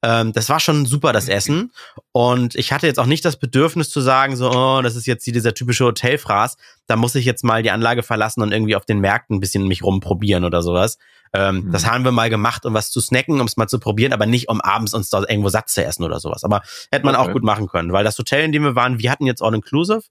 Ähm, 0.03 0.33
das 0.33 0.49
war 0.49 0.61
schon 0.61 0.87
super, 0.87 1.13
das 1.13 1.29
Essen. 1.29 1.73
Und 2.13 2.55
ich 2.55 2.73
hatte 2.73 2.87
jetzt 2.87 2.99
auch 2.99 3.07
nicht 3.07 3.25
das 3.25 3.39
Bedürfnis 3.39 3.91
zu 3.91 4.01
sagen, 4.01 4.35
so, 4.37 4.51
oh, 4.51 4.83
das 4.83 4.97
ist 4.97 5.07
jetzt 5.07 5.27
dieser 5.27 5.55
typische 5.55 5.85
Hotelfraß. 5.85 6.57
Da 6.87 6.97
muss 6.97 7.15
ich 7.15 7.25
jetzt 7.25 7.45
mal 7.45 7.63
die 7.63 7.71
Anlage 7.71 8.03
verlassen 8.03 8.43
und 8.43 8.53
irgendwie 8.53 8.77
auf 8.77 8.87
den 8.87 9.01
Märkten 9.01 9.37
ein 9.37 9.41
bisschen 9.41 9.69
mich 9.69 9.83
rumprobieren 9.83 10.45
oder 10.45 10.63
sowas. 10.63 10.99
Ähm, 11.33 11.57
Mhm. 11.67 11.73
Das 11.73 11.87
haben 11.87 12.05
wir 12.05 12.11
mal 12.13 12.29
gemacht, 12.31 12.67
um 12.67 12.75
was 12.75 12.91
zu 12.91 13.01
snacken, 13.01 13.41
um 13.41 13.47
es 13.47 13.57
mal 13.57 13.69
zu 13.69 13.79
probieren, 13.79 14.13
aber 14.13 14.27
nicht, 14.27 14.49
um 14.49 14.61
abends 14.61 14.95
uns 14.95 15.11
da 15.11 15.21
irgendwo 15.21 15.49
satt 15.49 15.69
zu 15.69 15.85
essen 15.85 16.03
oder 16.05 16.19
sowas. 16.21 16.43
Aber 16.45 16.63
hätte 16.91 17.05
man 17.07 17.15
auch 17.15 17.25
Okay. 17.25 17.33
gut 17.35 17.45
machen 17.45 17.69
können, 17.69 17.93
weil 17.93 18.03
das 18.05 18.19
Hotel, 18.19 18.45
in 18.45 18.53
dem 18.53 18.65
wir 18.65 18.75
waren, 18.75 18.99
wir 18.99 19.11
hatten 19.11 19.27
jetzt 19.27 19.41
All-Inclusive, 19.43 20.03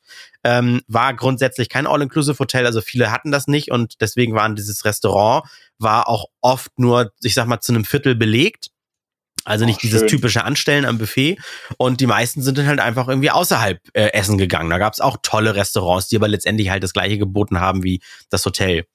ähm, 0.44 0.82
war 0.88 1.14
grundsätzlich 1.14 1.68
kein 1.70 1.88
All-Inclusive-Hotel, 1.88 2.66
also 2.66 2.80
viele 2.82 3.12
hatten 3.12 3.32
das 3.32 3.48
nicht 3.48 3.70
und 3.72 4.00
deswegen 4.02 4.34
waren 4.34 4.56
dieses 4.56 4.86
Restaurant, 4.86 5.44
war 5.78 6.08
auch 6.08 6.26
oft 6.42 6.72
nur, 6.80 7.12
ich 7.22 7.34
sag 7.34 7.48
mal, 7.48 7.60
zu 7.60 7.74
einem 7.74 7.86
Viertel 7.86 8.16
belegt. 8.16 8.70
Also 9.46 9.66
nicht 9.66 9.78
Oh, 9.78 9.82
dieses 9.84 10.02
schön. 10.02 10.10
typische 10.10 10.44
Anstellen 10.44 10.86
am 10.86 10.98
Buffet. 10.98 11.38
Und 11.78 12.02
die 12.02 12.08
meisten 12.08 12.42
sind 12.44 12.58
dann 12.58 12.68
halt 12.68 12.80
einfach 12.82 13.08
irgendwie 13.08 13.32
außerhalb 13.32 13.80
äh, 13.94 14.10
essen 14.14 14.38
gegangen. 14.38 14.70
Da 14.70 14.78
gab's 14.78 15.00
auch 15.00 15.18
tolle 15.24 15.56
Restaurants, 15.56 16.08
die 16.10 16.18
aber 16.18 16.28
letztendlich 16.28 16.70
halt 16.70 16.84
das 16.84 16.94
gleiche 16.94 17.18
geboten 17.18 17.60
haben 17.60 17.82
wie 17.84 18.02
das 18.30 18.46
Hotel. 18.46 18.86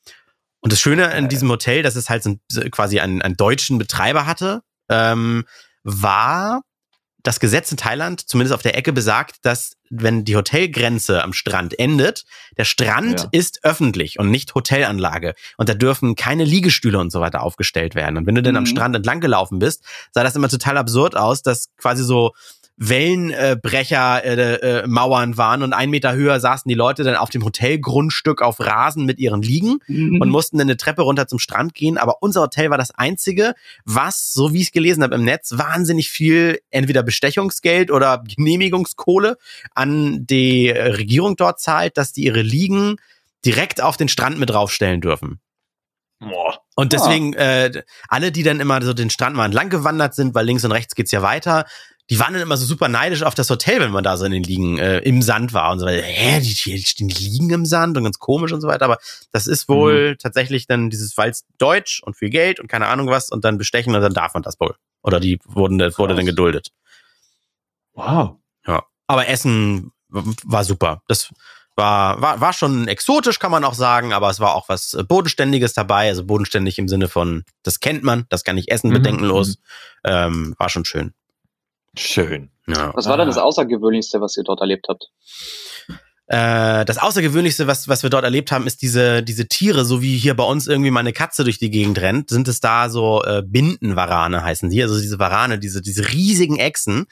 Und 0.64 0.72
das 0.72 0.80
Schöne 0.80 1.12
in 1.14 1.28
diesem 1.28 1.50
Hotel, 1.50 1.82
dass 1.82 1.94
es 1.94 2.08
halt 2.08 2.22
so 2.22 2.32
quasi 2.70 2.98
einen, 2.98 3.20
einen 3.20 3.36
deutschen 3.36 3.76
Betreiber 3.76 4.24
hatte, 4.26 4.62
ähm, 4.88 5.44
war 5.82 6.62
das 7.22 7.38
Gesetz 7.38 7.70
in 7.70 7.76
Thailand, 7.76 8.26
zumindest 8.28 8.54
auf 8.54 8.62
der 8.62 8.74
Ecke, 8.76 8.92
besagt, 8.94 9.36
dass 9.42 9.74
wenn 9.90 10.24
die 10.24 10.36
Hotelgrenze 10.36 11.22
am 11.22 11.34
Strand 11.34 11.78
endet, 11.78 12.24
der 12.56 12.64
Strand 12.64 13.20
Ja. 13.20 13.28
ist 13.30 13.60
öffentlich 13.62 14.18
und 14.18 14.30
nicht 14.30 14.54
Hotelanlage. 14.54 15.34
Und 15.58 15.68
da 15.68 15.74
dürfen 15.74 16.16
keine 16.16 16.44
Liegestühle 16.44 16.98
und 16.98 17.10
so 17.12 17.20
weiter 17.20 17.42
aufgestellt 17.42 17.94
werden. 17.94 18.16
Und 18.16 18.26
wenn 18.26 18.34
du 18.34 18.42
dann 18.42 18.56
am 18.56 18.64
Mhm. 18.64 18.68
Strand 18.68 18.96
entlang 18.96 19.20
gelaufen 19.20 19.58
bist, 19.58 19.84
sah 20.12 20.22
das 20.22 20.34
immer 20.34 20.48
total 20.48 20.78
absurd 20.78 21.14
aus, 21.14 21.42
dass 21.42 21.68
quasi 21.76 22.04
so 22.04 22.32
Wellenbrecher 22.76 24.24
äh, 24.24 24.54
äh, 24.82 24.86
Mauern 24.86 25.36
waren 25.36 25.62
und 25.62 25.72
ein 25.72 25.90
Meter 25.90 26.14
höher 26.14 26.40
saßen 26.40 26.68
die 26.68 26.74
Leute 26.74 27.04
dann 27.04 27.16
auf 27.16 27.30
dem 27.30 27.44
Hotelgrundstück 27.44 28.42
auf 28.42 28.60
Rasen 28.60 29.04
mit 29.04 29.18
ihren 29.18 29.42
Liegen 29.42 29.78
Mhm. 29.86 30.20
und 30.20 30.28
mussten 30.28 30.58
dann 30.58 30.66
eine 30.68 30.76
Treppe 30.76 31.02
runter 31.02 31.26
zum 31.28 31.38
Strand 31.38 31.74
gehen. 31.74 31.98
Aber 31.98 32.16
unser 32.22 32.40
Hotel 32.42 32.70
war 32.70 32.78
das 32.78 32.90
einzige, 32.92 33.54
was, 33.84 34.32
so 34.32 34.52
wie 34.52 34.58
ich 34.60 34.66
es 34.68 34.72
gelesen 34.72 35.02
habe 35.02 35.14
im 35.14 35.24
Netz, 35.24 35.52
wahnsinnig 35.56 36.08
viel 36.10 36.60
entweder 36.70 37.02
Bestechungsgeld 37.02 37.90
oder 37.90 38.22
Genehmigungskohle 38.26 39.36
an 39.74 40.26
die 40.26 40.68
äh, 40.68 40.92
Regierung 40.92 41.36
dort 41.36 41.60
zahlt, 41.60 41.96
dass 41.96 42.12
die 42.12 42.24
ihre 42.24 42.42
Liegen 42.42 42.96
direkt 43.44 43.80
auf 43.82 43.96
den 43.96 44.08
Strand 44.08 44.38
mit 44.38 44.50
draufstellen 44.50 45.00
dürfen. 45.00 45.38
Boah. 46.20 46.58
Und 46.76 46.94
Ah. 46.94 46.96
deswegen, 46.96 47.34
äh, 47.34 47.82
alle, 48.08 48.32
die 48.32 48.42
dann 48.42 48.60
immer 48.60 48.80
so 48.82 48.94
den 48.94 49.10
Strand 49.10 49.36
mal 49.36 49.44
entlang 49.44 49.68
gewandert 49.68 50.14
sind, 50.14 50.34
weil 50.34 50.46
links 50.46 50.64
und 50.64 50.72
rechts 50.72 50.94
geht's 50.94 51.10
ja 51.12 51.22
weiter, 51.22 51.66
die 52.10 52.18
waren 52.18 52.34
dann 52.34 52.42
immer 52.42 52.56
so 52.58 52.66
super 52.66 52.88
neidisch 52.88 53.22
auf 53.22 53.34
das 53.34 53.48
Hotel, 53.48 53.80
wenn 53.80 53.90
man 53.90 54.04
da 54.04 54.16
so 54.16 54.26
in 54.26 54.32
den 54.32 54.42
Liegen 54.42 54.78
äh, 54.78 54.98
im 54.98 55.22
Sand 55.22 55.54
war 55.54 55.72
und 55.72 55.80
so 55.80 55.86
weiter. 55.86 56.02
Hä, 56.02 56.40
die, 56.40 56.54
die 56.54 56.84
stehen 56.84 57.08
die 57.08 57.24
Liegen 57.24 57.48
im 57.50 57.64
Sand 57.64 57.96
und 57.96 58.04
ganz 58.04 58.18
komisch 58.18 58.52
und 58.52 58.60
so 58.60 58.68
weiter. 58.68 58.84
Aber 58.84 58.98
das 59.32 59.46
ist 59.46 59.68
wohl 59.68 60.16
tatsächlich 60.18 60.66
dann 60.66 60.90
dieses, 60.90 61.16
weil 61.16 61.30
es 61.30 61.44
Deutsch 61.56 62.02
und 62.02 62.14
viel 62.14 62.28
Geld 62.28 62.60
und 62.60 62.68
keine 62.68 62.88
Ahnung 62.88 63.08
was 63.08 63.30
und 63.30 63.44
dann 63.44 63.56
bestechen 63.56 63.94
und 63.94 64.02
dann 64.02 64.12
darf 64.12 64.34
man 64.34 64.42
das 64.42 64.60
wohl. 64.60 64.74
Oder 65.02 65.18
die 65.18 65.38
wurden, 65.44 65.78
das 65.78 65.98
wurde 65.98 66.14
dann 66.14 66.26
geduldet. 66.26 66.72
Wow. 67.94 68.36
Ja. 68.66 68.84
Aber 69.06 69.28
Essen 69.28 69.92
war 70.08 70.64
super. 70.64 71.02
Das 71.08 71.32
war, 71.74 72.20
war, 72.20 72.40
war 72.40 72.52
schon 72.52 72.86
exotisch, 72.86 73.38
kann 73.38 73.50
man 73.50 73.64
auch 73.64 73.74
sagen, 73.74 74.12
aber 74.12 74.30
es 74.30 74.40
war 74.40 74.54
auch 74.54 74.68
was 74.68 74.94
äh, 74.94 75.02
Bodenständiges 75.02 75.72
dabei. 75.72 76.08
Also 76.08 76.24
bodenständig 76.24 76.78
im 76.78 76.88
Sinne 76.88 77.08
von, 77.08 77.44
das 77.62 77.80
kennt 77.80 78.04
man, 78.04 78.26
das 78.28 78.44
kann 78.44 78.58
ich 78.58 78.70
essen, 78.70 78.90
Mhm, 78.90 78.94
bedenkenlos. 78.94 79.56
Ähm, 80.04 80.54
war 80.58 80.68
schon 80.68 80.84
schön. 80.84 81.14
Schön. 81.96 82.50
Ja. 82.66 82.92
Was 82.94 83.06
war 83.06 83.16
denn 83.16 83.26
das 83.28 83.38
Ah. 83.38 83.42
Außergewöhnlichste, 83.42 84.20
was 84.20 84.36
ihr 84.36 84.42
dort 84.44 84.60
erlebt 84.60 84.86
habt? 84.88 85.04
Äh, 86.26 86.86
das 86.86 86.96
Außergewöhnlichste, 86.96 87.66
was, 87.66 87.86
was 87.86 88.02
wir 88.02 88.08
dort 88.08 88.24
erlebt 88.24 88.50
haben, 88.50 88.66
ist 88.66 88.80
diese, 88.80 89.22
diese 89.22 89.46
Tiere, 89.46 89.84
so 89.84 90.00
wie 90.00 90.16
hier 90.16 90.32
bei 90.34 90.44
uns 90.44 90.66
irgendwie 90.66 90.90
mal 90.90 91.00
eine 91.00 91.12
Katze 91.12 91.44
durch 91.44 91.58
die 91.58 91.68
Gegend 91.70 92.00
rennt, 92.00 92.30
sind 92.30 92.48
es 92.48 92.60
da 92.60 92.88
so 92.88 93.22
äh, 93.24 93.42
Bindenwarane 93.44 94.42
heißen 94.42 94.70
die, 94.70 94.82
also 94.82 94.98
diese 94.98 95.18
Warane, 95.18 95.58
diese, 95.58 95.82
diese 95.82 96.10
riesigen 96.12 96.56
Echsen, 96.58 97.04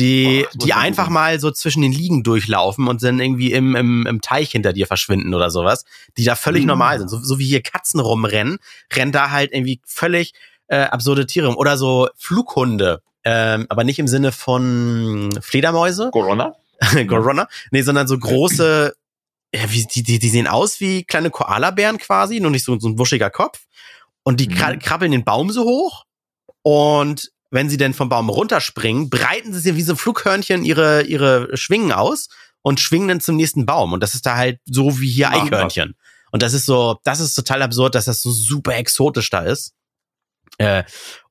die, 0.00 0.46
Oh, 0.52 0.58
die 0.64 0.72
einfach 0.72 1.04
googeln. 1.04 1.14
mal 1.14 1.38
so 1.40 1.52
zwischen 1.52 1.80
den 1.82 1.92
Liegen 1.92 2.24
durchlaufen 2.24 2.88
und 2.88 3.04
dann 3.04 3.20
irgendwie 3.20 3.52
im, 3.52 3.76
im, 3.76 4.04
im 4.04 4.20
Teich 4.20 4.50
hinter 4.50 4.72
dir 4.72 4.88
verschwinden 4.88 5.32
oder 5.34 5.50
sowas, 5.50 5.84
die 6.18 6.24
da 6.24 6.34
völlig 6.34 6.62
Mhm. 6.62 6.68
normal 6.68 6.98
sind. 6.98 7.08
So, 7.08 7.20
so 7.20 7.38
wie 7.38 7.46
hier 7.46 7.62
Katzen 7.62 8.00
rumrennen, 8.00 8.58
rennen 8.92 9.12
da 9.12 9.30
halt 9.30 9.52
irgendwie 9.52 9.80
völlig 9.86 10.32
äh, 10.66 10.78
absurde 10.78 11.26
Tiere 11.26 11.46
rum. 11.46 11.56
Oder 11.56 11.78
so 11.78 12.08
Flughunde, 12.16 13.00
ähm, 13.28 13.66
aber 13.68 13.82
nicht 13.82 13.98
im 13.98 14.06
Sinne 14.06 14.30
von 14.30 15.36
Fledermäuse, 15.42 16.10
Corona? 16.12 16.54
Corona. 17.08 17.48
Nee, 17.72 17.82
sondern 17.82 18.06
so 18.06 18.16
große, 18.16 18.94
ja, 19.52 19.72
wie, 19.72 19.84
die, 19.84 20.04
die, 20.04 20.20
die 20.20 20.28
sehen 20.28 20.46
aus 20.46 20.78
wie 20.78 21.02
kleine 21.02 21.30
Koalabären 21.30 21.98
quasi, 21.98 22.38
nur 22.38 22.52
nicht 22.52 22.64
so, 22.64 22.78
so 22.78 22.88
ein 22.88 22.98
wuschiger 23.00 23.30
Kopf. 23.30 23.64
Und 24.22 24.38
die 24.38 24.48
Mhm. 24.48 24.78
krabbeln 24.78 25.10
den 25.10 25.24
Baum 25.24 25.50
so 25.50 25.64
hoch. 25.64 26.04
Und 26.62 27.32
wenn 27.50 27.68
sie 27.68 27.76
denn 27.78 27.94
vom 27.94 28.08
Baum 28.08 28.28
runterspringen, 28.28 29.10
breiten 29.10 29.52
sie 29.52 29.58
sich 29.60 29.74
wie 29.74 29.82
so 29.82 29.96
Flughörnchen 29.96 30.64
ihre, 30.64 31.02
ihre 31.02 31.56
Schwingen 31.56 31.90
aus 31.90 32.28
und 32.62 32.78
schwingen 32.78 33.08
dann 33.08 33.20
zum 33.20 33.34
nächsten 33.34 33.66
Baum. 33.66 33.92
Und 33.92 34.02
das 34.04 34.14
ist 34.14 34.24
da 34.24 34.36
halt 34.36 34.60
so 34.66 35.00
wie 35.00 35.10
hier 35.10 35.30
Eichhörnchen. 35.32 35.96
Und 36.30 36.42
das 36.42 36.52
ist 36.52 36.66
so, 36.66 37.00
das 37.02 37.18
ist 37.18 37.34
total 37.34 37.62
absurd, 37.62 37.96
dass 37.96 38.04
das 38.04 38.22
so 38.22 38.30
super 38.30 38.76
exotisch 38.76 39.30
da 39.30 39.40
ist. 39.40 39.72
Äh, 40.58 40.84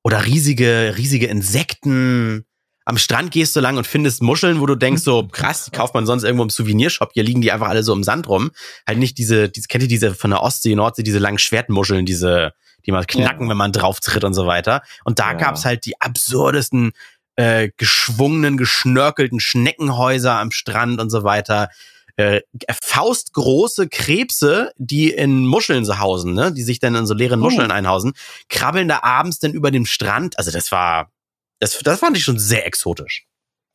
oder 0.05 0.23
riesige, 0.23 0.93
riesige 0.97 1.25
Insekten. 1.25 2.45
Am 2.85 2.99
Strand 2.99 3.31
gehst 3.31 3.55
du 3.55 3.59
lang 3.59 3.77
und 3.77 3.87
findest 3.87 4.21
Muscheln, 4.21 4.59
wo 4.59 4.67
du 4.67 4.75
denkst, 4.75 5.01
so 5.01 5.27
krass, 5.27 5.65
die 5.65 5.71
kauft 5.71 5.95
man 5.95 6.05
sonst 6.05 6.21
irgendwo 6.23 6.43
im 6.43 6.51
Souvenirshop. 6.51 7.09
Hier 7.13 7.23
liegen 7.23 7.41
die 7.41 7.51
einfach 7.51 7.69
alle 7.69 7.81
so 7.81 7.91
im 7.91 8.03
Sand 8.03 8.29
rum. 8.29 8.51
Halt 8.87 8.99
nicht 8.99 9.17
diese, 9.17 9.49
diese 9.49 9.67
kennt 9.67 9.81
ihr 9.81 9.87
diese 9.87 10.13
von 10.13 10.29
der 10.29 10.43
Ostsee, 10.43 10.75
Nordsee, 10.75 11.01
diese 11.01 11.17
langen 11.17 11.39
Schwertmuscheln, 11.39 12.05
diese, 12.05 12.53
die 12.85 12.91
mal 12.91 13.03
knacken, 13.03 13.49
wenn 13.49 13.57
man 13.57 13.71
drauf 13.71 13.99
tritt 13.99 14.23
und 14.23 14.35
so 14.35 14.45
weiter. 14.45 14.83
Und 15.05 15.17
da 15.17 15.31
Ja. 15.31 15.37
gab's 15.39 15.65
halt 15.65 15.87
die 15.87 15.99
absurdesten, 15.99 16.91
äh, 17.35 17.71
geschwungenen, 17.75 18.57
geschnörkelten 18.57 19.39
Schneckenhäuser 19.39 20.37
am 20.39 20.51
Strand 20.51 21.01
und 21.01 21.09
so 21.09 21.23
weiter. 21.23 21.69
Äh, 22.17 22.41
faustgroße 22.81 23.89
Krebse, 23.89 24.71
die 24.77 25.11
in 25.11 25.45
Muscheln 25.45 25.83
so 25.83 25.99
hausen, 25.99 26.33
ne? 26.33 26.53
die 26.53 26.63
sich 26.63 26.79
dann 26.79 26.95
in 26.95 27.05
so 27.05 27.13
leeren 27.13 27.41
Oh. 27.41 27.43
Muscheln 27.43 27.71
einhausen, 27.71 28.13
krabbeln 28.47 28.87
da 28.87 29.03
abends 29.03 29.39
dann 29.39 29.51
über 29.51 29.69
dem 29.69 29.85
Strand. 29.85 30.37
Also 30.37 30.51
das 30.51 30.71
war, 30.71 31.11
das, 31.59 31.77
das 31.79 31.99
fand 31.99 32.15
ich 32.15 32.23
schon 32.23 32.39
sehr 32.39 32.65
exotisch. 32.65 33.25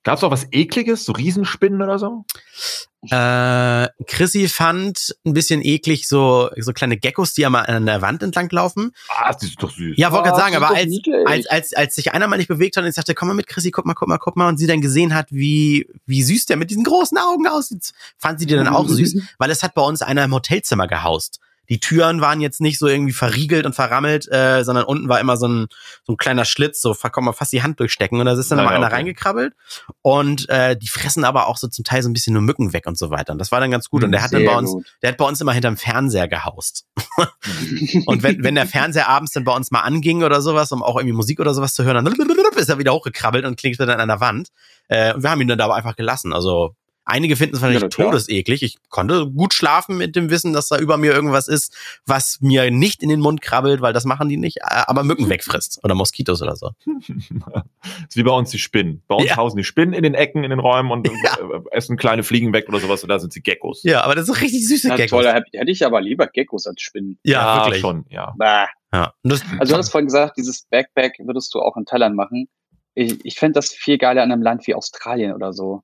Gab 0.02 0.16
es 0.16 0.24
auch 0.24 0.30
was 0.30 0.46
Ekliges, 0.50 1.04
so 1.04 1.12
Riesenspinnen 1.12 1.82
oder 1.82 1.98
so? 1.98 2.24
Äh, 3.10 3.88
Chrissy 4.06 4.48
fand 4.48 5.14
ein 5.24 5.32
bisschen 5.34 5.62
eklig 5.64 6.06
so, 6.08 6.50
so 6.58 6.72
kleine 6.72 6.96
Geckos, 6.96 7.32
die 7.34 7.44
einmal 7.46 7.66
an 7.66 7.86
der 7.86 8.02
Wand 8.02 8.22
entlang 8.22 8.48
laufen. 8.50 8.92
Ah, 9.08 9.32
das 9.32 9.42
ist 9.42 9.62
doch 9.62 9.70
süß. 9.70 9.96
Ja, 9.96 10.12
wollte 10.12 10.28
Ah, 10.28 10.32
gerade 10.32 10.40
sagen, 10.42 10.56
aber 10.56 10.74
als, 10.74 10.86
niedlich. 10.86 11.26
als, 11.26 11.46
als, 11.46 11.72
als 11.74 11.94
sich 11.94 12.12
einer 12.12 12.28
mal 12.28 12.36
nicht 12.36 12.48
bewegt 12.48 12.76
hat 12.76 12.84
und 12.84 12.88
ich 12.90 12.94
sagte, 12.94 13.14
komm 13.14 13.28
mal 13.28 13.34
mit, 13.34 13.46
Chrissy, 13.46 13.70
guck 13.70 13.86
mal, 13.86 13.94
guck 13.94 14.08
mal, 14.08 14.18
guck 14.18 14.36
mal, 14.36 14.48
und 14.48 14.58
sie 14.58 14.66
dann 14.66 14.80
gesehen 14.80 15.14
hat, 15.14 15.26
wie, 15.30 15.86
wie 16.06 16.22
süß 16.22 16.46
der 16.46 16.56
mit 16.56 16.70
diesen 16.70 16.84
großen 16.84 17.16
Augen 17.18 17.46
aussieht, 17.46 17.92
fand 18.18 18.40
sie 18.40 18.46
die 18.46 18.54
dann 18.54 18.68
auch 18.68 18.88
süß, 18.88 19.16
weil 19.38 19.50
es 19.50 19.62
hat 19.62 19.74
bei 19.74 19.82
uns 19.82 20.02
einer 20.02 20.24
im 20.24 20.34
Hotelzimmer 20.34 20.86
gehaust. 20.86 21.40
Die 21.70 21.80
Türen 21.80 22.20
waren 22.20 22.40
jetzt 22.40 22.60
nicht 22.60 22.78
so 22.78 22.86
irgendwie 22.86 23.12
verriegelt 23.12 23.64
und 23.64 23.74
verrammelt, 23.74 24.30
äh, 24.30 24.62
sondern 24.64 24.84
unten 24.84 25.08
war 25.08 25.20
immer 25.20 25.36
so 25.36 25.48
ein, 25.48 25.66
so 26.04 26.12
ein 26.12 26.16
kleiner 26.16 26.44
Schlitz, 26.44 26.82
so 26.82 26.92
kann 26.94 27.24
man 27.24 27.32
fast 27.32 27.52
die 27.52 27.62
Hand 27.62 27.80
durchstecken 27.80 28.20
und 28.20 28.26
da 28.26 28.32
ist 28.32 28.50
dann 28.50 28.58
Naja, 28.58 28.68
immer 28.68 28.76
einer 28.76 28.86
okay. 28.86 28.96
reingekrabbelt 28.96 29.54
und 30.02 30.48
äh, 30.48 30.76
die 30.76 30.88
fressen 30.88 31.24
aber 31.24 31.46
auch 31.46 31.56
so 31.56 31.68
zum 31.68 31.84
Teil 31.84 32.02
so 32.02 32.08
ein 32.08 32.12
bisschen 32.12 32.34
nur 32.34 32.42
Mücken 32.42 32.72
weg 32.72 32.86
und 32.86 32.98
so 32.98 33.10
weiter. 33.10 33.32
Und 33.32 33.38
das 33.38 33.52
war 33.52 33.60
dann 33.60 33.70
ganz 33.70 33.88
gut. 33.88 34.04
Und 34.04 34.12
der 34.12 34.22
hat 34.22 34.32
dann 34.32 34.40
Sehr 34.42 34.50
bei 34.50 34.58
uns, 34.58 34.70
gut. 34.70 34.86
der 35.02 35.10
hat 35.10 35.16
bei 35.16 35.24
uns 35.24 35.40
immer 35.40 35.52
hinterm 35.52 35.76
Fernseher 35.76 36.28
gehaust. 36.28 36.86
Und 38.06 38.22
wenn, 38.22 38.42
wenn 38.42 38.54
der 38.54 38.66
Fernseher 38.66 39.08
abends 39.08 39.32
dann 39.32 39.44
bei 39.44 39.54
uns 39.54 39.70
mal 39.70 39.80
anging 39.80 40.22
oder 40.22 40.42
sowas, 40.42 40.72
um 40.72 40.82
auch 40.82 40.96
irgendwie 40.96 41.14
Musik 41.14 41.40
oder 41.40 41.54
sowas 41.54 41.74
zu 41.74 41.84
hören, 41.84 42.04
dann 42.04 42.14
ist 42.56 42.68
er 42.68 42.78
wieder 42.78 42.92
hochgekrabbelt 42.92 43.44
und 43.44 43.58
klingt 43.58 43.78
dann 43.80 43.90
an 43.90 44.08
der 44.08 44.20
Wand. 44.20 44.48
Äh, 44.88 45.14
und 45.14 45.22
wir 45.22 45.30
haben 45.30 45.40
ihn 45.40 45.48
dann 45.48 45.58
da 45.58 45.64
aber 45.64 45.76
einfach 45.76 45.96
gelassen. 45.96 46.32
Also 46.32 46.74
einige 47.10 47.36
finden 47.36 47.56
es 47.56 47.60
wahrscheinlich 47.62 47.82
Ja, 47.82 47.88
todeseklig. 47.88 48.62
Ich 48.62 48.76
konnte 48.88 49.26
gut 49.30 49.52
schlafen 49.54 49.96
mit 49.98 50.16
dem 50.16 50.30
Wissen, 50.30 50.52
dass 50.52 50.68
da 50.68 50.78
über 50.78 50.96
mir 50.96 51.12
irgendwas 51.12 51.48
ist, 51.48 51.76
was 52.06 52.38
mir 52.40 52.70
nicht 52.70 53.02
in 53.02 53.08
den 53.08 53.20
Mund 53.20 53.40
krabbelt, 53.42 53.80
weil 53.80 53.92
das 53.92 54.04
machen 54.04 54.28
die 54.28 54.36
nicht, 54.36 54.58
äh, 54.58 54.62
aber 54.86 55.02
Mücken 55.04 55.28
wegfrisst 55.28 55.80
oder 55.84 55.94
Moskitos 55.94 56.40
oder 56.42 56.56
so. 56.56 56.70
ist 58.08 58.16
wie 58.16 58.22
bei 58.22 58.32
uns 58.32 58.50
die 58.50 58.58
Spinnen. 58.58 59.02
Bei 59.08 59.16
uns 59.16 59.26
Ja. 59.28 59.36
hausen 59.36 59.56
die 59.56 59.64
Spinnen 59.64 59.92
in 59.94 60.02
den 60.02 60.14
Ecken, 60.14 60.44
in 60.44 60.50
den 60.50 60.60
Räumen 60.60 60.90
und 60.90 61.08
Ja. 61.08 61.36
äh, 61.36 61.60
essen 61.72 61.96
kleine 61.96 62.22
Fliegen 62.22 62.52
weg 62.52 62.68
oder 62.68 62.80
sowas 62.80 63.02
und 63.02 63.08
da 63.08 63.18
sind 63.18 63.32
sie 63.32 63.42
Geckos. 63.42 63.82
Ja, 63.82 64.02
aber 64.02 64.14
das 64.14 64.28
ist 64.28 64.40
richtig 64.40 64.66
süße 64.68 64.88
Na 64.88 64.96
Geckos. 64.96 65.10
toll, 65.10 65.24
da 65.24 65.34
hätte 65.34 65.58
hätte 65.58 65.70
ich 65.70 65.84
aber 65.84 66.00
lieber 66.00 66.26
Geckos 66.26 66.66
als 66.66 66.80
Spinnen. 66.80 67.18
Ja, 67.24 67.64
wirklich. 67.64 67.80
schon, 67.80 68.04
ja. 68.08 68.34
Bah. 68.38 68.68
Ja. 68.92 69.12
Das, 69.22 69.42
Also 69.58 69.74
du 69.74 69.78
hast 69.78 69.90
vorhin 69.90 70.06
gesagt, 70.06 70.36
dieses 70.36 70.62
Backpack 70.68 71.14
würdest 71.20 71.54
du 71.54 71.60
auch 71.60 71.76
in 71.76 71.84
Thailand 71.84 72.16
machen. 72.16 72.48
Ich, 72.94 73.24
ich 73.24 73.36
fände 73.36 73.54
das 73.54 73.68
viel 73.72 73.98
geiler 73.98 74.24
in 74.24 74.32
einem 74.32 74.42
Land 74.42 74.66
wie 74.66 74.74
Australien 74.74 75.32
oder 75.32 75.52
so. 75.52 75.82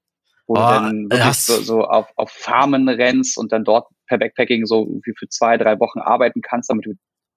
Wo 0.49 0.55
Oh, 0.55 0.57
du 0.59 0.63
dann 0.63 1.03
wirklich 1.11 1.21
das- 1.25 1.47
so, 1.47 1.61
so 1.63 1.85
auf, 1.85 2.07
auf 2.17 2.31
Farmen 2.31 2.89
rennst 2.89 3.37
und 3.39 3.53
dann 3.53 3.65
dort 3.65 3.89
per 4.07 4.19
Backpacking 4.19 4.67
so 4.67 4.83
irgendwie 4.85 5.13
für 5.19 5.29
zwei, 5.29 5.57
drei 5.59 5.79
Wochen 5.81 5.99
arbeiten 6.01 6.41
kannst, 6.41 6.71
damit 6.71 6.87
du 6.87 6.93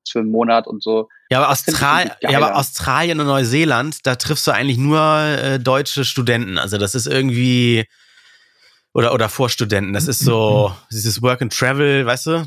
für 0.09 0.19
einen 0.19 0.31
Monat 0.31 0.65
und 0.67 0.81
so. 0.81 1.07
Ja, 1.29 1.39
aber, 1.39 1.49
Austral 1.51 2.15
ja, 2.21 2.37
aber. 2.37 2.55
Australien 2.55 3.19
und 3.19 3.27
Neuseeland, 3.27 4.05
da 4.05 4.15
triffst 4.15 4.45
du 4.47 4.51
eigentlich 4.51 4.77
nur 4.77 4.99
äh, 5.01 5.59
deutsche 5.59 6.05
Studenten. 6.05 6.57
Also 6.57 6.77
das 6.77 6.95
ist 6.95 7.05
irgendwie 7.07 7.85
oder 8.93 9.13
oder 9.13 9.29
Vorstudenten. 9.29 9.93
Das 9.93 10.07
ist 10.07 10.19
so 10.19 10.73
dieses 10.91 11.21
Work 11.21 11.41
and 11.41 11.55
Travel, 11.55 12.05
weißt 12.05 12.25
du? 12.27 12.45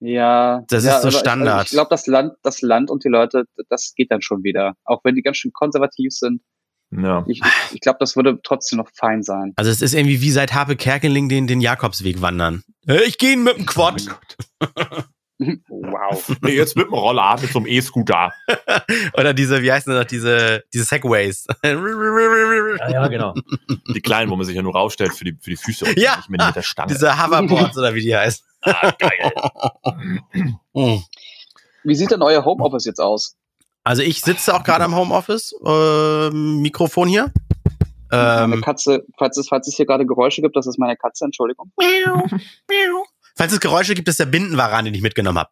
Ja, 0.00 0.62
Das 0.68 0.84
ja, 0.84 0.96
ist 0.96 1.02
so 1.02 1.08
aber 1.08 1.18
Standard. 1.18 1.48
Ich, 1.48 1.52
also 1.58 1.64
ich 1.64 1.70
glaube, 1.72 1.90
das 1.90 2.06
Land, 2.06 2.32
das 2.42 2.62
Land 2.62 2.90
und 2.90 3.02
die 3.04 3.08
Leute, 3.08 3.44
das 3.68 3.92
geht 3.96 4.12
dann 4.12 4.22
schon 4.22 4.44
wieder. 4.44 4.74
Auch 4.84 5.00
wenn 5.02 5.16
die 5.16 5.22
ganz 5.22 5.38
schön 5.38 5.52
konservativ 5.52 6.12
sind. 6.12 6.42
Ja. 6.90 7.24
Ich, 7.28 7.42
ich, 7.72 7.80
glaube, 7.80 7.98
das 8.00 8.16
würde 8.16 8.40
trotzdem 8.42 8.78
noch 8.78 8.88
fein 8.94 9.22
sein. 9.22 9.52
Also 9.56 9.70
es 9.70 9.82
ist 9.82 9.94
irgendwie 9.94 10.20
wie 10.22 10.30
seit 10.30 10.54
Harpe 10.54 10.74
Kerkeling 10.76 11.28
den 11.28 11.46
den 11.46 11.60
Jakobsweg 11.60 12.22
wandern. 12.22 12.62
Ich 13.06 13.18
gehe 13.18 13.36
mit 13.36 13.58
dem 13.58 13.66
Quad. 13.66 14.02
Wow. 15.68 16.36
Nee, 16.42 16.56
jetzt 16.56 16.76
mit 16.76 16.86
dem 16.86 16.94
Roller, 16.94 17.38
mit 17.40 17.52
so 17.52 17.58
einem 17.60 17.68
E-Scooter. 17.68 18.32
Oder 19.16 19.32
diese, 19.34 19.62
wie 19.62 19.70
heißen 19.70 19.92
das 19.92 20.00
noch, 20.02 20.08
diese, 20.08 20.64
diese 20.74 20.84
Segways. 20.84 21.46
ja, 21.62 23.06
genau. 23.08 23.34
Die 23.94 24.00
kleinen, 24.00 24.30
wo 24.30 24.36
man 24.36 24.44
sich 24.46 24.56
ja 24.56 24.62
nur 24.62 24.72
rausstellt 24.74 25.12
für 25.12 25.24
die, 25.24 25.36
für 25.40 25.50
die 25.50 25.56
Füße 25.56 25.84
und 25.84 25.96
Ja. 25.98 26.16
nicht 26.16 26.30
mit, 26.30 26.44
mit 26.44 26.56
der 26.56 26.62
Stange. 26.62 26.92
diese 26.92 27.16
Hoverboards 27.24 27.78
oder 27.78 27.94
wie 27.94 28.00
die 28.02 28.16
heißen. 28.16 28.44
ah, 28.62 28.90
geil. 28.98 29.32
Wie 31.84 31.94
sieht 31.94 32.10
denn 32.10 32.22
euer 32.22 32.44
Homeoffice 32.44 32.84
jetzt 32.86 33.00
aus? 33.00 33.36
Also 33.88 34.02
ich 34.02 34.20
sitze 34.20 34.54
auch 34.54 34.64
gerade 34.64 34.84
am 34.84 34.94
Homeoffice, 34.94 35.54
ähm, 35.64 36.58
Mikrofon 36.60 37.08
hier. 37.08 37.32
Meine 38.10 38.56
Ähm, 38.56 38.60
Katze, 38.60 39.06
falls 39.16 39.38
es, 39.38 39.48
falls 39.48 39.66
es 39.66 39.76
hier 39.76 39.86
gerade 39.86 40.04
Geräusche 40.04 40.42
gibt, 40.42 40.54
das 40.56 40.66
ist 40.66 40.78
meine 40.78 40.94
Katze, 40.94 41.24
Entschuldigung. 41.24 41.72
falls 43.34 43.50
es 43.54 43.60
Geräusche 43.60 43.94
gibt, 43.94 44.06
ist 44.08 44.20
der 44.20 44.26
Bindenwaran, 44.26 44.84
den 44.84 44.92
ich 44.92 45.00
mitgenommen 45.00 45.38
habe. 45.38 45.48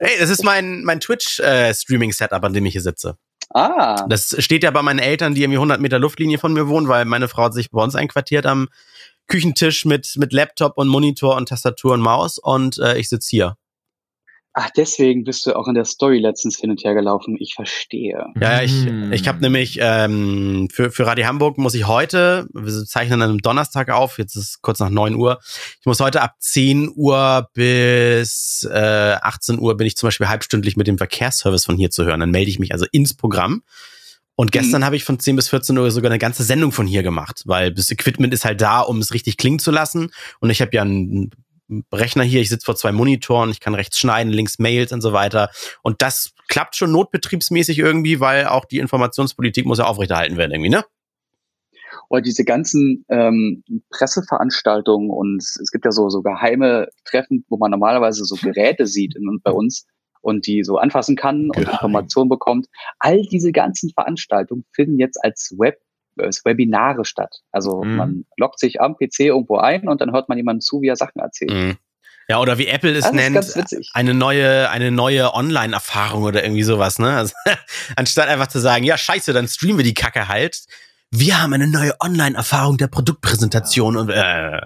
Hey, 0.00 0.18
das 0.18 0.30
ist 0.30 0.42
mein, 0.42 0.82
mein 0.82 0.98
Twitch-Streaming-Setup, 0.98 2.42
an 2.42 2.52
dem 2.52 2.66
ich 2.66 2.72
hier 2.72 2.82
sitze. 2.82 3.18
Ah, 3.50 4.04
Das 4.08 4.34
steht 4.40 4.64
ja 4.64 4.72
bei 4.72 4.82
meinen 4.82 4.98
Eltern, 4.98 5.36
die 5.36 5.42
irgendwie 5.44 5.58
100 5.58 5.80
Meter 5.80 6.00
Luftlinie 6.00 6.38
von 6.38 6.52
mir 6.52 6.66
wohnen, 6.66 6.88
weil 6.88 7.04
meine 7.04 7.28
Frau 7.28 7.44
hat 7.44 7.54
sich 7.54 7.70
bei 7.70 7.80
uns 7.84 7.94
einquartiert 7.94 8.46
am 8.46 8.68
Küchentisch 9.28 9.84
mit, 9.84 10.14
mit 10.16 10.32
Laptop 10.32 10.76
und 10.76 10.88
Monitor 10.88 11.36
und 11.36 11.48
Tastatur 11.48 11.94
und 11.94 12.00
Maus 12.00 12.38
und 12.38 12.78
äh, 12.78 12.98
ich 12.98 13.08
sitze 13.08 13.30
hier. 13.30 13.56
Ach, 14.52 14.70
deswegen 14.76 15.24
bist 15.24 15.46
du 15.46 15.54
auch 15.54 15.68
in 15.68 15.74
der 15.74 15.84
Story 15.84 16.18
letztens 16.18 16.58
hin 16.58 16.70
und 16.70 16.82
her 16.82 16.94
gelaufen. 16.94 17.36
Ich 17.38 17.54
verstehe. 17.54 18.26
Ja, 18.40 18.62
ich, 18.62 18.72
Hm. 18.84 19.12
ich 19.12 19.28
habe 19.28 19.40
nämlich 19.40 19.78
ähm, 19.80 20.68
für, 20.72 20.90
für 20.90 21.06
Radio 21.06 21.26
Hamburg 21.26 21.58
muss 21.58 21.74
ich 21.74 21.86
heute, 21.86 22.46
wir 22.52 22.84
zeichnen 22.84 23.20
dann 23.20 23.30
am 23.30 23.38
Donnerstag 23.38 23.90
auf, 23.90 24.18
jetzt 24.18 24.36
ist 24.36 24.42
es 24.42 24.62
kurz 24.62 24.80
nach 24.80 24.90
9 24.90 25.14
Uhr, 25.14 25.38
ich 25.78 25.86
muss 25.86 26.00
heute 26.00 26.22
ab 26.22 26.34
10 26.40 26.92
Uhr 26.94 27.48
bis 27.54 28.68
äh, 28.70 29.16
18 29.22 29.58
Uhr 29.58 29.76
bin 29.76 29.86
ich 29.86 29.96
zum 29.96 30.08
Beispiel 30.08 30.28
halbstündlich 30.28 30.76
mit 30.76 30.86
dem 30.86 30.98
Verkehrsservice 30.98 31.64
von 31.64 31.76
hier 31.76 31.90
zu 31.90 32.04
hören. 32.04 32.20
Dann 32.20 32.30
melde 32.30 32.50
ich 32.50 32.58
mich 32.58 32.72
also 32.72 32.86
ins 32.90 33.14
Programm. 33.14 33.62
Und 34.36 34.52
gestern 34.52 34.86
habe 34.86 34.96
ich 34.96 35.04
von 35.04 35.18
10 35.18 35.36
bis 35.36 35.50
14 35.50 35.76
Uhr 35.76 35.90
sogar 35.90 36.10
eine 36.10 36.18
ganze 36.18 36.44
Sendung 36.44 36.72
von 36.72 36.86
hier 36.86 37.02
gemacht, 37.02 37.42
weil 37.44 37.74
das 37.74 37.90
Equipment 37.90 38.32
ist 38.32 38.46
halt 38.46 38.62
da, 38.62 38.80
um 38.80 38.98
es 38.98 39.12
richtig 39.12 39.36
klingen 39.36 39.58
zu 39.58 39.70
lassen. 39.70 40.10
Und 40.40 40.48
ich 40.48 40.62
habe 40.62 40.70
ja 40.74 40.80
einen 40.80 41.30
Rechner 41.92 42.24
hier, 42.24 42.40
ich 42.40 42.48
sitze 42.48 42.64
vor 42.64 42.76
zwei 42.76 42.92
Monitoren, 42.92 43.50
ich 43.50 43.60
kann 43.60 43.74
rechts 43.74 43.98
schneiden, 43.98 44.32
links 44.32 44.58
Mails 44.58 44.92
und 44.92 45.00
so 45.00 45.12
weiter. 45.12 45.50
Und 45.82 46.02
das 46.02 46.32
klappt 46.48 46.76
schon 46.76 46.92
notbetriebsmäßig 46.92 47.78
irgendwie, 47.78 48.20
weil 48.20 48.46
auch 48.46 48.64
die 48.64 48.78
Informationspolitik 48.78 49.66
muss 49.66 49.78
ja 49.78 49.86
aufrechterhalten 49.86 50.36
werden 50.36 50.52
irgendwie, 50.52 50.70
ne? 50.70 50.84
Oder 52.08 52.22
diese 52.22 52.44
ganzen 52.44 53.04
ähm, 53.08 53.62
Presseveranstaltungen 53.90 55.10
und 55.10 55.42
es 55.42 55.70
gibt 55.70 55.84
ja 55.84 55.92
so, 55.92 56.08
so 56.08 56.22
geheime 56.22 56.88
Treffen, 57.04 57.44
wo 57.48 57.56
man 57.56 57.70
normalerweise 57.70 58.24
so 58.24 58.34
Geräte 58.34 58.86
sieht 58.86 59.14
in, 59.14 59.40
bei 59.44 59.52
uns 59.52 59.86
und 60.20 60.46
die 60.46 60.64
so 60.64 60.78
anfassen 60.78 61.14
kann 61.14 61.50
und 61.50 61.56
Geheim. 61.56 61.72
Informationen 61.72 62.28
bekommt. 62.28 62.66
All 62.98 63.22
diese 63.22 63.52
ganzen 63.52 63.90
Veranstaltungen 63.90 64.64
finden 64.72 64.98
jetzt 64.98 65.22
als 65.22 65.54
Web 65.56 65.80
Webinare 66.16 67.04
statt. 67.04 67.40
Also 67.52 67.82
Mhm. 67.82 67.96
man 67.96 68.24
loggt 68.36 68.58
sich 68.58 68.80
am 68.80 68.96
PC 68.96 69.20
irgendwo 69.26 69.56
ein 69.58 69.88
und 69.88 70.00
dann 70.00 70.12
hört 70.12 70.28
man 70.28 70.38
jemandem 70.38 70.60
zu, 70.60 70.80
wie 70.82 70.88
er 70.88 70.96
Sachen 70.96 71.20
erzählt. 71.20 71.52
Mhm. 71.52 71.76
Ja, 72.28 72.38
oder 72.40 72.58
wie 72.58 72.68
Apple 72.68 72.92
es 72.92 73.00
Das 73.00 73.06
ist 73.10 73.16
nennt, 73.16 73.34
ganz 73.34 73.56
witzig. 73.56 73.90
eine 73.92 74.14
neue, 74.14 74.70
eine 74.70 74.90
neue 74.92 75.34
Online-Erfahrung 75.34 76.22
oder 76.22 76.44
irgendwie 76.44 76.62
sowas, 76.62 76.98
ne? 77.00 77.16
Also, 77.16 77.34
anstatt 77.96 78.28
einfach 78.28 78.46
zu 78.46 78.60
sagen, 78.60 78.84
ja, 78.84 78.96
scheiße, 78.96 79.32
dann 79.32 79.48
streamen 79.48 79.78
wir 79.78 79.84
die 79.84 79.94
Kacke 79.94 80.28
halt. 80.28 80.60
Wir 81.10 81.42
haben 81.42 81.52
eine 81.52 81.66
neue 81.66 81.92
Online-Erfahrung 82.00 82.76
der 82.78 82.86
Produktpräsentation 82.86 83.96
und 83.96 84.10
äh, 84.10 84.60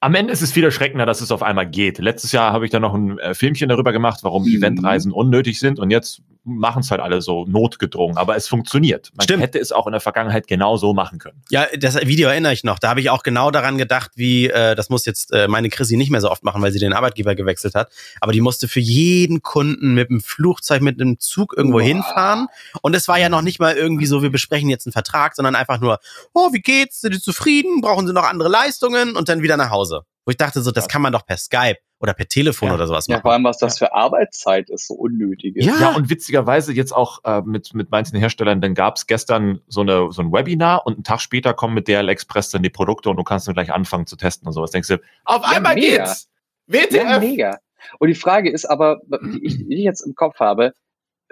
Am 0.00 0.14
Ende 0.14 0.32
ist 0.32 0.42
es 0.42 0.52
viel 0.52 0.62
erschreckender, 0.64 1.04
dass 1.06 1.20
es 1.20 1.32
auf 1.32 1.42
einmal 1.42 1.68
geht. 1.68 1.98
Letztes 1.98 2.30
Jahr 2.30 2.52
habe 2.52 2.64
ich 2.64 2.70
dann 2.70 2.82
noch 2.82 2.94
ein 2.94 3.18
äh, 3.18 3.34
Filmchen 3.34 3.68
darüber 3.70 3.90
gemacht, 3.92 4.20
warum 4.22 4.44
Mhm. 4.44 4.56
Eventreisen 4.58 5.10
unnötig 5.12 5.58
sind 5.58 5.80
und 5.80 5.90
jetzt 5.90 6.20
machen 6.44 6.80
es 6.80 6.90
halt 6.90 7.00
alle 7.00 7.20
so 7.22 7.44
notgedrungen. 7.46 8.16
Aber 8.16 8.36
es 8.36 8.48
funktioniert. 8.48 9.10
Man 9.14 9.24
Stimmt. 9.24 9.42
hätte 9.42 9.58
es 9.58 9.72
auch 9.72 9.86
in 9.86 9.92
der 9.92 10.00
Vergangenheit 10.00 10.46
genau 10.46 10.76
so 10.76 10.94
machen 10.94 11.18
können. 11.18 11.42
Ja, 11.50 11.66
das 11.76 11.96
Video 12.06 12.28
erinnere 12.28 12.52
ich 12.52 12.64
noch. 12.64 12.78
Da 12.78 12.90
habe 12.90 13.00
ich 13.00 13.10
auch 13.10 13.22
genau 13.22 13.50
daran 13.50 13.78
gedacht, 13.78 14.12
wie, 14.14 14.48
äh, 14.48 14.74
das 14.74 14.90
muss 14.90 15.06
jetzt 15.06 15.32
äh, 15.32 15.48
meine 15.48 15.68
Chrissy 15.70 15.96
nicht 15.96 16.10
mehr 16.10 16.20
so 16.20 16.30
oft 16.30 16.44
machen, 16.44 16.60
weil 16.62 16.72
sie 16.72 16.78
den 16.78 16.92
Arbeitgeber 16.92 17.34
gewechselt 17.34 17.74
hat. 17.74 17.90
Aber 18.20 18.32
die 18.32 18.40
musste 18.40 18.68
für 18.68 18.80
jeden 18.80 19.42
Kunden 19.42 19.94
mit 19.94 20.10
einem 20.10 20.20
Flugzeug, 20.20 20.82
mit 20.82 21.00
einem 21.00 21.18
Zug 21.18 21.54
irgendwo 21.56 21.78
Wow. 21.78 21.86
hinfahren. 21.86 22.46
Und 22.82 22.94
es 22.94 23.08
war 23.08 23.18
ja 23.18 23.28
noch 23.28 23.42
nicht 23.42 23.58
mal 23.58 23.74
irgendwie 23.74 24.06
so, 24.06 24.22
wir 24.22 24.30
besprechen 24.30 24.68
jetzt 24.68 24.86
einen 24.86 24.92
Vertrag, 24.92 25.34
sondern 25.34 25.54
einfach 25.56 25.80
nur, 25.80 25.98
oh, 26.34 26.52
wie 26.52 26.60
geht's? 26.60 27.00
Sind 27.00 27.14
Sie 27.14 27.20
zufrieden? 27.20 27.80
Brauchen 27.80 28.06
Sie 28.06 28.12
noch 28.12 28.24
andere 28.24 28.48
Leistungen? 28.48 29.16
Und 29.16 29.28
dann 29.28 29.42
wieder 29.42 29.56
nach 29.56 29.70
Hause. 29.70 30.02
Wo 30.26 30.30
ich 30.30 30.36
dachte, 30.36 30.62
so, 30.62 30.70
das 30.70 30.88
kann 30.88 31.02
man 31.02 31.12
doch 31.12 31.26
per 31.26 31.36
Skype 31.36 31.76
oder 32.00 32.12
per 32.14 32.26
Telefon 32.28 32.68
Ja. 32.68 32.74
oder 32.74 32.86
sowas 32.86 33.06
Ja, 33.06 33.14
machen. 33.16 33.22
vor 33.22 33.32
allem, 33.32 33.44
was 33.44 33.58
das 33.58 33.78
für 33.78 33.94
Arbeitszeit 33.94 34.68
ist, 34.70 34.86
so 34.88 34.94
unnötig 34.94 35.56
ist. 35.56 35.64
Ja. 35.66 35.78
Ja, 35.80 35.96
und 35.96 36.10
witzigerweise 36.10 36.72
jetzt 36.72 36.92
auch 36.92 37.20
äh, 37.24 37.40
mit, 37.42 37.72
mit 37.74 37.90
manchen 37.90 38.18
Herstellern, 38.18 38.60
dann 38.60 38.74
gab 38.74 38.96
es 38.96 39.06
gestern 39.06 39.60
so, 39.68 39.80
eine, 39.82 40.10
so 40.12 40.20
ein 40.22 40.32
Webinar 40.32 40.86
und 40.86 40.94
einen 40.94 41.04
Tag 41.04 41.20
später 41.20 41.54
kommen 41.54 41.74
mit 41.74 41.88
DL 41.88 42.08
Express 42.08 42.50
dann 42.50 42.62
die 42.62 42.70
Produkte 42.70 43.08
und 43.10 43.16
du 43.16 43.22
kannst 43.24 43.46
dann 43.48 43.54
gleich 43.54 43.72
anfangen 43.72 44.06
zu 44.06 44.16
testen 44.16 44.46
und 44.46 44.52
sowas. 44.52 44.70
Denkst 44.72 44.88
du, 44.88 44.98
auf 45.24 45.42
Ja, 45.50 45.56
einmal 45.56 45.74
mega. 45.76 46.04
geht's! 46.04 46.28
Ja, 46.66 46.80
WTF! 46.82 47.20
mega. 47.20 47.58
Und 47.98 48.08
die 48.08 48.14
Frage 48.14 48.50
ist 48.50 48.64
aber, 48.64 49.00
die 49.22 49.44
ich, 49.46 49.56
die 49.58 49.74
ich 49.76 49.84
jetzt 49.84 50.00
im 50.00 50.14
Kopf 50.14 50.40
habe, 50.40 50.72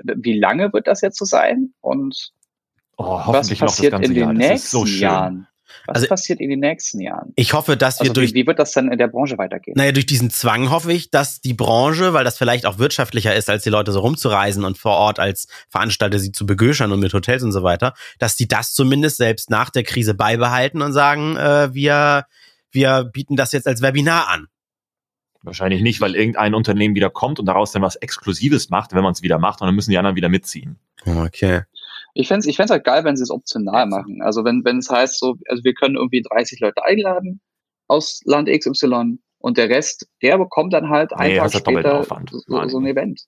wie 0.05 0.39
lange 0.39 0.73
wird 0.73 0.87
das 0.87 1.01
jetzt 1.01 1.19
so 1.19 1.25
sein? 1.25 1.73
Und 1.81 2.31
oh, 2.97 3.05
was 3.05 3.27
hoffentlich 3.27 3.61
noch 3.61 3.67
das 3.69 3.77
passiert 3.77 3.93
ganze 3.93 4.09
in 4.09 4.15
den 4.15 4.23
Jahr. 4.25 4.33
Nächsten 4.33 4.69
so 4.69 4.87
schön. 4.87 5.01
Jahren? 5.01 5.49
Was 5.87 5.97
Also- 5.97 6.09
passiert 6.09 6.41
in 6.41 6.51
den 6.51 6.61
nächsten 6.61 7.01
Jahren? 7.01 7.33
Ich 7.37 7.53
hoffe, 7.53 7.77
dass 7.77 7.99
wir 7.99 8.03
Also 8.03 8.13
durch 8.15 8.31
wie, 8.31 8.43
wie 8.43 8.47
wird 8.47 8.59
das 8.59 8.73
dann 8.73 8.91
in 8.91 8.99
der 8.99 9.09
Branche 9.09 9.39
weitergehen? 9.39 9.75
Naja, 9.77 9.93
durch 9.93 10.07
diesen 10.07 10.31
Zwang 10.31 10.71
hoffe 10.71 10.93
ich, 10.93 11.11
dass 11.11 11.41
die 11.41 11.55
Branche, 11.55 12.13
weil 12.13 12.25
das 12.25 12.39
vielleicht 12.39 12.67
auch 12.67 12.79
wirtschaftlicher 12.79 13.35
ist, 13.35 13.49
als 13.51 13.63
die 13.63 13.71
Leute 13.71 13.93
so 13.93 14.01
rumzureisen 14.01 14.65
und 14.65 14.79
vor 14.79 14.93
Ort 14.93 15.19
als 15.19 15.49
Veranstalter 15.69 16.19
sie 16.19 16.33
zu 16.33 16.47
begöschern 16.47 16.93
und 16.93 17.01
mit 17.01 17.13
Hotels 17.15 17.43
und 17.43 17.53
so 17.53 17.63
weiter, 17.63 17.95
dass 18.19 18.37
die 18.37 18.49
das 18.49 18.73
zumindest 18.73 19.17
selbst 19.17 19.51
nach 19.51 19.71
der 19.71 19.83
Krise 19.83 20.15
beibehalten 20.15 20.83
und 20.83 20.93
sagen, 20.93 21.37
äh, 21.37 21.73
wir, 21.75 22.27
wir 22.71 23.05
bieten 23.05 23.37
das 23.37 23.53
jetzt 23.53 23.67
als 23.67 23.83
Webinar 23.83 24.29
an. 24.29 24.47
Wahrscheinlich 25.45 25.83
nicht, 25.83 26.01
weil 26.01 26.15
irgendein 26.15 26.55
Unternehmen 26.55 26.95
wieder 26.95 27.11
kommt 27.11 27.41
und 27.41 27.47
daraus 27.47 27.73
dann 27.73 27.83
was 27.83 27.97
Exklusives 27.97 28.71
macht, 28.71 28.95
wenn 28.95 29.03
man 29.03 29.11
es 29.13 29.23
wieder 29.23 29.39
macht, 29.41 29.61
und 29.61 29.67
dann 29.67 29.75
müssen 29.75 29.91
die 29.91 29.99
anderen 29.99 30.15
wieder 30.15 30.29
mitziehen. 30.29 30.79
Okay. 31.05 31.63
Ich 32.15 32.29
fände 32.29 32.41
es 32.41 32.47
ich 32.47 32.57
fänd's 32.57 32.71
halt 32.71 32.85
geil, 32.85 33.05
wenn 33.05 33.17
sie 33.17 33.23
es 33.23 33.31
optional 33.31 33.87
machen. 33.87 34.21
Also 34.23 34.45
wenn 34.45 34.65
wenn 34.65 34.79
es 34.79 34.91
heißt, 34.91 35.19
so, 35.19 35.37
also 35.49 35.65
wir 35.65 35.75
können 35.75 35.97
irgendwie 35.97 36.23
30 36.23 36.61
Leute 36.61 36.85
einladen 36.85 37.41
aus 37.89 38.21
Land 38.25 38.49
XY 38.49 39.19
und 39.39 39.57
der 39.59 39.69
Rest, 39.69 40.07
der 40.23 40.39
bekommt 40.39 40.73
dann 40.73 40.89
halt 40.89 41.11
Nee, 41.19 41.37
doppelter 41.37 41.59
später 41.59 42.25
so, 42.31 42.69
so 42.69 42.79
ein 42.79 42.87
Event. 42.87 43.23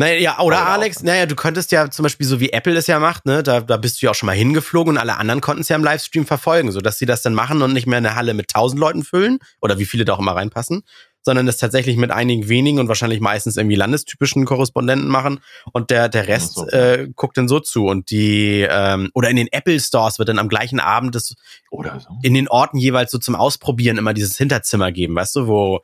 Naja, 0.00 0.18
ja, 0.18 0.40
oder 0.40 0.66
Alex, 0.66 1.02
naja, 1.02 1.26
du 1.26 1.36
könntest 1.36 1.72
ja 1.72 1.90
zum 1.90 2.04
Beispiel 2.04 2.26
so 2.26 2.40
wie 2.40 2.52
Apple 2.52 2.74
es 2.74 2.86
ja 2.86 2.98
macht, 2.98 3.26
ne, 3.26 3.42
da, 3.42 3.60
da 3.60 3.76
bist 3.76 4.00
du 4.00 4.06
ja 4.06 4.12
auch 4.12 4.14
schon 4.14 4.28
mal 4.28 4.32
hingeflogen 4.34 4.94
und 4.94 4.98
alle 4.98 5.18
anderen 5.18 5.42
konnten 5.42 5.60
es 5.60 5.68
ja 5.68 5.76
im 5.76 5.84
Livestream 5.84 6.24
verfolgen, 6.24 6.72
sodass 6.72 6.96
sie 6.96 7.04
das 7.04 7.20
dann 7.20 7.34
machen 7.34 7.60
und 7.60 7.74
nicht 7.74 7.86
mehr 7.86 7.98
eine 7.98 8.14
Halle 8.14 8.32
mit 8.32 8.48
tausend 8.48 8.80
Leuten 8.80 9.04
füllen 9.04 9.40
oder 9.60 9.78
wie 9.78 9.84
viele 9.84 10.06
da 10.06 10.14
auch 10.14 10.18
immer 10.18 10.34
reinpassen, 10.34 10.84
sondern 11.22 11.46
das 11.46 11.58
tatsächlich 11.58 11.96
mit 11.96 12.10
einigen 12.10 12.48
wenigen 12.48 12.78
und 12.78 12.88
wahrscheinlich 12.88 13.20
meistens 13.20 13.56
irgendwie 13.56 13.76
landestypischen 13.76 14.44
Korrespondenten 14.44 15.08
machen 15.08 15.40
und 15.72 15.90
der, 15.90 16.08
der 16.08 16.28
Rest 16.28 16.54
so. 16.54 16.66
äh, 16.68 17.08
guckt 17.14 17.36
dann 17.36 17.48
so 17.48 17.60
zu 17.60 17.86
und 17.86 18.10
die, 18.10 18.66
ähm, 18.68 19.10
oder 19.14 19.28
in 19.28 19.36
den 19.36 19.48
Apple 19.50 19.78
Stores 19.78 20.18
wird 20.18 20.28
dann 20.28 20.38
am 20.38 20.48
gleichen 20.48 20.80
Abend 20.80 21.14
das 21.14 21.34
Oder 21.70 22.00
so. 22.00 22.08
in 22.22 22.34
den 22.34 22.48
Orten 22.48 22.78
jeweils 22.78 23.10
so 23.10 23.18
zum 23.18 23.34
Ausprobieren 23.34 23.98
immer 23.98 24.14
dieses 24.14 24.36
Hinterzimmer 24.36 24.92
geben, 24.92 25.14
weißt 25.14 25.36
du, 25.36 25.46
wo 25.46 25.80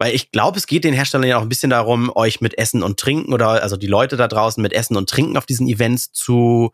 weil 0.00 0.14
ich 0.14 0.32
glaube, 0.32 0.56
es 0.56 0.66
geht 0.66 0.84
den 0.84 0.94
Herstellern 0.94 1.28
ja 1.28 1.36
auch 1.36 1.42
ein 1.42 1.50
bisschen 1.50 1.68
darum, 1.68 2.10
euch 2.14 2.40
mit 2.40 2.56
Essen 2.56 2.82
und 2.82 2.98
Trinken 2.98 3.34
oder 3.34 3.62
also 3.62 3.76
die 3.76 3.86
Leute 3.86 4.16
da 4.16 4.28
draußen 4.28 4.62
mit 4.62 4.72
Essen 4.72 4.96
und 4.96 5.10
Trinken 5.10 5.36
auf 5.36 5.44
diesen 5.44 5.68
Events 5.68 6.10
zu 6.10 6.72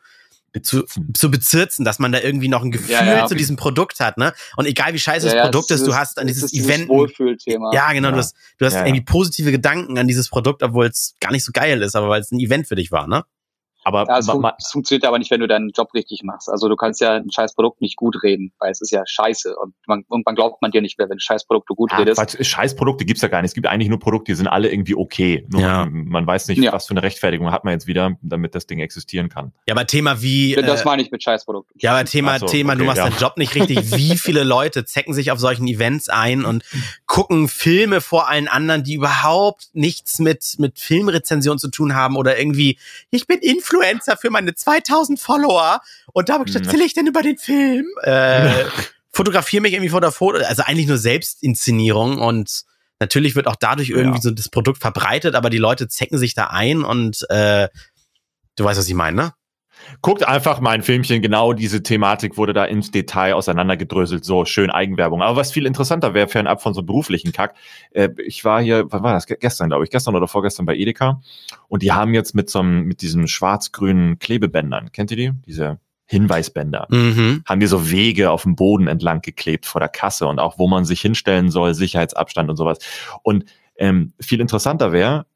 zu, 0.62 0.84
zu 1.14 1.30
bezirzen, 1.30 1.84
dass 1.84 1.98
man 1.98 2.12
da 2.12 2.20
irgendwie 2.20 2.48
noch 2.48 2.62
ein 2.62 2.70
Gefühl 2.70 2.90
Ja, 2.92 3.04
ja. 3.04 3.26
zu 3.26 3.34
diesem 3.34 3.56
Produkt 3.56 4.00
hat, 4.00 4.18
ne? 4.18 4.32
Und 4.56 4.66
egal 4.66 4.92
wie 4.94 4.98
scheiße 4.98 5.26
Ja, 5.28 5.34
das 5.34 5.42
Produkt 5.44 5.70
es 5.70 5.80
ist, 5.80 5.86
du 5.86 5.90
ist- 5.92 5.96
hast 5.98 6.18
an 6.18 6.26
es 6.28 6.34
dieses 6.34 6.44
ist 6.44 6.54
dieses 6.54 6.68
Event 6.68 6.88
Wohlfühlthema. 6.88 7.70
ja, 7.74 7.92
genau, 7.92 8.10
du 8.10 8.16
hast, 8.18 8.34
du 8.58 8.66
hast 8.66 8.74
irgendwie 8.74 9.00
positive 9.02 9.50
Gedanken 9.52 9.98
an 9.98 10.06
dieses 10.08 10.28
Produkt, 10.28 10.62
obwohl 10.62 10.86
es 10.86 11.14
gar 11.20 11.32
nicht 11.32 11.44
so 11.44 11.52
geil 11.52 11.82
ist, 11.82 11.94
aber 11.96 12.08
weil 12.08 12.20
es 12.20 12.30
ein 12.32 12.38
Event 12.40 12.66
für 12.68 12.76
dich 12.76 12.92
war, 12.92 13.06
ne? 13.06 13.24
Aber 13.86 14.04
Ja, 14.08 14.18
es, 14.18 14.26
fun 14.26 14.40
ma- 14.40 14.56
es 14.58 14.72
funktioniert 14.72 15.04
aber 15.04 15.18
nicht, 15.20 15.30
wenn 15.30 15.38
du 15.38 15.46
deinen 15.46 15.70
Job 15.70 15.94
richtig 15.94 16.22
machst. 16.24 16.48
Also 16.50 16.68
du 16.68 16.74
kannst 16.74 17.00
ja 17.00 17.14
ein 17.14 17.30
scheiß 17.30 17.54
Produkt 17.54 17.80
nicht 17.80 17.94
gut 17.96 18.20
reden, 18.24 18.52
weil 18.58 18.72
es 18.72 18.80
ist 18.80 18.90
ja 18.90 19.04
scheiße 19.06 19.54
und 19.56 19.74
man, 19.86 20.02
und 20.08 20.26
man 20.26 20.34
glaubt 20.34 20.60
man 20.60 20.72
dir 20.72 20.82
nicht 20.82 20.98
mehr, 20.98 21.08
wenn 21.08 21.20
scheiß 21.20 21.46
Produkte 21.46 21.74
gut 21.74 21.92
Ja, 21.92 21.98
redest. 21.98 22.18
Quatsch, 22.18 22.44
Scheißprodukte 22.44 23.04
gibt's 23.04 23.22
ja 23.22 23.28
gar 23.28 23.42
nicht. 23.42 23.50
Es 23.50 23.54
gibt 23.54 23.68
eigentlich 23.68 23.88
nur 23.88 24.00
Produkte, 24.00 24.32
die 24.32 24.36
sind 24.36 24.48
alle 24.48 24.68
irgendwie 24.72 24.96
okay. 24.96 25.46
Nur 25.52 25.60
Ja. 25.60 25.84
man, 25.84 26.06
man 26.06 26.26
weiß 26.26 26.48
nicht, 26.48 26.58
Ja. 26.58 26.72
was 26.72 26.86
für 26.86 26.94
eine 26.94 27.04
Rechtfertigung 27.04 27.52
hat 27.52 27.62
man 27.62 27.74
jetzt 27.74 27.86
wieder, 27.86 28.16
damit 28.22 28.56
das 28.56 28.66
Ding 28.66 28.80
existieren 28.80 29.28
kann. 29.28 29.52
Ja, 29.68 29.74
aber 29.76 29.86
Thema 29.86 30.20
wie 30.20 30.56
das 30.56 30.80
äh, 30.82 30.84
meine 30.84 31.02
ich 31.02 31.12
mit 31.12 31.22
Scheißprodukten. 31.22 31.76
Ja, 31.80 31.92
aber 31.92 32.04
Thema, 32.06 32.40
so, 32.40 32.46
Thema, 32.46 32.74
du 32.74 32.80
okay, 32.80 32.86
machst 32.86 32.98
ja. 32.98 33.08
deinen 33.08 33.18
Job 33.20 33.36
nicht 33.36 33.54
richtig. 33.54 33.76
Wie 33.96 34.18
viele 34.18 34.42
Leute 34.42 34.84
zecken 34.84 35.14
sich 35.14 35.30
auf 35.30 35.38
solchen 35.38 35.68
Events 35.68 36.08
ein 36.08 36.44
und 36.44 36.64
gucken 37.06 37.46
Filme 37.46 38.00
vor 38.00 38.28
allen 38.28 38.48
anderen, 38.48 38.82
die 38.82 38.94
überhaupt 38.94 39.68
nichts 39.74 40.18
mit, 40.18 40.56
mit 40.58 40.80
Filmrezension 40.80 41.58
zu 41.58 41.68
tun 41.70 41.94
haben 41.94 42.16
oder 42.16 42.36
irgendwie, 42.36 42.78
ich 43.10 43.26
bin 43.28 43.38
Influencer 43.38 43.75
für 44.20 44.30
meine 44.30 44.54
2000 44.54 45.18
Follower 45.20 45.80
und 46.12 46.28
da 46.28 46.38
Hm. 46.38 46.46
erzähle 46.54 46.84
ich 46.84 46.94
denn 46.94 47.06
über 47.06 47.22
den 47.22 47.38
Film. 47.38 47.86
Äh, 48.02 48.64
fotografiere 49.12 49.62
mich 49.62 49.72
irgendwie 49.72 49.90
vor 49.90 50.00
der 50.00 50.12
Foto, 50.12 50.38
also 50.38 50.62
eigentlich 50.62 50.86
nur 50.86 50.98
Selbstinszenierung 50.98 52.18
und 52.18 52.64
natürlich 53.00 53.34
wird 53.36 53.46
auch 53.46 53.56
dadurch 53.56 53.90
irgendwie 53.90 54.18
Ja. 54.18 54.22
so 54.22 54.30
das 54.30 54.48
Produkt 54.48 54.80
verbreitet, 54.80 55.34
aber 55.34 55.50
die 55.50 55.58
Leute 55.58 55.88
zecken 55.88 56.18
sich 56.18 56.34
da 56.34 56.46
ein 56.48 56.82
und 56.84 57.28
äh, 57.30 57.68
du 58.56 58.64
weißt, 58.64 58.78
was 58.78 58.88
ich 58.88 58.94
meine, 58.94 59.16
ne? 59.16 59.32
Guckt 60.02 60.26
einfach 60.26 60.60
mal 60.60 60.70
ein 60.70 60.82
Filmchen, 60.82 61.22
genau 61.22 61.52
diese 61.52 61.82
Thematik 61.82 62.36
wurde 62.36 62.52
da 62.52 62.64
ins 62.64 62.90
Detail 62.90 63.34
auseinandergedröselt, 63.34 64.24
so 64.24 64.44
schön 64.44 64.70
Eigenwerbung. 64.70 65.22
Aber 65.22 65.36
was 65.36 65.52
viel 65.52 65.66
interessanter 65.66 66.14
wäre, 66.14 66.28
fernab 66.28 66.62
von 66.62 66.74
so 66.74 66.80
einem 66.80 66.86
beruflichen 66.86 67.32
Kack, 67.32 67.54
äh, 67.92 68.08
ich 68.24 68.44
war 68.44 68.62
hier, 68.62 68.84
wann 68.90 69.02
war 69.02 69.12
das? 69.12 69.26
Ge- 69.26 69.38
Gestern, 69.40 69.68
glaube 69.68 69.84
ich, 69.84 69.90
gestern 69.90 70.14
oder 70.14 70.28
vorgestern 70.28 70.66
bei 70.66 70.76
Edeka 70.76 71.20
und 71.68 71.82
die 71.82 71.92
haben 71.92 72.14
jetzt 72.14 72.34
mit 72.34 72.50
so 72.50 72.60
einem, 72.60 72.84
mit 72.84 73.02
diesen 73.02 73.28
schwarz-grünen 73.28 74.18
Klebebändern, 74.18 74.92
kennt 74.92 75.10
ihr 75.10 75.16
die? 75.16 75.32
Diese 75.46 75.78
Hinweisbänder. 76.08 76.86
Mhm. 76.88 77.42
haben 77.46 77.60
die 77.60 77.66
so 77.66 77.90
Wege 77.90 78.30
auf 78.30 78.44
dem 78.44 78.54
Boden 78.54 78.86
entlang 78.86 79.22
geklebt 79.22 79.66
vor 79.66 79.80
der 79.80 79.88
Kasse 79.88 80.26
und 80.28 80.38
auch 80.38 80.56
wo 80.58 80.68
man 80.68 80.84
sich 80.84 81.00
hinstellen 81.00 81.50
soll, 81.50 81.74
Sicherheitsabstand 81.74 82.48
und 82.48 82.56
sowas. 82.56 82.78
Und 83.22 83.44
ähm, 83.76 84.12
viel 84.20 84.40
interessanter 84.40 84.92
wäre, 84.92 85.26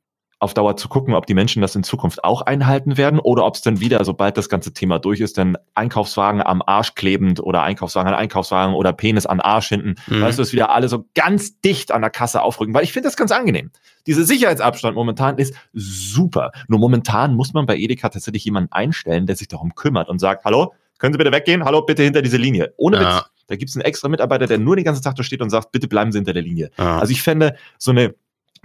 auf 0.41 0.55
Dauer 0.55 0.76
zu 0.76 0.88
gucken, 0.88 1.14
ob 1.14 1.26
die 1.26 1.34
Menschen 1.34 1.61
das 1.62 1.76
in 1.76 1.82
Zukunft 1.82 2.24
auch 2.24 2.43
einhalten 2.43 2.97
werden 2.97 3.20
oder 3.20 3.45
ob 3.45 3.55
es 3.55 3.61
dann 3.61 3.78
wieder, 3.78 4.03
sobald 4.05 4.36
das 4.38 4.49
ganze 4.49 4.72
Thema 4.72 4.99
durch 4.99 5.20
ist, 5.20 5.36
dann 5.38 5.57
Einkaufswagen 5.74 6.43
am 6.43 6.62
Arsch 6.66 6.95
klebend 6.95 7.41
oder 7.41 7.62
Einkaufswagen 7.62 8.09
an 8.12 8.18
Einkaufswagen 8.18 8.74
oder 8.74 8.93
Penis 8.95 9.26
an 9.26 9.41
Arsch 9.41 9.68
hinten, 9.68 9.97
Mhm. 10.07 10.22
weißt 10.22 10.38
du, 10.38 10.43
dass 10.43 10.53
wieder 10.53 10.70
alle 10.70 10.88
so 10.88 11.05
ganz 11.14 11.61
dicht 11.61 11.93
an 11.93 12.01
der 12.01 12.11
Kasse 12.11 12.43
aufrücken, 12.43 12.74
weil 12.74 12.84
ich 12.84 12.93
finde 12.93 13.09
das 13.09 13.16
ganz 13.16 13.30
angenehm. 13.32 13.70
Dieser 14.07 14.24
Sicherheitsabstand 14.24 14.95
momentan 14.95 15.36
ist 15.36 15.55
super. 15.74 16.53
Nur 16.68 16.78
momentan 16.78 17.34
muss 17.34 17.53
man 17.53 17.66
bei 17.66 17.76
Edeka 17.76 18.09
tatsächlich 18.09 18.45
jemanden 18.45 18.72
einstellen, 18.72 19.26
der 19.26 19.36
sich 19.36 19.49
darum 19.49 19.74
kümmert 19.74 20.09
und 20.09 20.18
sagt, 20.18 20.45
hallo, 20.47 20.72
können 20.99 21.12
Sie 21.12 21.18
bitte 21.18 21.32
weggehen? 21.32 21.64
Hallo, 21.64 21.82
bitte 21.82 22.03
hinter 22.03 22.22
diese 22.22 22.36
Linie. 22.38 22.72
Ohne 22.76 22.97
Ja. 23.01 23.16
Witz. 23.18 23.24
Da 23.49 23.57
gibt 23.57 23.68
es 23.70 23.76
einen 23.76 23.84
extra 23.84 24.09
Mitarbeiter, 24.09 24.47
der 24.47 24.59
nur 24.59 24.76
den 24.76 24.84
ganzen 24.84 25.03
Tag 25.03 25.16
da 25.16 25.22
steht 25.22 25.43
und 25.43 25.51
sagt, 25.51 25.72
bitte 25.72 25.88
bleiben 25.88 26.12
Sie 26.12 26.18
hinter 26.18 26.32
der 26.32 26.43
Linie. 26.43 26.70
Ja. 26.78 26.99
Also 26.99 27.11
ich 27.12 27.20
fände 27.20 27.57
so 27.78 27.91
eine 27.91 28.14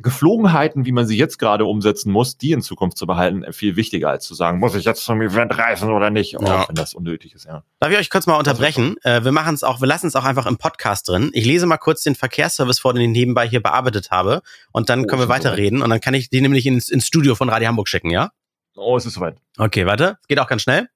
Geflogenheiten, 0.02 0.86
wie 0.86 0.91
man 0.91 1.06
sie 1.08 1.18
jetzt 1.18 1.39
gerade 1.39 1.66
umsetzen 1.66 2.12
muss, 2.12 2.38
die 2.38 2.52
in 2.52 2.62
Zukunft 2.62 2.98
zu 2.98 3.08
behalten, 3.08 3.52
viel 3.54 3.76
wichtiger 3.76 4.10
als 4.10 4.26
zu 4.26 4.34
sagen, 4.36 4.60
muss 4.60 4.76
ich 4.76 4.86
jetzt 4.86 5.04
zum 5.04 5.22
Event 5.22 5.58
reisen 5.58 5.91
oder 5.91 6.10
nicht, 6.10 6.38
auch 6.38 6.41
Ja. 6.48 6.66
wenn 6.68 6.76
das 6.76 6.93
unnötig 6.93 7.34
ist, 7.34 7.46
ja. 7.46 7.64
Darf 7.80 7.91
ich 7.91 7.98
euch 7.98 8.10
kurz 8.10 8.28
mal 8.28 8.38
unterbrechen? 8.38 8.96
Äh, 9.04 9.24
wir 9.24 9.32
machen 9.32 9.56
es 9.56 9.64
auch, 9.64 9.82
wir 9.82 9.88
lassen 9.88 10.08
es 10.08 10.16
auch 10.16 10.26
einfach 10.26 10.46
im 10.46 10.58
Podcast 10.58 11.08
drin. 11.08 11.32
Ich 11.34 11.46
lese 11.46 11.66
mal 11.66 11.78
kurz 11.78 12.04
den 12.04 12.16
Verkehrsservice 12.16 12.80
vor, 12.80 12.93
den 12.93 13.02
ich 13.04 13.10
nebenbei 13.10 13.48
hier 13.48 13.62
bearbeitet 13.64 14.12
habe. 14.12 14.41
Und 14.72 14.89
dann 14.89 15.02
Oh, 15.02 15.08
können 15.08 15.22
wir 15.22 15.30
weiterreden. 15.30 15.82
Und 15.82 15.89
dann 15.89 16.02
kann 16.02 16.14
ich 16.14 16.30
die 16.30 16.41
nämlich 16.41 16.66
ins, 16.66 16.89
ins 16.89 17.08
Studio 17.08 17.36
von 17.36 17.50
Radio 17.50 17.68
Hamburg 17.70 17.88
schicken, 17.88 18.10
ja? 18.10 18.32
Oh, 18.76 18.98
es 18.98 19.06
ist 19.06 19.14
soweit. 19.14 19.38
Okay, 19.58 19.86
warte. 19.86 20.18
Geht 20.28 20.39
auch 20.39 20.48
ganz 20.48 20.62
schnell. 20.64 20.89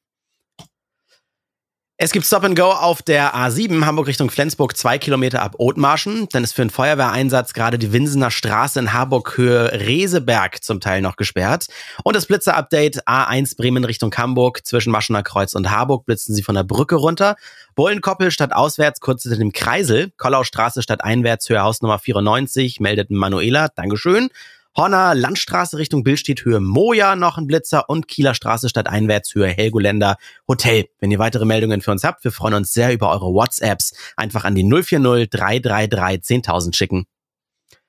Es 2.02 2.14
gibt 2.14 2.26
Stop 2.26 2.46
and 2.46 2.58
Go 2.58 2.72
auf 2.72 3.02
der 3.02 3.36
A7 3.36 3.86
Hamburg 3.86 4.08
Richtung 4.08 4.30
Flensburg, 4.32 4.78
zwei 4.78 4.98
Kilometer 4.98 5.42
ab 5.42 5.56
Othmarschen. 5.58 6.30
Dann 6.32 6.46
ist 6.46 6.54
für 6.54 6.62
einen 6.62 6.70
Feuerwehreinsatz 6.70 7.52
gerade 7.52 7.78
die 7.78 7.92
Winsener 7.92 8.32
Straße 8.32 8.80
in 8.80 8.94
Harburg 8.94 9.36
Höhe 9.36 9.74
Reseberg 9.74 10.64
zum 10.64 10.80
Teil 10.80 11.02
noch 11.02 11.18
gesperrt. 11.18 11.68
Und 12.06 12.16
das 12.16 12.26
Blitzer-Update 12.28 13.06
A1 13.06 13.58
Bremen 13.58 13.84
Richtung 13.84 14.16
Hamburg 14.16 14.66
zwischen 14.66 14.92
Maschener 14.92 15.24
Kreuz 15.24 15.56
und 15.56 15.72
Harburg 15.72 16.06
blitzen 16.06 16.34
sie 16.34 16.42
von 16.42 16.56
der 16.56 16.64
Brücke 16.64 16.96
runter. 16.96 17.36
Bullenkoppel 17.76 18.32
statt 18.32 18.54
auswärts 18.54 19.02
kurz 19.02 19.24
hinter 19.24 19.38
dem 19.38 19.52
Kreisel. 19.52 20.14
Kollaustraße 20.16 20.82
statt 20.82 21.04
einwärts 21.04 21.50
Höhe 21.50 21.62
Hausnummer 21.62 22.00
94 22.00 22.80
meldet 22.80 23.12
Manuela. 23.12 23.68
Dankeschön. 23.68 24.30
Horner 24.78 25.16
Landstraße 25.16 25.78
Richtung 25.78 26.04
Billstedt 26.04 26.46
Höhe 26.46 26.60
Moja 26.60 27.16
noch 27.16 27.38
ein 27.38 27.48
Blitzer 27.48 27.90
und 27.90 28.08
Kieler 28.08 28.34
Straße 28.36 28.70
statt 28.70 28.88
einwärts 28.88 29.34
Höhe 29.34 29.48
Helgoländer 29.48 30.18
Hotel. 30.48 30.86
Wenn 31.00 31.12
ihr 31.12 31.20
weitere 31.20 31.46
Meldungen 31.46 31.82
für 31.82 31.92
uns 31.92 32.04
habt, 32.04 32.24
wir 32.24 32.32
freuen 32.32 32.54
uns 32.54 32.72
sehr 32.74 32.94
über 32.94 33.10
eure 33.12 33.34
WhatsApps. 33.34 33.94
Einfach 34.16 34.46
an 34.46 34.56
die 34.56 34.64
040 34.64 35.30
333 35.30 36.22
10.000 36.46 36.76
schicken. 36.76 37.06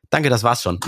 Danke, 0.09 0.29
das 0.29 0.43
war's 0.43 0.63
schon. 0.63 0.81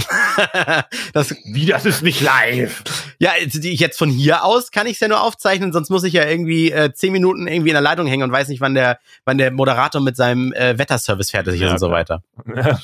das, 1.13 1.31
Wie, 1.45 1.67
das 1.67 1.87
ist 1.87 2.03
nicht 2.03 2.21
live. 2.23 2.83
ja, 3.21 3.31
jetzt- 3.39 3.63
jetzt 3.63 3.97
von 3.97 4.09
hier 4.11 4.45
aus 4.45 4.73
kann 4.73 4.89
ich 4.89 4.95
es 4.95 5.01
ja 5.01 5.07
nur 5.07 5.21
aufzeichnen, 5.23 5.73
sonst 5.73 5.91
muss 5.91 6.03
ich 6.03 6.15
ja 6.15 6.25
irgendwie 6.27 6.73
äh, 6.73 6.93
zehn 6.93 7.13
Minuten 7.13 7.47
irgendwie 7.47 7.69
in 7.71 7.75
der 7.75 7.83
Leitung 7.83 8.09
hängen 8.09 8.25
und 8.25 8.33
weiß 8.33 8.49
nicht, 8.49 8.61
wann 8.61 8.75
der, 8.75 8.99
wann 9.25 9.39
der 9.39 9.53
Moderator 9.53 10.01
mit 10.01 10.17
seinem 10.17 10.53
äh, 10.55 10.77
Wetterservice 10.77 11.31
fertig 11.31 11.55
ist 11.55 11.61
Ja, 11.61 11.71
und 11.73 11.79
so 11.79 11.91
weiter. 11.91 12.23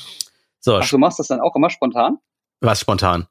So, 0.61 0.75
Ach, 0.75 0.89
du 0.89 0.97
machst 0.97 1.19
das 1.19 1.27
dann 1.27 1.39
auch 1.39 1.55
immer 1.55 1.69
spontan? 1.69 2.17
Was 2.61 2.79
spontan. 2.79 3.27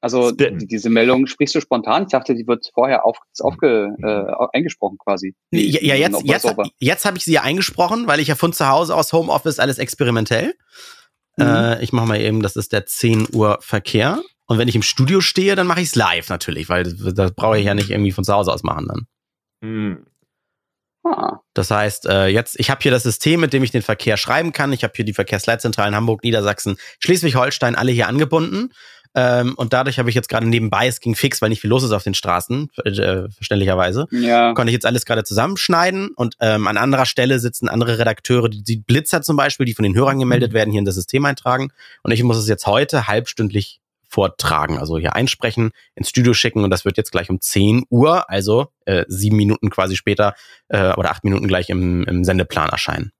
Also 0.00 0.30
die- 0.30 0.66
diese 0.66 0.90
Meldung 0.90 1.26
sprichst 1.26 1.54
du 1.56 1.60
spontan? 1.60 2.04
Ich 2.04 2.10
dachte, 2.10 2.34
die 2.34 2.46
wird 2.46 2.70
vorher 2.72 3.04
auf, 3.04 3.18
aufge, 3.40 3.96
äh, 4.00 4.56
eingesprochen 4.56 4.96
quasi. 4.98 5.34
Ja, 5.50 5.80
ja 5.82 5.94
jetzt, 5.96 6.22
jetzt, 6.24 6.54
jetzt 6.78 7.04
habe 7.04 7.18
ich 7.18 7.24
sie 7.24 7.32
ja 7.32 7.42
eingesprochen, 7.42 8.06
weil 8.06 8.20
ich 8.20 8.28
ja 8.28 8.36
von 8.36 8.52
zu 8.52 8.68
Hause 8.68 8.94
aus 8.94 9.12
Homeoffice 9.12 9.58
alles 9.58 9.78
experimentell. 9.78 10.54
Mhm. 11.36 11.44
Äh, 11.44 11.82
ich 11.82 11.92
mache 11.92 12.06
mal 12.06 12.20
eben, 12.20 12.42
das 12.42 12.54
ist 12.54 12.72
der 12.72 12.86
10 12.86 13.26
Uhr 13.34 13.58
Verkehr. 13.60 14.20
Und 14.46 14.58
wenn 14.58 14.68
ich 14.68 14.76
im 14.76 14.82
Studio 14.82 15.20
stehe, 15.20 15.56
dann 15.56 15.66
mache 15.66 15.80
ich 15.80 15.88
es 15.88 15.94
live 15.94 16.28
natürlich, 16.28 16.68
weil 16.68 16.84
das, 16.84 17.14
das 17.14 17.32
brauche 17.34 17.58
ich 17.58 17.66
ja 17.66 17.74
nicht 17.74 17.90
irgendwie 17.90 18.12
von 18.12 18.24
zu 18.24 18.32
Hause 18.32 18.52
aus 18.52 18.62
machen 18.62 18.86
dann. 18.88 19.06
Hm. 19.62 20.06
Ah, 21.10 21.40
Das 21.54 21.70
heißt, 21.70 22.06
äh, 22.06 22.26
jetzt, 22.26 22.58
ich 22.60 22.70
habe 22.70 22.80
hier 22.82 22.90
das 22.90 23.02
System, 23.02 23.40
mit 23.40 23.52
dem 23.52 23.62
ich 23.62 23.70
den 23.70 23.82
Verkehr 23.82 24.16
schreiben 24.16 24.52
kann. 24.52 24.72
Ich 24.72 24.84
habe 24.84 24.92
hier 24.96 25.04
die 25.04 25.14
Verkehrsleitzentralen 25.14 25.94
Hamburg, 25.94 26.22
Niedersachsen, 26.22 26.76
Schleswig-Holstein, 27.00 27.74
alle 27.76 27.92
hier 27.92 28.08
angebunden. 28.08 28.70
Ähm, 29.14 29.54
und 29.56 29.72
dadurch 29.72 29.98
habe 29.98 30.10
ich 30.10 30.14
jetzt 30.14 30.28
gerade 30.28 30.46
nebenbei, 30.46 30.86
es 30.86 31.00
ging 31.00 31.14
fix, 31.14 31.40
weil 31.40 31.48
nicht 31.48 31.62
viel 31.62 31.70
los 31.70 31.82
ist 31.82 31.92
auf 31.92 32.02
den 32.04 32.12
Straßen, 32.14 32.68
äh, 32.84 33.28
verständlicherweise, 33.30 34.06
Ja. 34.10 34.52
konnte 34.52 34.70
ich 34.70 34.74
jetzt 34.74 34.84
alles 34.86 35.06
gerade 35.06 35.24
zusammenschneiden. 35.24 36.10
Und 36.14 36.36
ähm, 36.40 36.66
an 36.68 36.76
anderer 36.76 37.06
Stelle 37.06 37.38
sitzen 37.40 37.68
andere 37.68 37.98
Redakteure, 37.98 38.48
die, 38.50 38.62
die 38.62 38.76
Blitzer 38.76 39.22
zum 39.22 39.36
Beispiel, 39.36 39.64
die 39.66 39.74
von 39.74 39.84
den 39.84 39.94
Hörern 39.94 40.18
gemeldet 40.18 40.52
werden, 40.52 40.70
hier 40.70 40.80
in 40.80 40.84
das 40.84 40.94
System 40.94 41.24
eintragen. 41.24 41.70
Und 42.02 42.10
ich 42.12 42.22
muss 42.22 42.36
es 42.36 42.48
jetzt 42.48 42.66
heute 42.66 43.08
halbstündlich 43.08 43.80
vortragen, 44.08 44.78
also 44.78 44.98
hier 44.98 45.14
einsprechen, 45.14 45.70
ins 45.94 46.08
Studio 46.08 46.32
schicken 46.32 46.64
und 46.64 46.70
das 46.70 46.84
wird 46.84 46.96
jetzt 46.96 47.12
gleich 47.12 47.30
um 47.30 47.40
10 47.40 47.84
Uhr, 47.90 48.28
also 48.28 48.68
äh, 48.86 49.04
sieben 49.08 49.36
Minuten 49.36 49.70
quasi 49.70 49.96
später 49.96 50.34
äh, 50.68 50.94
oder 50.94 51.10
acht 51.10 51.24
Minuten 51.24 51.46
gleich 51.46 51.68
im, 51.68 52.04
im 52.04 52.24
Sendeplan 52.24 52.70
erscheinen. 52.70 53.12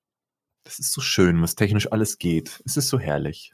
Das 0.65 0.79
ist 0.79 0.93
so 0.93 1.01
schön, 1.01 1.41
was 1.43 1.55
technisch 1.55 1.91
alles 1.93 2.19
geht. 2.19 2.61
Es 2.67 2.77
ist 2.77 2.89
so 2.89 2.99
herrlich. 2.99 3.53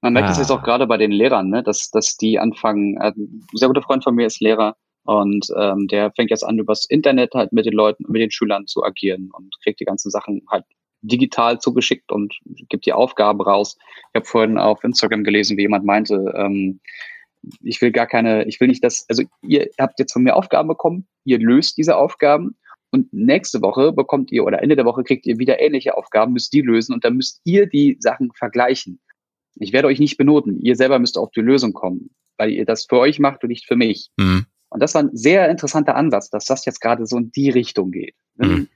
Man 0.00 0.12
merkt 0.12 0.30
es 0.30 0.36
Ah. 0.36 0.40
jetzt 0.42 0.50
auch 0.50 0.62
gerade 0.62 0.86
bei 0.86 0.96
den 0.96 1.10
Lehrern, 1.10 1.48
ne, 1.48 1.62
dass, 1.62 1.90
dass 1.90 2.16
die 2.16 2.38
anfangen, 2.38 2.96
äh, 3.00 3.12
ein 3.16 3.46
sehr 3.54 3.68
guter 3.68 3.82
Freund 3.82 4.04
von 4.04 4.14
mir 4.14 4.26
ist 4.26 4.40
Lehrer 4.40 4.76
und 5.04 5.46
ähm, 5.56 5.86
der 5.88 6.12
fängt 6.12 6.30
jetzt 6.30 6.44
an, 6.44 6.58
übers 6.58 6.84
Internet 6.84 7.34
halt 7.34 7.52
mit 7.52 7.64
den 7.64 7.72
Leuten, 7.72 8.04
mit 8.08 8.20
den 8.20 8.30
Schülern 8.30 8.66
zu 8.66 8.84
agieren 8.84 9.30
und 9.32 9.54
kriegt 9.62 9.80
die 9.80 9.84
ganzen 9.84 10.10
Sachen 10.10 10.42
halt 10.50 10.64
digital 11.06 11.58
zugeschickt 11.58 12.12
und 12.12 12.34
gibt 12.68 12.86
die 12.86 12.92
Aufgaben 12.92 13.40
raus. 13.40 13.76
Ich 14.12 14.16
habe 14.16 14.26
vorhin 14.26 14.58
auf 14.58 14.82
Instagram 14.84 15.24
gelesen, 15.24 15.56
wie 15.56 15.62
jemand 15.62 15.84
meinte, 15.84 16.34
ähm, 16.36 16.80
ich 17.62 17.80
will 17.80 17.92
gar 17.92 18.06
keine, 18.06 18.44
ich 18.46 18.60
will 18.60 18.68
nicht 18.68 18.82
das, 18.82 19.06
also 19.08 19.22
ihr 19.42 19.68
habt 19.78 19.98
jetzt 19.98 20.12
von 20.12 20.22
mir 20.22 20.36
Aufgaben 20.36 20.68
bekommen, 20.68 21.06
ihr 21.24 21.38
löst 21.38 21.76
diese 21.78 21.96
Aufgaben 21.96 22.56
und 22.90 23.12
nächste 23.12 23.62
Woche 23.62 23.92
bekommt 23.92 24.32
ihr 24.32 24.44
oder 24.44 24.62
Ende 24.62 24.76
der 24.76 24.84
Woche 24.84 25.04
kriegt 25.04 25.26
ihr 25.26 25.38
wieder 25.38 25.60
ähnliche 25.60 25.96
Aufgaben, 25.96 26.32
müsst 26.32 26.52
die 26.52 26.62
lösen 26.62 26.92
und 26.92 27.04
dann 27.04 27.16
müsst 27.16 27.40
ihr 27.44 27.66
die 27.66 27.96
Sachen 28.00 28.32
vergleichen. 28.32 29.00
Ich 29.56 29.72
werde 29.72 29.88
euch 29.88 29.98
nicht 29.98 30.16
benoten. 30.16 30.60
Ihr 30.60 30.76
selber 30.76 30.98
müsst 30.98 31.18
auf 31.18 31.30
die 31.30 31.40
Lösung 31.40 31.72
kommen, 31.72 32.10
weil 32.36 32.50
ihr 32.50 32.66
das 32.66 32.86
für 32.86 32.98
euch 32.98 33.18
macht 33.18 33.42
und 33.42 33.48
nicht 33.48 33.66
für 33.66 33.76
mich. 33.76 34.10
Mhm. 34.16 34.46
Und 34.68 34.82
das 34.82 34.94
war 34.94 35.02
ein 35.02 35.16
sehr 35.16 35.48
interessanter 35.48 35.94
Ansatz, 35.96 36.28
dass 36.30 36.44
das 36.44 36.64
jetzt 36.64 36.80
gerade 36.80 37.06
so 37.06 37.16
in 37.16 37.30
die 37.30 37.50
Richtung 37.50 37.90
geht. 37.90 38.14
Mhm. 38.36 38.68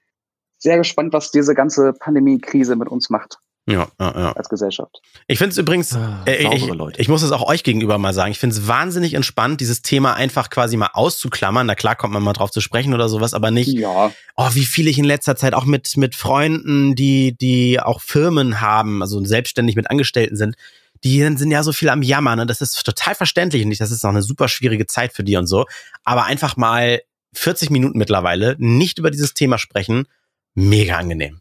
Sehr 0.61 0.77
gespannt, 0.79 1.13
was 1.13 1.31
diese 1.33 1.55
ganze 1.55 1.93
Pandemie-Krise 1.95 2.77
mit 2.77 2.89
uns 2.89 3.09
macht 3.11 3.39
Ja, 3.67 3.89
ja, 3.99 4.19
ja. 4.19 4.33
als 4.33 4.49
Gesellschaft. 4.49 5.01
Ich 5.27 5.39
finde 5.39 5.53
es 5.53 5.59
übrigens, 5.59 5.95
Ah, 5.95 6.23
äh, 6.27 6.37
ich, 6.55 6.61
saubere 6.61 6.77
Leute. 6.77 7.01
ich 7.01 7.09
muss 7.09 7.23
es 7.23 7.33
auch 7.33 7.43
euch 7.49 7.65
gegenüber 7.65 7.97
mal 7.99 8.13
sagen, 8.13 8.31
ich 8.31 8.39
finde 8.39 8.55
es 8.57 8.69
wahnsinnig 8.69 9.15
entspannt, 9.15 9.61
dieses 9.61 9.81
Thema 9.83 10.15
einfach 10.15 10.51
quasi 10.51 10.77
mal 10.77 10.91
auszuklammern. 10.93 11.67
Na 11.67 11.75
klar 11.75 11.97
kommt 11.97 12.13
man 12.13 12.23
mal 12.23 12.35
drauf 12.35 12.51
zu 12.51 12.61
sprechen 12.61 12.93
oder 12.95 13.09
sowas, 13.09 13.33
aber 13.35 13.51
nicht, 13.51 13.69
Ja, 13.73 14.13
oh, 14.37 14.49
wie 14.53 14.65
viel 14.67 14.87
ich 14.87 14.99
in 14.99 15.05
letzter 15.07 15.35
Zeit 15.35 15.55
auch 15.55 15.65
mit, 15.65 15.97
mit 15.97 16.15
Freunden, 16.15 16.95
die, 16.95 17.35
die 17.37 17.81
auch 17.81 18.01
Firmen 18.03 18.61
haben, 18.61 19.01
also 19.03 19.25
selbstständig 19.25 19.77
mit 19.77 19.91
Angestellten 19.91 20.37
sind, 20.37 20.57
die 21.03 21.21
sind 21.37 21.51
ja 21.51 21.63
so 21.63 21.73
viel 21.73 21.89
am 21.89 22.03
Jammern 22.03 22.41
und 22.41 22.51
das 22.51 22.61
ist 22.61 22.85
total 22.85 23.15
verständlich 23.15 23.65
und 23.65 23.73
ich, 23.73 23.79
das 23.79 23.91
ist 23.91 24.05
auch 24.05 24.11
eine 24.11 24.21
super 24.23 24.49
schwierige 24.49 24.85
Zeit 24.87 25.15
für 25.15 25.25
die 25.25 25.37
und 25.37 25.47
so. 25.47 25.65
Aber 26.05 26.25
einfach 26.25 26.59
mal 26.59 27.01
40 27.33 27.71
Minuten 27.71 27.97
mittlerweile 27.97 28.57
nicht 28.59 28.99
über 28.99 29.11
dieses 29.11 29.33
Thema 29.33 29.57
sprechen, 29.57 30.07
mega 30.55 30.96
angenehm. 30.96 31.40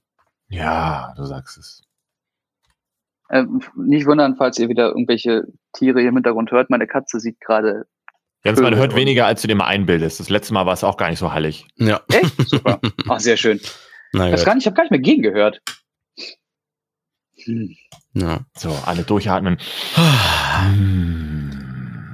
Ja, 0.50 1.14
du 1.16 1.26
sagst 1.26 1.58
es. 1.58 1.84
ähm, 3.30 3.62
nicht 3.76 4.06
wundern, 4.08 4.36
falls 4.38 4.58
ihr 4.60 4.70
wieder 4.70 4.88
irgendwelche 4.90 5.44
Tiere 5.74 6.00
hier 6.00 6.10
im 6.10 6.16
Hintergrund 6.16 6.52
hört. 6.52 6.70
Meine 6.70 6.88
Katze 6.88 7.20
sieht 7.20 7.40
gerade. 7.40 7.86
Jens, 8.44 8.60
man 8.62 8.76
hört 8.76 8.96
weniger, 8.96 9.26
als 9.26 9.42
du 9.42 9.48
dir 9.48 9.56
mal 9.56 9.66
einbildest. 9.68 10.20
Das 10.20 10.30
letzte 10.30 10.54
Mal 10.54 10.66
war 10.66 10.74
es 10.74 10.84
auch 10.84 10.98
gar 10.98 11.10
nicht 11.10 11.20
so 11.20 11.34
hallig. 11.34 11.68
Ja. 11.76 12.02
Echt? 12.12 12.36
Super. 12.50 12.80
Ach, 13.10 13.20
sehr 13.20 13.38
schön. 13.38 13.60
Na 14.14 14.26
Ich, 14.28 14.32
hab's 14.32 14.42
gut. 14.42 14.46
gar 14.48 14.56
nicht, 14.56 14.64
ich 14.64 14.68
habe 14.68 14.76
gar 14.76 14.84
nicht 14.84 14.92
mehr 14.92 15.00
gegen 15.02 15.22
gehört. 15.22 15.62
Hm. 17.44 17.76
Ja. 18.14 18.40
So, 18.58 18.72
alle 18.86 19.04
durchatmen. 19.04 19.58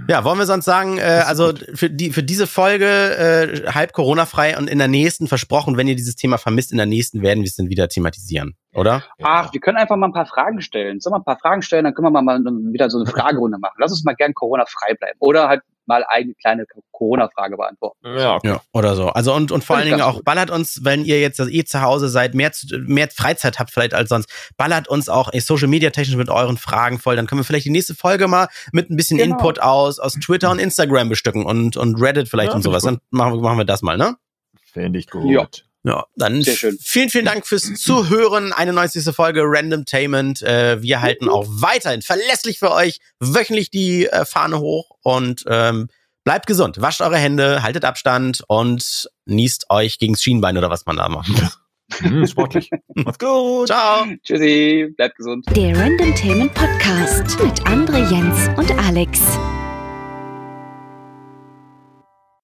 Ja, 0.08 0.24
wollen 0.24 0.38
wir 0.38 0.45
sonst 0.45 0.66
sagen, 0.66 0.97
äh, 0.97 1.24
also 1.26 1.51
für, 1.74 1.89
die, 1.89 2.12
für 2.12 2.22
diese 2.22 2.45
Folge 2.45 2.86
äh, 2.86 3.72
halb 3.72 3.93
Corona-frei 3.93 4.58
und 4.58 4.70
in 4.70 4.78
der 4.78 4.88
nächsten 4.88 5.28
versprochen, 5.28 5.78
wenn 5.78 5.88
ihr 5.88 5.95
dieses 5.95 6.16
Thema 6.16 6.38
vermisst, 6.38 6.72
in 6.72 6.78
der 6.78 6.86
nächsten 6.86 7.24
werden 7.24 7.41
wir 7.41 7.47
es 7.47 7.56
dann 7.56 7.70
wieder 7.70 7.88
thematisieren, 7.88 8.56
oder? 8.74 9.03
Ach, 9.24 9.51
wir 9.51 9.60
können 9.60 9.78
einfach 9.78 9.95
mal 9.95 10.08
ein 10.08 10.14
paar 10.14 10.28
Fragen 10.28 10.62
stellen. 10.62 10.99
Sollen 10.99 11.14
wir 11.14 11.20
ein 11.20 11.24
paar 11.24 11.39
Fragen 11.39 11.64
stellen, 11.64 11.86
dann 11.86 11.95
können 11.95 12.06
wir 12.06 12.22
mal, 12.22 12.22
mal 12.22 12.39
wieder 12.72 12.89
so 12.89 12.99
eine 12.99 13.06
Fragerunde 13.12 13.58
machen. 13.58 13.76
Lass 13.80 13.91
uns 13.91 14.03
mal 14.03 14.14
gern 14.14 14.34
Corona-frei 14.34 14.93
bleiben. 14.93 15.18
Oder 15.20 15.49
halt 15.49 15.64
mal 15.88 16.03
eine 16.07 16.33
kleine 16.36 16.65
Corona-Frage 16.91 17.57
beantworten. 17.57 17.97
Ja, 18.05 18.39
Ja, 18.43 18.61
oder 18.71 18.95
so. 18.95 19.09
Also 19.09 19.33
und, 19.33 19.51
und 19.51 19.63
vor 19.63 19.75
allen 19.77 19.86
Dingen 19.86 20.01
auch 20.01 20.15
gut. 20.15 20.25
ballert 20.25 20.49
uns, 20.49 20.79
wenn 20.83 21.05
ihr 21.05 21.19
jetzt 21.21 21.39
eh 21.39 21.63
zu 21.63 21.81
Hause 21.81 22.09
seid, 22.09 22.33
mehr, 22.33 22.51
zu- 22.51 22.77
mehr 22.79 23.09
Freizeit 23.09 23.59
habt 23.59 23.71
vielleicht 23.71 23.93
als 23.93 24.09
sonst, 24.09 24.29
ballert 24.57 24.88
uns 24.88 25.09
auch 25.09 25.33
eh, 25.33 25.39
Social 25.39 25.67
Media 25.67 25.89
technisch 25.89 26.15
mit 26.17 26.29
euren 26.29 26.57
Fragen 26.57 26.99
voll. 26.99 27.15
Dann 27.15 27.27
können 27.27 27.39
wir 27.41 27.45
vielleicht 27.45 27.65
die 27.65 27.71
nächste 27.71 27.95
Folge 27.95 28.27
mal 28.27 28.47
mit 28.71 28.89
ein 28.89 28.95
bisschen 28.95 29.17
Genau. 29.17 29.36
Input 29.36 29.59
aus, 29.61 29.99
aus 29.99 30.13
Twitter 30.13 30.51
und 30.51 30.59
Instagram 30.59 31.09
bestücken 31.09 31.45
und, 31.45 31.77
und 31.77 32.01
Reddit 32.01 32.27
vielleicht 32.29 32.49
Ja, 32.51 32.55
und 32.55 32.61
sowas. 32.61 32.83
Dann 32.83 32.99
machen, 33.11 33.33
wir- 33.33 33.41
machen 33.41 33.57
wir 33.57 33.65
das 33.65 33.81
mal, 33.81 33.97
ne? 33.97 34.15
finde 34.73 34.99
ich 34.99 35.09
gut. 35.09 35.31
Ja. 35.31 35.47
Ja, 35.86 36.05
dann 36.15 36.41
Sehr 36.41 36.55
schön. 36.55 36.79
vielen, 36.81 37.09
vielen 37.09 37.25
Dank 37.25 37.45
fürs 37.45 37.71
Zuhören. 37.75 38.53
91. 38.53 39.13
Folge 39.15 39.43
Random 39.45 39.86
Tainment. 39.86 40.41
Äh, 40.41 40.81
wir 40.81 41.01
halten 41.01 41.29
auch 41.29 41.45
weiterhin 41.47 42.01
verlässlich 42.01 42.57
für 42.57 42.71
euch 42.71 42.97
wöchentlich 43.19 43.69
die 43.69 44.07
äh, 44.07 44.25
Fahne 44.25 44.59
hoch 44.59 44.97
und 45.03 45.43
ähm, 45.47 45.88
bleibt 46.23 46.47
gesund. 46.47 46.81
Wascht 46.81 47.01
eure 47.01 47.17
Hände, 47.17 47.61
haltet 47.61 47.86
Abstand 47.86 48.43
und 48.47 49.11
niest 49.25 49.67
euch 49.69 49.99
gegens 49.99 50.23
Schienbein 50.23 50.57
oder 50.57 50.71
was 50.71 50.88
man 50.88 50.97
da 50.97 51.07
macht. 51.07 51.29
Hm, 51.99 52.25
sportlich. 52.25 52.71
Macht's 52.95 53.19
gut. 53.19 53.67
Ciao. 53.67 54.07
Tschüssi, 54.23 54.91
bleibt 54.97 55.17
gesund. 55.17 55.45
Der 55.55 55.77
Random 55.77 56.15
Themen 56.15 56.49
Podcast 56.49 57.39
mit 57.39 57.61
André 57.67 58.09
Jens 58.09 58.49
und 58.57 58.71
Alex. 58.79 59.21